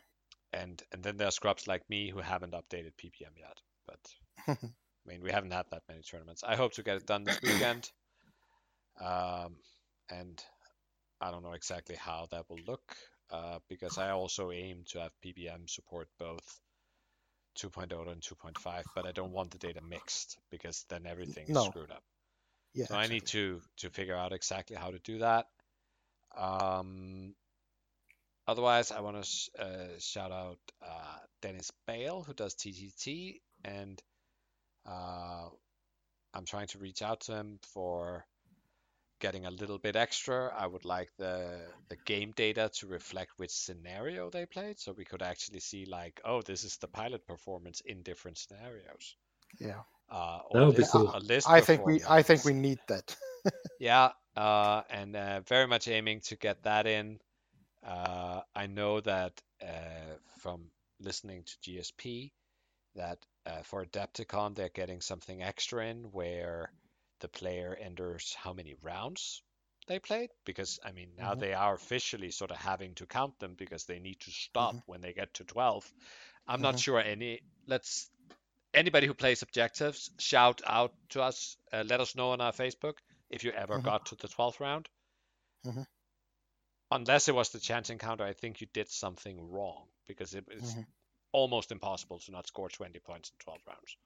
[0.53, 4.01] And and then there are scrubs like me who haven't updated PPM yet, but
[5.07, 6.45] I mean, we haven't had that many tournaments.
[6.47, 7.91] I hope to get it done this weekend.
[9.01, 9.57] Um,
[10.11, 10.45] and
[11.23, 12.97] I don't know exactly how that will look
[13.31, 16.61] uh, because I also aim to have PBM support both
[17.59, 21.65] 2.0 and 2.5, but I don't want the data mixed because then everything is No.
[21.65, 22.03] screwed up.
[22.75, 22.87] Yeah.
[22.87, 25.47] So I need to to figure out exactly how to do that.
[26.37, 27.35] Um,
[28.47, 34.01] otherwise, I want to uh, shout out uh, Dennis Bale who does TTT, and
[34.87, 35.49] uh,
[36.35, 38.27] I'm trying to reach out to him for
[39.21, 43.51] getting a little bit extra, I would like the the game data to reflect which
[43.51, 47.81] scenario they played, so we could actually see like, oh, this is the pilot performance
[47.83, 49.17] in different scenarios.
[49.59, 49.83] Yeah.
[50.11, 51.11] Uh, That or would be cool.
[51.15, 53.17] a list I think we I think we need that.
[53.79, 57.19] Yeah, uh, and uh, very much aiming to get that in.
[57.83, 62.33] Uh, I know that uh, from listening to GSP
[62.95, 66.71] that uh, for Adepticon they're getting something extra in where
[67.21, 69.43] the player enters how many rounds
[69.87, 71.37] they played because I mean now Mhm.
[71.37, 75.01] they are officially sort of having to count them because they need to stop when
[75.01, 75.91] they get to 12.
[76.49, 76.79] I'm not Mhm.
[76.79, 78.11] sure any let's
[78.75, 82.95] anybody who plays objectives shout out to us uh, let us know on our Facebook
[83.31, 83.81] if you ever Mhm.
[83.81, 84.89] got to the 12th round.
[85.65, 85.83] Mhm.
[86.93, 90.87] Unless it was the chance encounter, I think you did something wrong because it Mhm.
[91.33, 93.97] Almost impossible to not score 20 points in 12 rounds.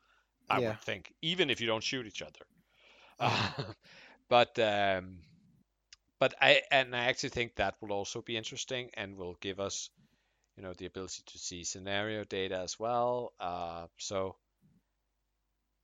[0.50, 0.76] I Yeah.
[0.76, 2.46] would think, even if you don't shoot each other.
[4.28, 5.18] but um,
[6.18, 9.90] but I and I actually think that will also be interesting and will give us,
[10.56, 13.32] you know, the ability to see scenario data as well.
[13.40, 14.36] Uh, so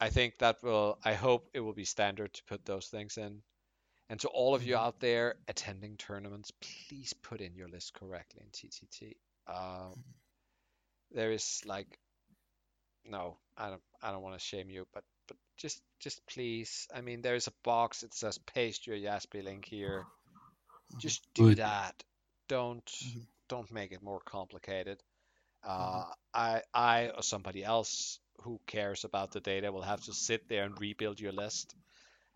[0.00, 0.98] I think that will.
[1.04, 3.42] I hope it will be standard to put those things in.
[4.08, 4.78] And to all of you Mhm.
[4.78, 9.16] out there attending tournaments, please put in your list correctly in TTT.
[9.46, 9.94] Uh,
[11.12, 11.98] there is like,
[13.04, 16.88] no, I don't, I don't want to shame you, but but just just please.
[16.94, 20.06] I mean, there is a box that says paste your Yaspi link here.
[20.98, 21.56] Just do Good.
[21.56, 22.02] that.
[22.48, 23.26] Don't Mhm.
[23.48, 25.02] don't make it more complicated.
[25.62, 30.48] Uh, I I or somebody else who cares about the data will have to sit
[30.48, 31.74] there and rebuild your list.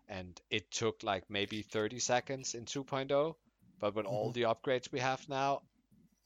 [0.07, 3.37] And it took like maybe 30 seconds in 2.0,
[3.79, 5.61] but with all the upgrades we have now,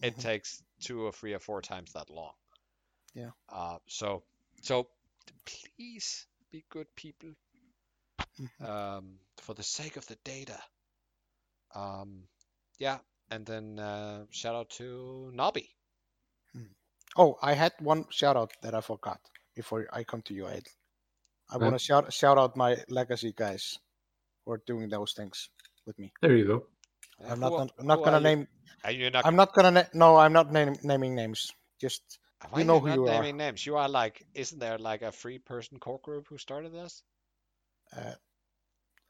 [0.01, 0.21] it Mhm.
[0.21, 2.33] takes two or three or four times that long.
[3.13, 3.31] Yeah.
[3.49, 4.23] Uh, so
[4.61, 4.89] so
[5.45, 7.35] please be good people.
[8.37, 8.61] Mhm.
[8.67, 10.61] Um, for the sake of the data.
[11.75, 12.27] Um,
[12.77, 15.75] yeah, and then uh, shout out to Nobby.
[17.17, 19.19] Oh, I had one shout out that I forgot
[19.55, 20.67] before I come to you, Ed.
[21.49, 21.65] I Okay.
[21.65, 23.79] want to shout shout out my legacy guys
[24.45, 25.49] for doing those things
[25.85, 26.13] with me.
[26.21, 26.67] There you go.
[27.19, 28.47] Uh, I'm not who- gonna- I'm not who gonna name.
[28.83, 29.25] Are you not?
[29.25, 29.72] I'm not gonna.
[29.72, 31.51] Na- no, I'm not name, naming names.
[31.80, 32.01] Just
[32.49, 33.14] why know are who you are.
[33.22, 33.65] naming names.
[33.65, 37.03] You are like, isn't there like a free person core group who started this?
[37.95, 38.14] uh,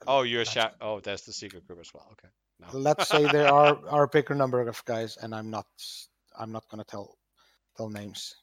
[0.07, 0.73] Oh, you're Let's- shout.
[0.81, 2.07] Oh, there's the secret group as well.
[2.13, 2.29] Okay.
[2.59, 2.67] No.
[2.79, 5.67] let's say there are are a bigger number of guys, and I'm not.
[6.37, 7.17] I'm not gonna tell
[7.75, 8.33] tell names.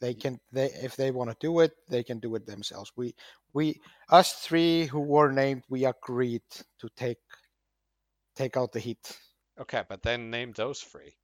[0.00, 0.40] They can.
[0.50, 2.90] They if they want to do it, they can do it themselves.
[2.96, 3.14] We
[3.52, 6.42] we us three who were named, we agreed
[6.80, 7.18] to take
[8.34, 9.18] take out the heat.
[9.60, 11.14] Okay, but then name those free.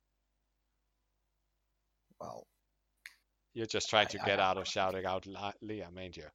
[2.20, 2.46] Well,
[3.54, 5.24] You're just trying to I- I- get out of shouting out
[5.62, 6.26] Liam, ain't you?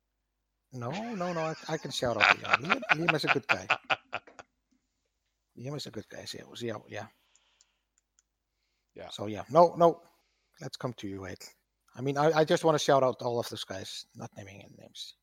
[0.74, 1.40] no, no, no.
[1.42, 2.62] I, I can shout out Liam.
[2.64, 2.82] Liam.
[2.94, 3.68] Liam is a good guy.
[5.58, 6.26] Liam is a good guy.
[6.34, 7.06] Yeah, yeah, yeah.
[8.96, 9.10] Yeah.
[9.10, 10.02] So yeah, no, no.
[10.62, 11.38] Let's come to you, Ed.
[11.96, 14.62] I mean, I, I just want to shout out all of those guys, not naming
[14.64, 15.16] any names.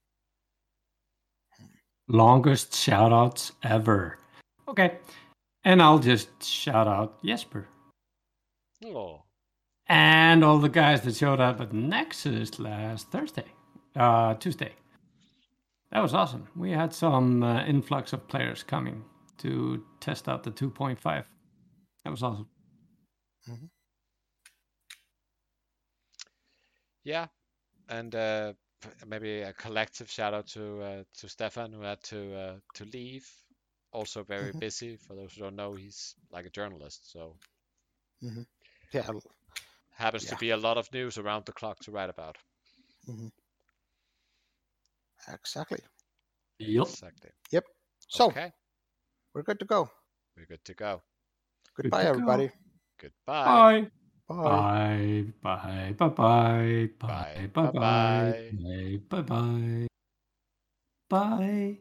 [1.58, 1.66] Hmm.
[2.08, 4.18] Longest shout outs ever.
[4.68, 4.98] Okay.
[5.64, 7.68] And I'll just shout out Jesper.
[8.84, 9.22] Oh,
[9.86, 13.44] And all the guys that showed up at Nexus last Thursday,
[13.94, 14.72] uh, Tuesday.
[15.92, 16.48] That was awesome.
[16.56, 19.04] We had some uh, influx of players coming
[19.38, 21.24] to test out the 2.5.
[22.04, 22.48] That was awesome.
[27.04, 27.26] yeah,
[27.88, 28.52] and uh,
[29.06, 33.28] maybe a collective shout out to uh, to Stefan who had to uh, to leave.
[33.92, 34.60] Also very Mhm.
[34.60, 34.96] busy.
[34.96, 37.36] For those who don't know, he's like a journalist, so
[38.92, 39.22] Yeah, l-
[39.90, 42.36] happens to be a lot of news around the clock to write about.
[45.28, 45.80] exactly.
[46.58, 46.88] Yup.
[46.88, 47.30] Exactly.
[47.50, 47.64] Yep.
[48.08, 48.52] So okay,
[49.34, 49.90] we're good to go.
[50.36, 51.02] we're good to go.
[51.76, 52.10] Goodbye, to go.
[52.10, 52.50] everybody.
[52.98, 53.90] Goodbye.
[54.28, 55.24] Bye.
[55.42, 55.42] Bye.
[55.42, 55.92] Bye.
[55.92, 55.92] Bye.
[55.92, 56.08] Bye.
[56.08, 56.88] Bye.
[56.98, 57.48] Bye.
[57.52, 57.70] Bye.
[57.72, 57.72] Bye.
[57.72, 58.50] Bye-bye.
[59.08, 59.22] Bye.
[59.22, 59.88] Bye.
[61.08, 61.80] Bye.